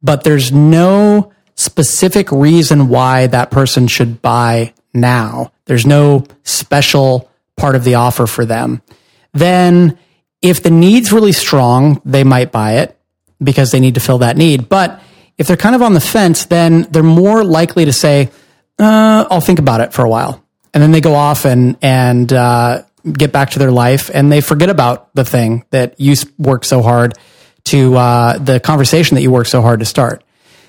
but 0.00 0.22
there's 0.22 0.52
no 0.52 1.32
specific 1.56 2.30
reason 2.30 2.88
why 2.88 3.26
that 3.26 3.50
person 3.50 3.88
should 3.88 4.22
buy 4.22 4.74
now, 4.94 5.52
there's 5.64 5.84
no 5.84 6.24
special 6.44 7.28
part 7.56 7.74
of 7.74 7.82
the 7.82 7.96
offer 7.96 8.28
for 8.28 8.44
them, 8.44 8.80
then 9.32 9.98
if 10.40 10.62
the 10.62 10.70
need's 10.70 11.12
really 11.12 11.32
strong, 11.32 12.00
they 12.04 12.22
might 12.22 12.52
buy 12.52 12.74
it 12.74 12.96
because 13.42 13.72
they 13.72 13.80
need 13.80 13.94
to 13.94 14.00
fill 14.00 14.18
that 14.18 14.36
need. 14.36 14.68
But 14.68 15.02
if 15.40 15.46
they're 15.46 15.56
kind 15.56 15.74
of 15.74 15.80
on 15.80 15.94
the 15.94 16.00
fence, 16.00 16.44
then 16.44 16.82
they're 16.90 17.02
more 17.02 17.42
likely 17.42 17.86
to 17.86 17.94
say, 17.94 18.28
uh, 18.78 19.24
I'll 19.30 19.40
think 19.40 19.58
about 19.58 19.80
it 19.80 19.94
for 19.94 20.04
a 20.04 20.08
while. 20.08 20.44
And 20.74 20.82
then 20.82 20.92
they 20.92 21.00
go 21.00 21.14
off 21.14 21.46
and, 21.46 21.78
and, 21.80 22.30
uh, 22.30 22.82
get 23.10 23.32
back 23.32 23.52
to 23.52 23.58
their 23.58 23.70
life 23.70 24.10
and 24.12 24.30
they 24.30 24.42
forget 24.42 24.68
about 24.68 25.12
the 25.14 25.24
thing 25.24 25.64
that 25.70 25.98
you 25.98 26.14
worked 26.36 26.66
so 26.66 26.82
hard 26.82 27.14
to, 27.64 27.96
uh, 27.96 28.36
the 28.36 28.60
conversation 28.60 29.14
that 29.14 29.22
you 29.22 29.30
worked 29.30 29.48
so 29.48 29.62
hard 29.62 29.80
to 29.80 29.86
start. 29.86 30.22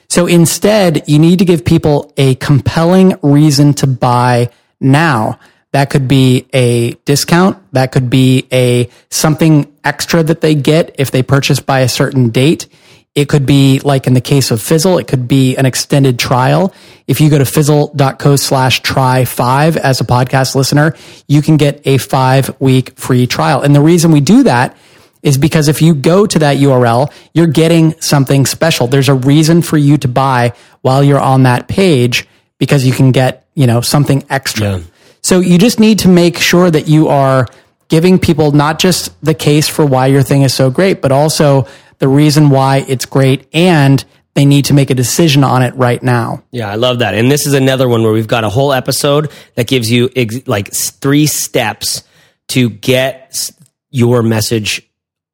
So 0.07 0.25
instead, 0.25 1.03
you 1.05 1.19
need 1.19 1.39
to 1.39 1.45
give 1.45 1.65
people 1.65 2.13
a 2.15 2.35
compelling 2.35 3.15
reason 3.21 3.73
to 3.75 3.87
buy 3.87 4.51
now. 4.79 5.37
That 5.73 5.89
could 5.89 6.07
be 6.07 6.47
a 6.53 6.93
discount. 7.03 7.57
That 7.73 7.91
could 7.91 8.09
be 8.09 8.47
a 8.53 8.89
something 9.09 9.73
extra 9.83 10.23
that 10.23 10.39
they 10.39 10.55
get 10.55 10.95
if 10.97 11.11
they 11.11 11.23
purchase 11.23 11.59
by 11.59 11.81
a 11.81 11.89
certain 11.89 12.29
date. 12.29 12.67
It 13.13 13.27
could 13.27 13.45
be 13.45 13.79
like 13.79 14.07
in 14.07 14.13
the 14.13 14.21
case 14.21 14.51
of 14.51 14.61
Fizzle, 14.61 14.97
it 14.97 15.07
could 15.07 15.27
be 15.27 15.57
an 15.57 15.65
extended 15.65 16.17
trial. 16.17 16.73
If 17.07 17.19
you 17.19 17.29
go 17.29 17.37
to 17.37 17.45
fizzle.co 17.45 18.37
slash 18.37 18.81
try 18.81 19.25
five 19.25 19.75
as 19.75 19.99
a 19.99 20.05
podcast 20.05 20.55
listener, 20.55 20.95
you 21.27 21.41
can 21.41 21.57
get 21.57 21.81
a 21.85 21.97
five 21.97 22.55
week 22.61 22.97
free 22.97 23.27
trial. 23.27 23.61
And 23.61 23.75
the 23.75 23.81
reason 23.81 24.11
we 24.11 24.21
do 24.21 24.43
that 24.43 24.77
is 25.23 25.37
because 25.37 25.67
if 25.67 25.81
you 25.81 25.93
go 25.93 26.25
to 26.25 26.39
that 26.39 26.57
URL, 26.57 27.11
you're 27.33 27.47
getting 27.47 27.99
something 27.99 28.45
special. 28.45 28.87
There's 28.87 29.09
a 29.09 29.13
reason 29.13 29.61
for 29.61 29.77
you 29.77 29.97
to 29.97 30.07
buy 30.07 30.53
while 30.81 31.03
you're 31.03 31.19
on 31.19 31.43
that 31.43 31.67
page 31.67 32.27
because 32.57 32.85
you 32.85 32.93
can 32.93 33.11
get, 33.11 33.45
you 33.55 33.67
know, 33.67 33.81
something 33.81 34.23
extra. 34.29 34.77
Yeah. 34.77 34.83
So 35.21 35.39
you 35.39 35.57
just 35.57 35.79
need 35.79 35.99
to 35.99 36.07
make 36.07 36.37
sure 36.39 36.71
that 36.71 36.87
you 36.87 37.09
are 37.09 37.47
giving 37.89 38.19
people 38.19 38.51
not 38.51 38.79
just 38.79 39.13
the 39.23 39.33
case 39.33 39.67
for 39.67 39.85
why 39.85 40.07
your 40.07 40.23
thing 40.23 40.43
is 40.43 40.53
so 40.53 40.71
great, 40.71 41.01
but 41.01 41.11
also 41.11 41.67
the 42.01 42.07
reason 42.07 42.49
why 42.49 42.83
it's 42.87 43.05
great 43.05 43.47
and 43.53 44.03
they 44.33 44.43
need 44.43 44.65
to 44.65 44.73
make 44.73 44.89
a 44.89 44.95
decision 44.95 45.43
on 45.43 45.61
it 45.61 45.75
right 45.75 46.01
now. 46.01 46.43
Yeah, 46.49 46.67
I 46.67 46.75
love 46.75 46.99
that. 46.99 47.13
And 47.13 47.31
this 47.31 47.45
is 47.45 47.53
another 47.53 47.87
one 47.87 48.01
where 48.01 48.11
we've 48.11 48.27
got 48.27 48.43
a 48.43 48.49
whole 48.49 48.73
episode 48.73 49.31
that 49.53 49.67
gives 49.67 49.91
you 49.91 50.09
ex- 50.15 50.47
like 50.47 50.73
three 50.73 51.27
steps 51.27 52.03
to 52.49 52.71
get 52.71 53.51
your 53.91 54.23
message 54.23 54.81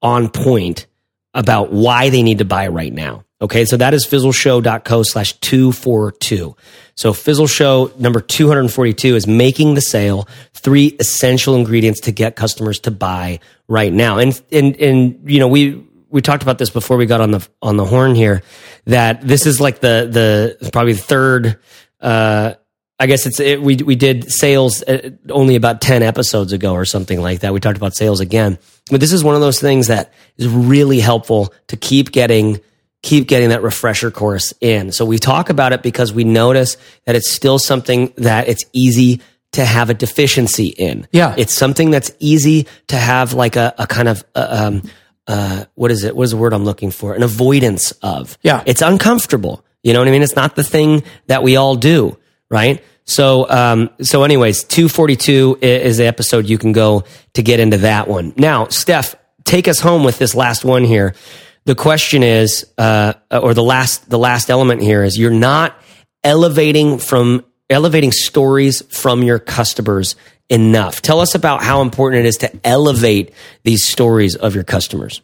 on 0.01 0.28
point 0.28 0.88
about 1.34 1.72
why 1.72 2.09
they 2.09 2.22
need 2.22 2.39
to 2.39 2.45
buy 2.45 2.68
right 2.68 2.91
now. 2.91 3.24
Okay, 3.39 3.63
so 3.63 3.78
that 3.78 3.93
is 3.93 4.05
fizzleshow.co 4.05 5.03
slash 5.03 5.34
242. 5.34 6.55
So 6.95 7.13
Fizzle 7.13 7.47
Show 7.47 7.93
number 7.97 8.20
242 8.20 9.15
is 9.15 9.26
making 9.26 9.76
the 9.76 9.82
sale, 9.82 10.28
three 10.53 10.97
essential 10.99 11.55
ingredients 11.55 12.01
to 12.01 12.11
get 12.11 12.36
customers 12.36 12.80
to 12.80 12.91
buy 12.91 13.39
right 13.70 13.93
now. 13.93 14.18
And, 14.18 14.41
and, 14.51 14.76
and, 14.78 15.32
you 15.32 15.39
know, 15.39 15.47
we, 15.47 15.87
we 16.10 16.22
talked 16.22 16.43
about 16.43 16.58
this 16.58 16.70
before 16.70 16.97
we 16.97 17.05
got 17.05 17.22
on 17.22 17.32
the, 17.32 17.47
on 17.62 17.78
the 17.78 17.86
horn 17.86 18.16
here, 18.16 18.43
that 18.86 19.22
this 19.22 19.45
is 19.45 19.60
like 19.60 19.80
the, 19.80 20.55
the, 20.60 20.72
probably 20.72 20.93
the 20.93 21.01
third, 21.01 21.60
uh, 22.01 22.53
I 22.99 23.05
guess 23.05 23.26
it's 23.28 23.39
it, 23.39 23.62
we 23.62 23.76
we 23.76 23.95
did 23.95 24.32
sales 24.32 24.82
uh, 24.82 25.12
only 25.30 25.55
about 25.55 25.82
ten 25.82 26.01
episodes 26.01 26.51
ago 26.51 26.74
or 26.74 26.84
something 26.84 27.22
like 27.22 27.41
that. 27.41 27.53
We 27.53 27.60
talked 27.60 27.78
about 27.78 27.95
sales 27.95 28.22
again, 28.22 28.58
but 28.89 28.99
this 28.99 29.14
is 29.14 29.24
one 29.24 29.36
of 29.36 29.41
those 29.41 29.60
things 29.60 29.88
that 29.88 30.14
is 30.38 30.47
really 30.47 30.99
helpful 30.99 31.53
to 31.68 31.78
keep 31.78 32.12
getting 32.12 32.60
keep 33.03 33.28
getting 33.28 33.49
that 33.49 33.62
refresher 33.62 34.10
course 34.10 34.51
in. 34.62 34.91
So 34.91 35.05
we 35.05 35.20
talk 35.20 35.51
about 35.51 35.74
it 35.74 35.84
because 35.84 36.12
we 36.12 36.24
notice 36.24 36.78
that 37.05 37.16
it's 37.16 37.30
still 37.30 37.60
something 37.60 38.12
that 38.18 38.47
it's 38.47 38.66
easy 38.74 39.22
to 39.51 39.64
have 39.64 39.91
a 39.91 39.93
deficiency 39.93 40.68
in. 40.68 41.08
Yeah. 41.12 41.36
it's 41.38 41.53
something 41.53 41.91
that's 41.91 42.12
easy 42.20 42.68
to 42.88 42.97
have 42.97 43.34
like 43.34 43.55
a, 43.55 43.76
a 43.78 43.86
kind 43.86 44.08
of 44.08 44.26
uh, 44.34 44.47
um 44.49 44.82
uh 45.28 45.66
what 45.76 45.92
is 45.92 46.04
it? 46.04 46.16
What 46.16 46.24
is 46.24 46.32
the 46.32 46.38
word 46.38 46.54
I'm 46.54 46.66
looking 46.66 46.92
for? 46.92 47.14
An 47.14 47.24
avoidance 47.24 47.92
of. 48.02 48.38
Yeah. 48.42 48.64
it's 48.66 48.82
uncomfortable. 48.82 49.64
You 49.84 49.94
know 49.94 50.00
what 50.00 50.08
I 50.08 50.12
mean? 50.12 50.24
It's 50.24 50.36
not 50.36 50.56
the 50.56 50.64
thing 50.64 51.04
that 51.28 51.44
we 51.44 51.56
all 51.56 51.76
do 51.76 52.18
right? 52.50 52.84
So, 53.06 53.50
um, 53.50 53.90
so 54.02 54.24
anyways, 54.24 54.64
242 54.66 55.60
is 55.62 55.98
the 55.98 56.06
episode 56.06 56.48
you 56.48 56.58
can 56.58 56.72
go 56.72 57.04
to 57.34 57.44
get 57.44 57.60
into 57.60 57.78
that 57.78 58.08
one. 58.08 58.34
Now, 58.36 58.68
Steph, 58.68 59.16
take 59.44 59.68
us 59.68 59.80
home 59.80 60.04
with 60.04 60.18
this 60.18 60.36
last 60.36 60.66
one 60.66 60.84
here. 60.84 61.16
The 61.66 61.76
question 61.76 62.24
is, 62.24 62.66
uh, 62.78 63.14
or 63.32 63.54
the 63.54 63.64
last, 63.64 64.10
the 64.10 64.18
last 64.18 64.50
element 64.50 64.82
here 64.82 65.04
is 65.04 65.18
you're 65.18 65.32
not 65.32 65.76
elevating 66.24 66.98
from, 66.98 67.46
elevating 67.70 68.12
stories 68.12 68.82
from 68.90 69.24
your 69.24 69.40
customers 69.40 70.16
enough. 70.50 71.02
Tell 71.02 71.20
us 71.20 71.36
about 71.36 71.64
how 71.64 71.82
important 71.82 72.26
it 72.26 72.28
is 72.28 72.38
to 72.38 72.52
elevate 72.66 73.34
these 73.64 73.86
stories 73.86 74.36
of 74.36 74.56
your 74.56 74.64
customers. 74.64 75.22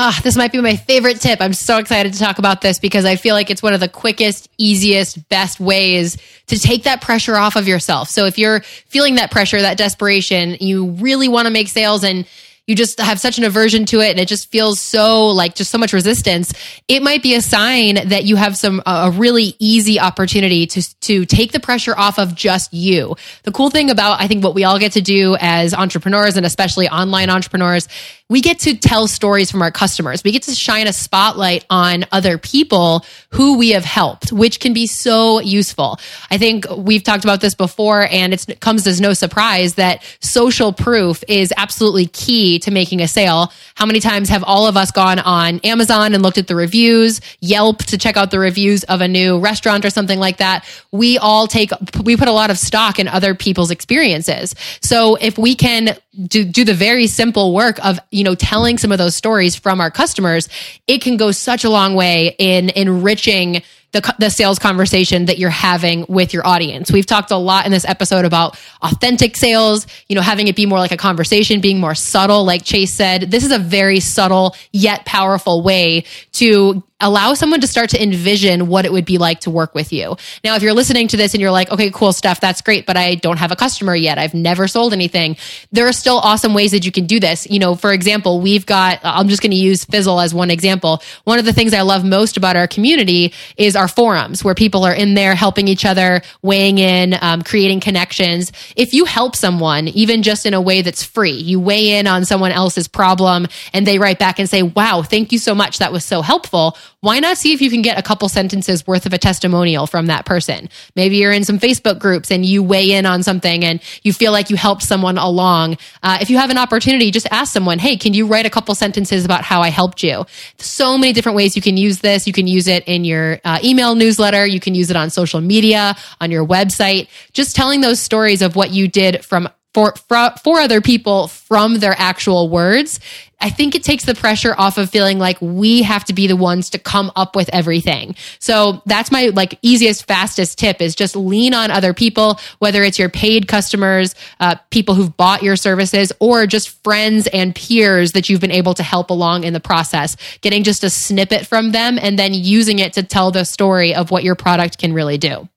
Ah, 0.00 0.20
this 0.22 0.36
might 0.36 0.52
be 0.52 0.60
my 0.60 0.76
favorite 0.76 1.20
tip. 1.20 1.40
I'm 1.40 1.52
so 1.52 1.78
excited 1.78 2.12
to 2.12 2.18
talk 2.20 2.38
about 2.38 2.60
this 2.60 2.78
because 2.78 3.04
I 3.04 3.16
feel 3.16 3.34
like 3.34 3.50
it's 3.50 3.62
one 3.62 3.74
of 3.74 3.80
the 3.80 3.88
quickest, 3.88 4.48
easiest, 4.56 5.28
best 5.28 5.58
ways 5.58 6.18
to 6.46 6.58
take 6.58 6.84
that 6.84 7.00
pressure 7.00 7.36
off 7.36 7.56
of 7.56 7.66
yourself. 7.66 8.08
So 8.08 8.24
if 8.26 8.38
you're 8.38 8.60
feeling 8.60 9.16
that 9.16 9.32
pressure, 9.32 9.60
that 9.60 9.76
desperation, 9.76 10.56
you 10.60 10.90
really 10.92 11.26
want 11.26 11.46
to 11.46 11.50
make 11.50 11.66
sales 11.66 12.04
and 12.04 12.26
you 12.68 12.76
just 12.76 13.00
have 13.00 13.18
such 13.18 13.38
an 13.38 13.44
aversion 13.44 13.86
to 13.86 14.00
it 14.00 14.10
and 14.10 14.20
it 14.20 14.28
just 14.28 14.52
feels 14.52 14.78
so 14.78 15.28
like 15.28 15.54
just 15.54 15.70
so 15.70 15.78
much 15.78 15.92
resistance 15.92 16.52
it 16.86 17.02
might 17.02 17.22
be 17.22 17.34
a 17.34 17.42
sign 17.42 17.94
that 18.08 18.24
you 18.24 18.36
have 18.36 18.56
some 18.56 18.80
a 18.86 19.10
really 19.10 19.56
easy 19.58 19.98
opportunity 19.98 20.66
to 20.66 20.82
to 21.00 21.24
take 21.24 21.50
the 21.50 21.58
pressure 21.58 21.94
off 21.96 22.18
of 22.18 22.34
just 22.34 22.72
you. 22.72 23.16
The 23.44 23.52
cool 23.52 23.70
thing 23.70 23.90
about 23.90 24.20
i 24.20 24.28
think 24.28 24.44
what 24.44 24.54
we 24.54 24.64
all 24.64 24.78
get 24.78 24.92
to 24.92 25.00
do 25.00 25.36
as 25.40 25.74
entrepreneurs 25.74 26.36
and 26.36 26.46
especially 26.46 26.88
online 26.88 27.30
entrepreneurs 27.30 27.88
we 28.30 28.42
get 28.42 28.58
to 28.60 28.76
tell 28.76 29.08
stories 29.08 29.50
from 29.50 29.62
our 29.62 29.70
customers. 29.70 30.22
We 30.22 30.32
get 30.32 30.42
to 30.42 30.54
shine 30.54 30.86
a 30.86 30.92
spotlight 30.92 31.64
on 31.70 32.04
other 32.12 32.36
people 32.36 33.06
who 33.30 33.56
we 33.56 33.70
have 33.70 33.86
helped 33.86 34.30
which 34.32 34.60
can 34.60 34.74
be 34.74 34.86
so 34.86 35.40
useful. 35.40 35.98
I 36.30 36.36
think 36.36 36.66
we've 36.76 37.02
talked 37.02 37.24
about 37.24 37.40
this 37.40 37.54
before 37.54 38.06
and 38.10 38.34
it 38.34 38.60
comes 38.60 38.86
as 38.86 39.00
no 39.00 39.14
surprise 39.14 39.74
that 39.74 40.02
social 40.20 40.72
proof 40.72 41.24
is 41.26 41.52
absolutely 41.56 42.06
key 42.06 42.57
to 42.58 42.70
making 42.70 43.00
a 43.00 43.08
sale. 43.08 43.52
How 43.74 43.86
many 43.86 44.00
times 44.00 44.28
have 44.28 44.44
all 44.44 44.66
of 44.66 44.76
us 44.76 44.90
gone 44.90 45.18
on 45.18 45.60
Amazon 45.60 46.14
and 46.14 46.22
looked 46.22 46.38
at 46.38 46.46
the 46.46 46.56
reviews, 46.56 47.20
Yelp 47.40 47.78
to 47.84 47.98
check 47.98 48.16
out 48.16 48.30
the 48.30 48.38
reviews 48.38 48.84
of 48.84 49.00
a 49.00 49.08
new 49.08 49.38
restaurant 49.38 49.84
or 49.84 49.90
something 49.90 50.18
like 50.18 50.38
that? 50.38 50.64
We 50.92 51.18
all 51.18 51.46
take, 51.46 51.70
we 52.02 52.16
put 52.16 52.28
a 52.28 52.32
lot 52.32 52.50
of 52.50 52.58
stock 52.58 52.98
in 52.98 53.08
other 53.08 53.34
people's 53.34 53.70
experiences. 53.70 54.54
So 54.80 55.16
if 55.16 55.38
we 55.38 55.54
can 55.54 55.96
do, 56.26 56.44
do 56.44 56.64
the 56.64 56.74
very 56.74 57.06
simple 57.06 57.54
work 57.54 57.84
of, 57.84 57.98
you 58.10 58.24
know, 58.24 58.34
telling 58.34 58.78
some 58.78 58.92
of 58.92 58.98
those 58.98 59.14
stories 59.14 59.56
from 59.56 59.80
our 59.80 59.90
customers, 59.90 60.48
it 60.86 61.00
can 61.00 61.16
go 61.16 61.30
such 61.30 61.64
a 61.64 61.70
long 61.70 61.94
way 61.94 62.34
in 62.38 62.70
enriching 62.70 63.62
the, 63.92 64.14
the 64.18 64.30
sales 64.30 64.58
conversation 64.58 65.26
that 65.26 65.38
you're 65.38 65.50
having 65.50 66.04
with 66.08 66.34
your 66.34 66.46
audience. 66.46 66.92
We've 66.92 67.06
talked 67.06 67.30
a 67.30 67.36
lot 67.36 67.64
in 67.64 67.72
this 67.72 67.86
episode 67.86 68.24
about 68.24 68.58
authentic 68.82 69.36
sales, 69.36 69.86
you 70.08 70.16
know, 70.16 70.20
having 70.20 70.46
it 70.46 70.56
be 70.56 70.66
more 70.66 70.78
like 70.78 70.92
a 70.92 70.96
conversation, 70.96 71.60
being 71.60 71.80
more 71.80 71.94
subtle. 71.94 72.44
Like 72.44 72.64
Chase 72.64 72.92
said, 72.92 73.30
this 73.30 73.44
is 73.44 73.50
a 73.50 73.58
very 73.58 74.00
subtle 74.00 74.54
yet 74.72 75.06
powerful 75.06 75.62
way 75.62 76.04
to 76.32 76.82
allow 77.00 77.34
someone 77.34 77.60
to 77.60 77.66
start 77.66 77.90
to 77.90 78.02
envision 78.02 78.66
what 78.66 78.84
it 78.84 78.92
would 78.92 79.04
be 79.04 79.18
like 79.18 79.40
to 79.40 79.50
work 79.50 79.74
with 79.74 79.92
you. 79.92 80.16
Now, 80.42 80.56
if 80.56 80.62
you're 80.62 80.74
listening 80.74 81.06
to 81.08 81.16
this 81.16 81.32
and 81.32 81.40
you're 81.40 81.52
like, 81.52 81.70
okay, 81.70 81.90
cool 81.90 82.12
stuff, 82.12 82.40
that's 82.40 82.60
great, 82.60 82.86
but 82.86 82.96
I 82.96 83.14
don't 83.14 83.36
have 83.36 83.52
a 83.52 83.56
customer 83.56 83.94
yet. 83.94 84.18
I've 84.18 84.34
never 84.34 84.66
sold 84.66 84.92
anything. 84.92 85.36
There 85.70 85.86
are 85.86 85.92
still 85.92 86.18
awesome 86.18 86.54
ways 86.54 86.72
that 86.72 86.84
you 86.84 86.90
can 86.90 87.06
do 87.06 87.20
this. 87.20 87.48
You 87.48 87.60
know, 87.60 87.76
for 87.76 87.92
example, 87.92 88.40
we've 88.40 88.66
got, 88.66 88.98
I'm 89.04 89.28
just 89.28 89.42
going 89.42 89.52
to 89.52 89.56
use 89.56 89.84
Fizzle 89.84 90.20
as 90.20 90.34
one 90.34 90.50
example. 90.50 91.00
One 91.22 91.38
of 91.38 91.44
the 91.44 91.52
things 91.52 91.72
I 91.72 91.82
love 91.82 92.04
most 92.04 92.36
about 92.36 92.56
our 92.56 92.66
community 92.66 93.32
is 93.56 93.76
our 93.76 93.88
forums 93.88 94.42
where 94.42 94.56
people 94.56 94.84
are 94.84 94.94
in 94.94 95.14
there 95.14 95.36
helping 95.36 95.68
each 95.68 95.84
other, 95.84 96.22
weighing 96.42 96.78
in, 96.78 97.14
um, 97.20 97.42
creating 97.42 97.78
connections. 97.78 98.50
If 98.74 98.92
you 98.92 99.04
help 99.04 99.36
someone, 99.36 99.86
even 99.88 100.24
just 100.24 100.46
in 100.46 100.54
a 100.54 100.60
way 100.60 100.82
that's 100.82 101.04
free, 101.04 101.30
you 101.30 101.60
weigh 101.60 101.98
in 101.98 102.08
on 102.08 102.24
someone 102.24 102.50
else's 102.50 102.88
problem 102.88 103.46
and 103.72 103.86
they 103.86 104.00
write 104.00 104.18
back 104.18 104.40
and 104.40 104.50
say, 104.50 104.64
wow, 104.64 105.02
thank 105.02 105.30
you 105.30 105.38
so 105.38 105.54
much. 105.54 105.78
That 105.78 105.92
was 105.92 106.04
so 106.04 106.22
helpful 106.22 106.76
why 107.00 107.20
not 107.20 107.38
see 107.38 107.52
if 107.52 107.60
you 107.60 107.70
can 107.70 107.80
get 107.80 107.96
a 107.96 108.02
couple 108.02 108.28
sentences 108.28 108.84
worth 108.84 109.06
of 109.06 109.12
a 109.12 109.18
testimonial 109.18 109.86
from 109.86 110.06
that 110.06 110.26
person? 110.26 110.68
Maybe 110.96 111.18
you're 111.18 111.30
in 111.30 111.44
some 111.44 111.60
Facebook 111.60 112.00
groups 112.00 112.32
and 112.32 112.44
you 112.44 112.60
weigh 112.60 112.90
in 112.90 113.06
on 113.06 113.22
something 113.22 113.64
and 113.64 113.80
you 114.02 114.12
feel 114.12 114.32
like 114.32 114.50
you 114.50 114.56
helped 114.56 114.82
someone 114.82 115.16
along. 115.16 115.78
Uh, 116.02 116.18
if 116.20 116.28
you 116.28 116.38
have 116.38 116.50
an 116.50 116.58
opportunity, 116.58 117.12
just 117.12 117.28
ask 117.30 117.52
someone, 117.52 117.78
hey, 117.78 117.96
can 117.96 118.14
you 118.14 118.26
write 118.26 118.46
a 118.46 118.50
couple 118.50 118.74
sentences 118.74 119.24
about 119.24 119.44
how 119.44 119.60
I 119.60 119.68
helped 119.68 120.02
you? 120.02 120.26
So 120.58 120.98
many 120.98 121.12
different 121.12 121.36
ways 121.36 121.54
you 121.54 121.62
can 121.62 121.76
use 121.76 122.00
this. 122.00 122.26
You 122.26 122.32
can 122.32 122.48
use 122.48 122.66
it 122.66 122.82
in 122.88 123.04
your 123.04 123.40
uh, 123.44 123.60
email 123.62 123.94
newsletter. 123.94 124.44
You 124.44 124.58
can 124.58 124.74
use 124.74 124.90
it 124.90 124.96
on 124.96 125.10
social 125.10 125.40
media, 125.40 125.94
on 126.20 126.32
your 126.32 126.44
website. 126.44 127.08
Just 127.32 127.54
telling 127.54 127.80
those 127.80 128.00
stories 128.00 128.42
of 128.42 128.56
what 128.56 128.70
you 128.72 128.88
did 128.88 129.24
from 129.24 129.48
for, 129.74 129.94
for, 130.08 130.30
for 130.42 130.58
other 130.58 130.80
people 130.80 131.28
from 131.28 131.78
their 131.78 131.94
actual 131.96 132.48
words. 132.48 132.98
I 133.40 133.50
think 133.50 133.74
it 133.74 133.84
takes 133.84 134.04
the 134.04 134.14
pressure 134.14 134.54
off 134.58 134.78
of 134.78 134.90
feeling 134.90 135.18
like 135.18 135.40
we 135.40 135.82
have 135.82 136.04
to 136.06 136.12
be 136.12 136.26
the 136.26 136.36
ones 136.36 136.70
to 136.70 136.78
come 136.78 137.12
up 137.14 137.36
with 137.36 137.48
everything. 137.52 138.16
So 138.40 138.82
that's 138.84 139.12
my 139.12 139.26
like 139.26 139.58
easiest, 139.62 140.06
fastest 140.08 140.58
tip 140.58 140.82
is 140.82 140.96
just 140.96 141.14
lean 141.14 141.54
on 141.54 141.70
other 141.70 141.94
people, 141.94 142.40
whether 142.58 142.82
it's 142.82 142.98
your 142.98 143.08
paid 143.08 143.46
customers, 143.46 144.16
uh, 144.40 144.56
people 144.70 144.96
who've 144.96 145.16
bought 145.16 145.42
your 145.42 145.54
services, 145.54 146.12
or 146.18 146.46
just 146.46 146.82
friends 146.82 147.28
and 147.28 147.54
peers 147.54 148.12
that 148.12 148.28
you've 148.28 148.40
been 148.40 148.50
able 148.50 148.74
to 148.74 148.82
help 148.82 149.10
along 149.10 149.44
in 149.44 149.52
the 149.52 149.60
process. 149.60 150.16
Getting 150.40 150.64
just 150.64 150.82
a 150.82 150.90
snippet 150.90 151.46
from 151.46 151.70
them 151.70 151.96
and 152.00 152.18
then 152.18 152.34
using 152.34 152.80
it 152.80 152.94
to 152.94 153.04
tell 153.04 153.30
the 153.30 153.44
story 153.44 153.94
of 153.94 154.10
what 154.10 154.24
your 154.24 154.34
product 154.34 154.78
can 154.78 154.92
really 154.92 155.18
do. 155.18 155.48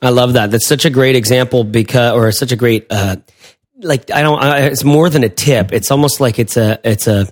I 0.00 0.10
love 0.10 0.34
that. 0.34 0.52
That's 0.52 0.68
such 0.68 0.84
a 0.84 0.90
great 0.90 1.16
example 1.16 1.64
because, 1.64 2.12
or 2.12 2.30
such 2.30 2.52
a 2.52 2.56
great, 2.56 2.86
uh, 2.90 3.16
like 3.80 4.10
I 4.10 4.22
don't. 4.22 4.42
I, 4.42 4.58
it's 4.66 4.84
more 4.84 5.10
than 5.10 5.24
a 5.24 5.28
tip. 5.28 5.72
It's 5.72 5.90
almost 5.90 6.20
like 6.20 6.38
it's 6.38 6.56
a. 6.56 6.78
It's 6.84 7.06
a. 7.06 7.26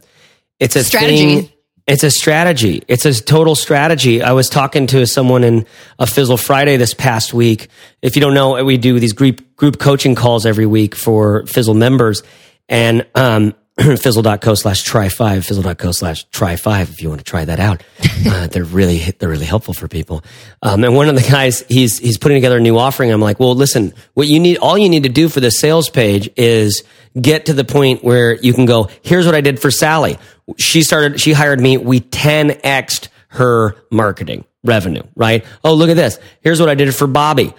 It's 0.58 0.76
a 0.76 0.84
strategy. 0.84 1.42
Thing, 1.42 1.52
it's 1.86 2.02
a 2.02 2.10
strategy. 2.10 2.82
It's 2.88 3.04
a 3.04 3.14
total 3.22 3.54
strategy. 3.54 4.20
I 4.20 4.32
was 4.32 4.48
talking 4.48 4.88
to 4.88 5.06
someone 5.06 5.44
in 5.44 5.66
a 5.98 6.06
Fizzle 6.06 6.36
Friday 6.36 6.76
this 6.76 6.94
past 6.94 7.32
week. 7.32 7.68
If 8.02 8.16
you 8.16 8.22
don't 8.22 8.34
know, 8.34 8.64
we 8.64 8.76
do 8.76 8.98
these 8.98 9.12
group 9.12 9.56
group 9.56 9.78
coaching 9.78 10.14
calls 10.14 10.46
every 10.46 10.66
week 10.66 10.96
for 10.96 11.46
Fizzle 11.46 11.74
members, 11.74 12.22
and 12.68 13.06
um, 13.14 13.54
fizzle.co 13.98 14.54
slash 14.54 14.82
try 14.82 15.10
five, 15.10 15.44
fizzle.co 15.44 15.92
slash 15.92 16.24
try 16.30 16.56
five 16.56 16.88
if 16.88 17.02
you 17.02 17.10
want 17.10 17.20
to 17.20 17.24
try 17.24 17.44
that 17.44 17.60
out. 17.60 17.82
Uh, 18.28 18.48
they're 18.48 18.64
really, 18.64 18.98
they're 18.98 19.28
really 19.28 19.46
helpful 19.46 19.72
for 19.72 19.86
people. 19.86 20.24
Um, 20.60 20.82
and 20.82 20.96
one 20.96 21.08
of 21.08 21.14
the 21.14 21.20
guys, 21.20 21.62
he's, 21.68 21.98
he's 21.98 22.18
putting 22.18 22.36
together 22.36 22.56
a 22.56 22.60
new 22.60 22.76
offering. 22.76 23.12
I'm 23.12 23.20
like, 23.20 23.38
well, 23.38 23.54
listen, 23.54 23.92
what 24.14 24.26
you 24.26 24.40
need, 24.40 24.56
all 24.56 24.76
you 24.76 24.88
need 24.88 25.04
to 25.04 25.08
do 25.08 25.28
for 25.28 25.38
the 25.38 25.50
sales 25.50 25.88
page 25.88 26.28
is 26.36 26.82
get 27.20 27.46
to 27.46 27.52
the 27.52 27.62
point 27.62 28.02
where 28.02 28.34
you 28.34 28.52
can 28.52 28.64
go, 28.64 28.88
here's 29.02 29.26
what 29.26 29.36
I 29.36 29.42
did 29.42 29.60
for 29.60 29.70
Sally. 29.70 30.18
She 30.58 30.82
started, 30.82 31.20
she 31.20 31.34
hired 31.34 31.60
me. 31.60 31.76
We 31.76 32.00
10xed 32.00 33.08
her 33.28 33.76
marketing 33.92 34.44
revenue, 34.64 35.02
right? 35.14 35.44
Oh, 35.62 35.74
look 35.74 35.90
at 35.90 35.96
this. 35.96 36.18
Here's 36.40 36.58
what 36.58 36.68
I 36.68 36.74
did 36.74 36.92
for 36.94 37.06
Bobby. 37.06 37.54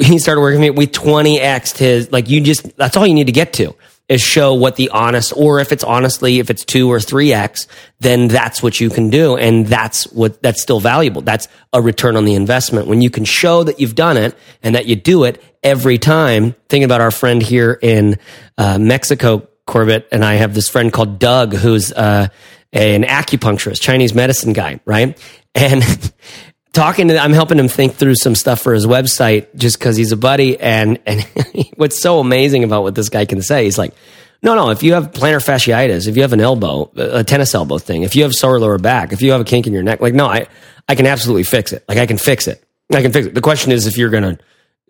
He 0.00 0.18
started 0.18 0.40
working 0.40 0.60
with 0.60 0.70
me. 0.70 0.78
We 0.78 0.86
20xed 0.86 1.76
his, 1.76 2.10
like 2.10 2.30
you 2.30 2.40
just, 2.40 2.74
that's 2.76 2.96
all 2.96 3.06
you 3.06 3.14
need 3.14 3.26
to 3.26 3.32
get 3.32 3.52
to 3.54 3.74
is 4.08 4.20
show 4.20 4.54
what 4.54 4.76
the 4.76 4.90
honest, 4.90 5.32
or 5.36 5.58
if 5.58 5.72
it's 5.72 5.82
honestly, 5.82 6.38
if 6.38 6.48
it's 6.50 6.64
two 6.64 6.90
or 6.90 7.00
three 7.00 7.32
X, 7.32 7.66
then 7.98 8.28
that's 8.28 8.62
what 8.62 8.80
you 8.80 8.88
can 8.88 9.10
do. 9.10 9.36
And 9.36 9.66
that's 9.66 10.04
what, 10.12 10.40
that's 10.42 10.62
still 10.62 10.80
valuable. 10.80 11.22
That's 11.22 11.48
a 11.72 11.82
return 11.82 12.16
on 12.16 12.24
the 12.24 12.34
investment. 12.34 12.86
When 12.86 13.02
you 13.02 13.10
can 13.10 13.24
show 13.24 13.64
that 13.64 13.80
you've 13.80 13.96
done 13.96 14.16
it 14.16 14.36
and 14.62 14.74
that 14.76 14.86
you 14.86 14.94
do 14.94 15.24
it 15.24 15.42
every 15.62 15.98
time, 15.98 16.54
thinking 16.68 16.84
about 16.84 17.00
our 17.00 17.10
friend 17.10 17.42
here 17.42 17.76
in 17.82 18.18
uh, 18.56 18.78
Mexico, 18.78 19.48
Corbett, 19.66 20.08
and 20.12 20.24
I 20.24 20.34
have 20.34 20.54
this 20.54 20.68
friend 20.68 20.92
called 20.92 21.18
Doug, 21.18 21.54
who's, 21.54 21.92
uh, 21.92 22.28
an 22.72 23.02
acupuncturist, 23.02 23.80
Chinese 23.80 24.14
medicine 24.14 24.52
guy, 24.52 24.80
right? 24.84 25.18
And 25.54 25.82
talking 26.76 27.08
to 27.08 27.18
I'm 27.18 27.32
helping 27.32 27.58
him 27.58 27.68
think 27.68 27.94
through 27.94 28.14
some 28.16 28.34
stuff 28.34 28.60
for 28.60 28.74
his 28.74 28.86
website 28.86 29.54
just 29.56 29.78
because 29.78 29.96
he's 29.96 30.12
a 30.12 30.16
buddy. 30.16 30.60
And 30.60 31.00
and 31.06 31.22
what's 31.76 32.00
so 32.00 32.20
amazing 32.20 32.62
about 32.62 32.82
what 32.82 32.94
this 32.94 33.08
guy 33.08 33.24
can 33.24 33.42
say, 33.42 33.64
he's 33.64 33.78
like, 33.78 33.94
no, 34.42 34.54
no. 34.54 34.70
If 34.70 34.82
you 34.82 34.92
have 34.92 35.10
plantar 35.10 35.44
fasciitis, 35.44 36.06
if 36.06 36.16
you 36.16 36.22
have 36.22 36.34
an 36.34 36.40
elbow, 36.40 36.92
a 36.94 37.24
tennis 37.24 37.54
elbow 37.54 37.78
thing, 37.78 38.02
if 38.02 38.14
you 38.14 38.22
have 38.22 38.34
sore 38.34 38.60
lower 38.60 38.78
back, 38.78 39.12
if 39.12 39.22
you 39.22 39.32
have 39.32 39.40
a 39.40 39.44
kink 39.44 39.66
in 39.66 39.72
your 39.72 39.82
neck, 39.82 40.00
like 40.00 40.14
no, 40.14 40.26
I 40.26 40.46
I 40.88 40.94
can 40.94 41.06
absolutely 41.06 41.44
fix 41.44 41.72
it. 41.72 41.84
Like 41.88 41.98
I 41.98 42.06
can 42.06 42.18
fix 42.18 42.46
it. 42.46 42.62
I 42.92 43.02
can 43.02 43.12
fix 43.12 43.26
it. 43.26 43.34
The 43.34 43.40
question 43.40 43.72
is 43.72 43.86
if 43.86 43.96
you're 43.96 44.10
gonna 44.10 44.38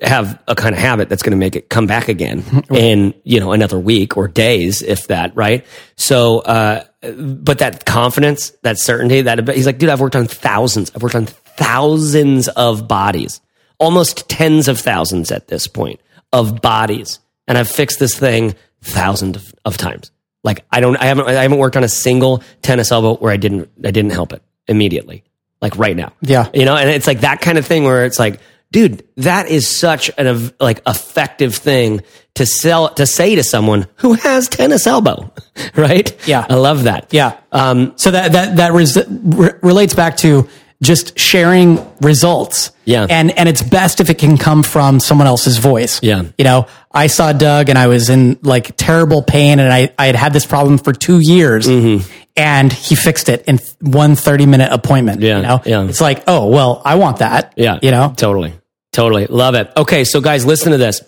have 0.02 0.42
a 0.46 0.54
kind 0.54 0.74
of 0.74 0.80
habit 0.80 1.08
that's 1.08 1.22
going 1.22 1.30
to 1.30 1.38
make 1.38 1.56
it 1.56 1.70
come 1.70 1.86
back 1.86 2.08
again 2.08 2.44
in 2.70 3.14
you 3.24 3.40
know 3.40 3.52
another 3.52 3.78
week 3.78 4.16
or 4.16 4.28
days 4.28 4.82
if 4.82 5.06
that 5.06 5.34
right 5.34 5.64
so 5.96 6.40
uh 6.40 6.84
but 7.00 7.58
that 7.58 7.86
confidence 7.86 8.50
that 8.62 8.78
certainty 8.78 9.22
that 9.22 9.48
he's 9.48 9.64
like 9.64 9.78
dude 9.78 9.88
i've 9.88 10.00
worked 10.00 10.14
on 10.14 10.26
thousands 10.26 10.92
i've 10.94 11.02
worked 11.02 11.14
on 11.14 11.26
thousands 11.56 12.48
of 12.48 12.88
bodies, 12.88 13.40
almost 13.78 14.28
tens 14.28 14.68
of 14.68 14.78
thousands 14.78 15.30
at 15.30 15.48
this 15.48 15.66
point 15.66 16.00
of 16.32 16.60
bodies. 16.60 17.20
And 17.48 17.56
I've 17.56 17.68
fixed 17.68 17.98
this 17.98 18.18
thing 18.18 18.54
thousands 18.82 19.36
of, 19.36 19.54
of 19.64 19.76
times. 19.76 20.10
Like 20.42 20.64
I 20.70 20.80
don't, 20.80 20.96
I 20.96 21.06
haven't, 21.06 21.28
I 21.28 21.42
haven't 21.42 21.58
worked 21.58 21.76
on 21.76 21.84
a 21.84 21.88
single 21.88 22.42
tennis 22.62 22.92
elbow 22.92 23.16
where 23.16 23.32
I 23.32 23.36
didn't, 23.36 23.68
I 23.84 23.90
didn't 23.90 24.12
help 24.12 24.32
it 24.32 24.42
immediately. 24.68 25.24
Like 25.60 25.78
right 25.78 25.96
now. 25.96 26.12
Yeah. 26.20 26.48
You 26.52 26.64
know, 26.64 26.76
and 26.76 26.90
it's 26.90 27.06
like 27.06 27.20
that 27.20 27.40
kind 27.40 27.58
of 27.58 27.66
thing 27.66 27.84
where 27.84 28.04
it's 28.04 28.18
like, 28.18 28.40
dude, 28.70 29.06
that 29.16 29.48
is 29.48 29.68
such 29.68 30.10
an 30.18 30.52
like 30.60 30.82
effective 30.86 31.54
thing 31.54 32.02
to 32.34 32.44
sell 32.46 32.90
to 32.90 33.06
say 33.06 33.34
to 33.34 33.42
someone 33.42 33.86
who 33.96 34.12
has 34.14 34.48
tennis 34.48 34.86
elbow, 34.86 35.32
right? 35.76 36.14
Yeah, 36.28 36.46
I 36.48 36.54
love 36.54 36.84
that. 36.84 37.12
Yeah. 37.12 37.38
Um, 37.52 37.94
so 37.96 38.10
that 38.10 38.32
that 38.32 38.56
that 38.56 38.72
res- 38.72 38.96
re- 39.08 39.54
relates 39.62 39.94
back 39.94 40.18
to 40.18 40.48
just 40.82 41.18
sharing 41.18 41.78
results. 42.00 42.72
Yeah. 42.84 43.06
And 43.08 43.36
and 43.38 43.48
it's 43.48 43.62
best 43.62 44.00
if 44.00 44.10
it 44.10 44.18
can 44.18 44.36
come 44.36 44.62
from 44.62 45.00
someone 45.00 45.26
else's 45.26 45.58
voice. 45.58 46.02
Yeah. 46.02 46.24
You 46.36 46.44
know, 46.44 46.66
I 46.92 47.06
saw 47.06 47.32
Doug 47.32 47.68
and 47.68 47.78
I 47.78 47.86
was 47.86 48.10
in 48.10 48.38
like 48.42 48.76
terrible 48.76 49.22
pain 49.22 49.58
and 49.58 49.72
I, 49.72 49.92
I 49.98 50.06
had 50.06 50.16
had 50.16 50.32
this 50.32 50.46
problem 50.46 50.78
for 50.78 50.92
two 50.92 51.20
years 51.20 51.66
mm-hmm. 51.66 52.08
and 52.36 52.72
he 52.72 52.94
fixed 52.94 53.28
it 53.28 53.44
in 53.46 53.58
one 53.80 54.16
30 54.16 54.46
minute 54.46 54.72
appointment. 54.72 55.20
Yeah. 55.22 55.36
You 55.36 55.42
know? 55.42 55.62
Yeah. 55.64 55.88
It's 55.88 56.00
like, 56.00 56.24
oh, 56.26 56.48
well, 56.48 56.82
I 56.84 56.96
want 56.96 57.18
that. 57.18 57.54
Yeah. 57.56 57.78
You 57.82 57.90
know? 57.90 58.12
Totally. 58.16 58.54
Totally. 58.92 59.26
Love 59.26 59.54
it. 59.54 59.70
Okay. 59.76 60.04
So 60.04 60.20
guys, 60.20 60.46
listen 60.46 60.72
to 60.72 60.78
this. 60.78 61.02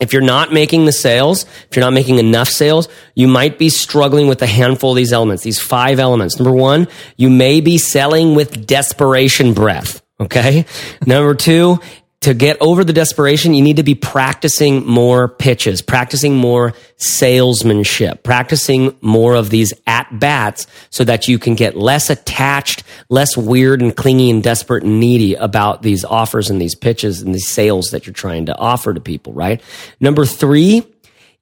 If 0.00 0.12
you're 0.12 0.22
not 0.22 0.52
making 0.52 0.86
the 0.86 0.92
sales, 0.92 1.44
if 1.44 1.76
you're 1.76 1.84
not 1.84 1.92
making 1.92 2.18
enough 2.18 2.48
sales, 2.48 2.88
you 3.14 3.28
might 3.28 3.58
be 3.58 3.68
struggling 3.68 4.28
with 4.28 4.40
a 4.42 4.46
handful 4.46 4.90
of 4.92 4.96
these 4.96 5.12
elements, 5.12 5.42
these 5.42 5.60
five 5.60 5.98
elements. 5.98 6.38
Number 6.38 6.56
one, 6.56 6.88
you 7.16 7.28
may 7.28 7.60
be 7.60 7.78
selling 7.78 8.34
with 8.34 8.66
desperation 8.66 9.52
breath. 9.52 10.02
Okay. 10.18 10.66
Number 11.06 11.34
two, 11.34 11.80
to 12.20 12.34
get 12.34 12.58
over 12.60 12.84
the 12.84 12.92
desperation, 12.92 13.54
you 13.54 13.62
need 13.62 13.76
to 13.76 13.82
be 13.82 13.94
practicing 13.94 14.86
more 14.86 15.26
pitches, 15.26 15.80
practicing 15.80 16.36
more 16.36 16.74
salesmanship, 16.98 18.22
practicing 18.22 18.94
more 19.00 19.34
of 19.34 19.48
these 19.48 19.72
at 19.86 20.06
bats 20.18 20.66
so 20.90 21.02
that 21.04 21.28
you 21.28 21.38
can 21.38 21.54
get 21.54 21.76
less 21.76 22.10
attached, 22.10 22.82
less 23.08 23.38
weird 23.38 23.80
and 23.80 23.96
clingy 23.96 24.28
and 24.28 24.42
desperate 24.42 24.84
and 24.84 25.00
needy 25.00 25.34
about 25.34 25.80
these 25.80 26.04
offers 26.04 26.50
and 26.50 26.60
these 26.60 26.74
pitches 26.74 27.22
and 27.22 27.34
these 27.34 27.48
sales 27.48 27.86
that 27.86 28.06
you're 28.06 28.12
trying 28.12 28.46
to 28.46 28.56
offer 28.58 28.92
to 28.92 29.00
people, 29.00 29.32
right? 29.32 29.62
Number 29.98 30.26
three, 30.26 30.86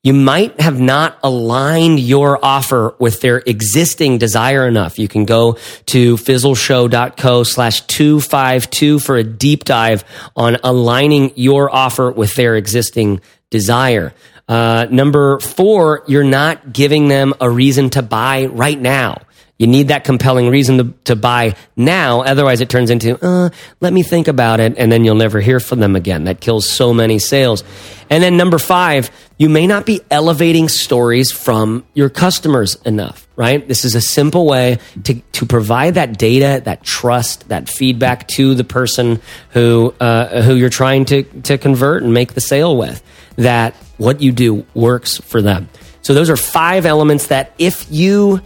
you 0.05 0.15
might 0.15 0.61
have 0.61 0.79
not 0.79 1.19
aligned 1.23 1.99
your 1.99 2.43
offer 2.45 2.95
with 2.99 3.21
their 3.21 3.39
existing 3.39 4.19
desire 4.19 4.67
enough. 4.67 4.99
You 4.99 5.09
can 5.09 5.25
go 5.25 5.59
to 5.87 6.17
fizzleshow.co 6.17 7.43
slash 7.43 7.81
252 7.83 9.01
for 9.01 9.17
a 9.17 9.25
deep 9.25 9.65
dive 9.65 10.05
on 10.37 10.57
aligning 10.63 11.33
your 11.35 11.75
offer 11.75 12.13
with 12.13 12.35
their 12.37 12.55
existing 12.55 13.21
desire. 13.51 14.15
Uh, 14.49 14.87
number 14.91 15.41
four, 15.41 16.05
you're 16.07 16.25
not 16.25 16.73
giving 16.73 17.09
them 17.09 17.35
a 17.41 17.51
reason 17.51 17.91
to 17.91 18.03
buy 18.03 18.47
right 18.47 18.81
now. 18.81 19.21
You 19.59 19.67
need 19.67 19.89
that 19.89 20.05
compelling 20.05 20.49
reason 20.49 20.79
to, 20.79 20.95
to 21.05 21.17
buy 21.17 21.57
now. 21.77 22.23
Otherwise, 22.23 22.61
it 22.61 22.71
turns 22.71 22.91
into, 22.91 23.19
uh, 23.23 23.51
let 23.81 23.93
me 23.93 24.05
think 24.05 24.29
about 24.29 24.61
it. 24.61 24.79
And 24.79 24.91
then 24.91 25.05
you'll 25.05 25.17
never 25.17 25.41
hear 25.41 25.59
from 25.59 25.81
them 25.81 25.97
again. 25.97 26.25
That 26.25 26.41
kills 26.41 26.69
so 26.69 26.95
many 26.95 27.19
sales. 27.19 27.65
And 28.09 28.23
then 28.23 28.37
number 28.37 28.59
five, 28.59 29.11
you 29.39 29.49
may 29.49 29.69
not 29.69 29.87
be 29.87 30.01
elevating 30.11 30.69
stories 30.69 31.31
from 31.31 31.85
your 31.95 32.11
customers 32.11 32.75
enough, 32.85 33.29
right? 33.37 33.67
This 33.67 33.85
is 33.85 33.95
a 33.95 34.01
simple 34.01 34.47
way 34.47 34.79
to, 35.05 35.15
to 35.15 35.47
provide 35.47 35.95
that 35.95 36.19
data, 36.19 36.61
that 36.65 36.83
trust, 36.83 37.49
that 37.49 37.69
feedback 37.69 38.27
to 38.29 38.57
the 38.57 38.65
person 38.65 39.21
who, 39.51 39.95
uh, 40.01 40.43
who 40.43 40.57
you're 40.57 40.69
trying 40.69 41.05
to, 41.07 41.23
to 41.23 41.57
convert 41.57 42.03
and 42.03 42.13
make 42.13 42.35
the 42.35 42.41
sale 42.41 42.77
with 42.77 43.03
that 43.37 43.75
what 43.97 44.21
you 44.21 44.33
do 44.33 44.67
works 44.75 45.17
for 45.19 45.41
them. 45.41 45.69
So 46.03 46.15
those 46.15 46.31
are 46.31 46.37
five 46.37 46.85
elements 46.85 47.29
that 47.29 47.55
if 47.59 47.87
you 47.91 48.41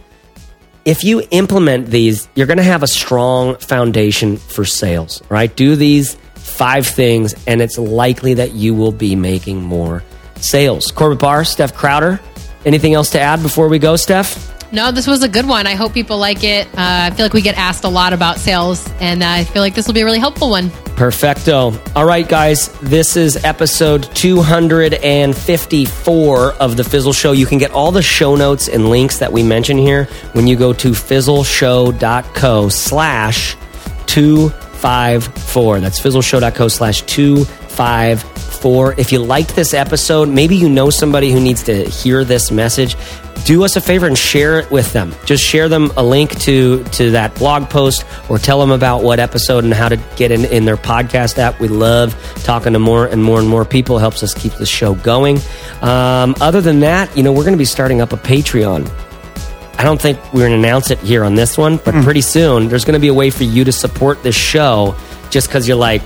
if 0.85 1.05
you 1.05 1.25
implement 1.31 1.87
these, 1.87 2.27
you're 2.35 2.45
going 2.45 2.57
to 2.57 2.63
have 2.63 2.83
a 2.83 2.87
strong 2.87 3.55
foundation 3.55 4.35
for 4.35 4.65
sales, 4.65 5.23
right? 5.29 5.55
Do 5.55 5.77
these 5.77 6.15
five 6.35 6.85
things, 6.85 7.33
and 7.47 7.61
it's 7.61 7.77
likely 7.77 8.33
that 8.33 8.51
you 8.51 8.75
will 8.75 8.91
be 8.91 9.15
making 9.15 9.61
more 9.61 10.03
sales. 10.43 10.91
Corbett 10.91 11.19
Barr, 11.19 11.43
Steph 11.43 11.73
Crowder. 11.73 12.19
Anything 12.65 12.93
else 12.93 13.09
to 13.11 13.19
add 13.19 13.41
before 13.41 13.67
we 13.67 13.79
go, 13.79 13.95
Steph? 13.95 14.53
No, 14.73 14.91
this 14.91 15.05
was 15.05 15.21
a 15.21 15.29
good 15.29 15.47
one. 15.47 15.67
I 15.67 15.75
hope 15.75 15.93
people 15.93 16.17
like 16.17 16.43
it. 16.43 16.65
Uh, 16.69 16.77
I 16.77 17.11
feel 17.11 17.25
like 17.25 17.33
we 17.33 17.43
get 17.43 17.59
asked 17.59 17.83
a 17.83 17.89
lot 17.89 18.11
about 18.11 18.39
sales, 18.39 18.89
and 18.99 19.21
uh, 19.21 19.27
I 19.27 19.43
feel 19.43 19.61
like 19.61 19.75
this 19.75 19.85
will 19.85 19.93
be 19.93 20.01
a 20.01 20.05
really 20.05 20.17
helpful 20.17 20.49
one. 20.49 20.71
Perfecto. 20.95 21.79
All 21.95 22.05
right, 22.05 22.27
guys, 22.27 22.69
this 22.79 23.15
is 23.15 23.35
episode 23.45 24.09
254 24.15 26.53
of 26.53 26.75
The 26.75 26.83
Fizzle 26.83 27.13
Show. 27.13 27.33
You 27.33 27.45
can 27.45 27.59
get 27.59 27.69
all 27.69 27.91
the 27.91 28.01
show 28.01 28.35
notes 28.35 28.67
and 28.67 28.89
links 28.89 29.19
that 29.19 29.31
we 29.31 29.43
mention 29.43 29.77
here 29.77 30.05
when 30.31 30.47
you 30.47 30.55
go 30.55 30.73
to 30.73 30.89
fizzleshow.co 30.89 32.69
slash 32.69 33.55
254. 34.07 35.79
That's 35.81 35.99
fizzleshow.co 35.99 36.67
slash 36.67 37.03
254. 37.03 38.42
If 38.63 39.11
you 39.11 39.19
liked 39.19 39.55
this 39.55 39.73
episode, 39.73 40.29
maybe 40.29 40.55
you 40.55 40.69
know 40.69 40.89
somebody 40.89 41.31
who 41.31 41.41
needs 41.41 41.63
to 41.63 41.83
hear 41.83 42.23
this 42.23 42.49
message 42.49 42.95
do 43.45 43.63
us 43.63 43.75
a 43.75 43.81
favor 43.81 44.07
and 44.07 44.17
share 44.17 44.59
it 44.59 44.71
with 44.71 44.93
them. 44.93 45.13
Just 45.25 45.43
share 45.43 45.67
them 45.67 45.91
a 45.97 46.03
link 46.03 46.39
to 46.41 46.83
to 46.83 47.11
that 47.11 47.35
blog 47.35 47.69
post 47.69 48.05
or 48.29 48.37
tell 48.37 48.59
them 48.59 48.71
about 48.71 49.03
what 49.03 49.19
episode 49.19 49.65
and 49.65 49.73
how 49.73 49.89
to 49.89 49.97
get 50.15 50.31
in, 50.31 50.45
in 50.45 50.65
their 50.65 50.77
podcast 50.77 51.37
app. 51.37 51.59
We 51.59 51.67
love 51.67 52.15
talking 52.43 52.73
to 52.73 52.79
more 52.79 53.05
and 53.05 53.21
more 53.21 53.39
and 53.39 53.49
more 53.49 53.65
people. 53.65 53.97
Helps 53.97 54.23
us 54.23 54.33
keep 54.33 54.53
the 54.53 54.65
show 54.65 54.95
going. 54.95 55.39
Um, 55.81 56.35
other 56.39 56.61
than 56.61 56.79
that, 56.81 57.15
you 57.17 57.23
know, 57.23 57.33
we're 57.33 57.43
going 57.43 57.53
to 57.53 57.57
be 57.57 57.65
starting 57.65 57.99
up 57.99 58.13
a 58.13 58.17
Patreon. 58.17 58.89
I 59.77 59.83
don't 59.83 59.99
think 59.99 60.17
we're 60.33 60.47
going 60.47 60.61
to 60.61 60.67
announce 60.67 60.91
it 60.91 60.99
here 60.99 61.25
on 61.25 61.35
this 61.35 61.57
one, 61.57 61.77
but 61.77 61.93
mm. 61.93 62.03
pretty 62.03 62.21
soon 62.21 62.69
there's 62.69 62.85
going 62.85 62.93
to 62.93 63.01
be 63.01 63.09
a 63.09 63.13
way 63.13 63.29
for 63.29 63.43
you 63.43 63.65
to 63.65 63.71
support 63.71 64.23
this 64.23 64.35
show 64.35 64.95
just 65.29 65.47
because 65.47 65.67
you're 65.67 65.75
like, 65.75 66.03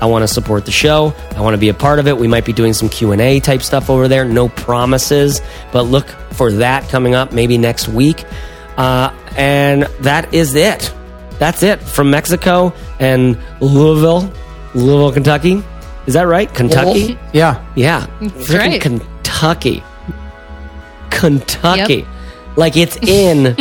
I 0.00 0.06
want 0.06 0.22
to 0.22 0.28
support 0.28 0.64
the 0.64 0.70
show. 0.70 1.14
I 1.36 1.40
want 1.40 1.54
to 1.54 1.58
be 1.58 1.68
a 1.68 1.74
part 1.74 1.98
of 1.98 2.06
it. 2.06 2.16
We 2.16 2.28
might 2.28 2.44
be 2.44 2.52
doing 2.52 2.72
some 2.72 2.88
Q&A 2.88 3.40
type 3.40 3.62
stuff 3.62 3.90
over 3.90 4.08
there. 4.08 4.24
No 4.24 4.48
promises, 4.48 5.40
but 5.72 5.82
look 5.82 6.08
for 6.32 6.52
that 6.52 6.88
coming 6.88 7.14
up 7.14 7.32
maybe 7.32 7.58
next 7.58 7.88
week. 7.88 8.24
Uh, 8.76 9.12
and 9.36 9.82
that 10.00 10.32
is 10.32 10.54
it. 10.54 10.92
That's 11.38 11.62
it 11.62 11.80
from 11.80 12.10
Mexico 12.10 12.72
and 12.98 13.38
Louisville, 13.60 14.32
Louisville, 14.74 15.12
Kentucky. 15.12 15.62
Is 16.06 16.14
that 16.14 16.22
right? 16.22 16.52
Kentucky? 16.52 17.18
Yeah. 17.32 17.64
Yeah. 17.74 18.06
That's 18.20 18.50
right. 18.50 18.80
Kentucky. 18.80 19.82
Kentucky. 21.10 21.94
Yep. 21.94 22.06
Like 22.56 22.76
it's 22.76 22.96
in 23.02 23.56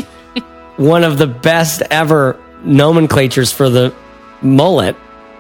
one 0.78 1.04
of 1.04 1.18
the 1.18 1.28
best 1.28 1.82
ever 1.90 2.40
nomenclatures 2.64 3.52
for 3.52 3.70
the 3.70 3.94
mullet 4.42 4.96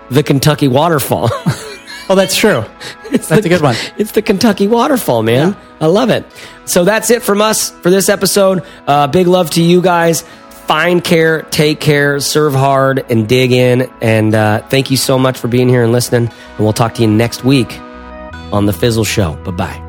the 0.09 0.23
Kentucky 0.23 0.67
waterfall. 0.67 1.29
oh, 2.09 2.15
that's 2.15 2.35
true. 2.35 2.63
It's 3.05 3.27
that's 3.27 3.41
the, 3.41 3.47
a 3.47 3.49
good 3.49 3.61
one. 3.61 3.75
It's 3.97 4.11
the 4.11 4.21
Kentucky 4.21 4.67
waterfall, 4.67 5.23
man. 5.23 5.49
Yeah. 5.49 5.59
I 5.81 5.85
love 5.87 6.09
it. 6.09 6.25
So 6.65 6.83
that's 6.83 7.09
it 7.09 7.21
from 7.23 7.41
us 7.41 7.71
for 7.71 7.89
this 7.89 8.09
episode. 8.09 8.63
Uh, 8.85 9.07
big 9.07 9.27
love 9.27 9.49
to 9.51 9.61
you 9.61 9.81
guys. 9.81 10.23
Find 10.67 11.01
care, 11.01 11.43
take 11.43 11.79
care, 11.79 12.19
serve 12.19 12.53
hard, 12.53 13.05
and 13.09 13.27
dig 13.27 13.53
in. 13.53 13.89
And 14.01 14.35
uh, 14.35 14.67
thank 14.67 14.91
you 14.91 14.97
so 14.97 15.17
much 15.17 15.37
for 15.37 15.47
being 15.47 15.69
here 15.69 15.83
and 15.83 15.93
listening. 15.93 16.29
And 16.29 16.59
we'll 16.59 16.73
talk 16.73 16.95
to 16.95 17.01
you 17.01 17.07
next 17.07 17.45
week 17.45 17.79
on 18.51 18.65
The 18.65 18.73
Fizzle 18.73 19.05
Show. 19.05 19.35
Bye 19.45 19.51
bye. 19.51 19.86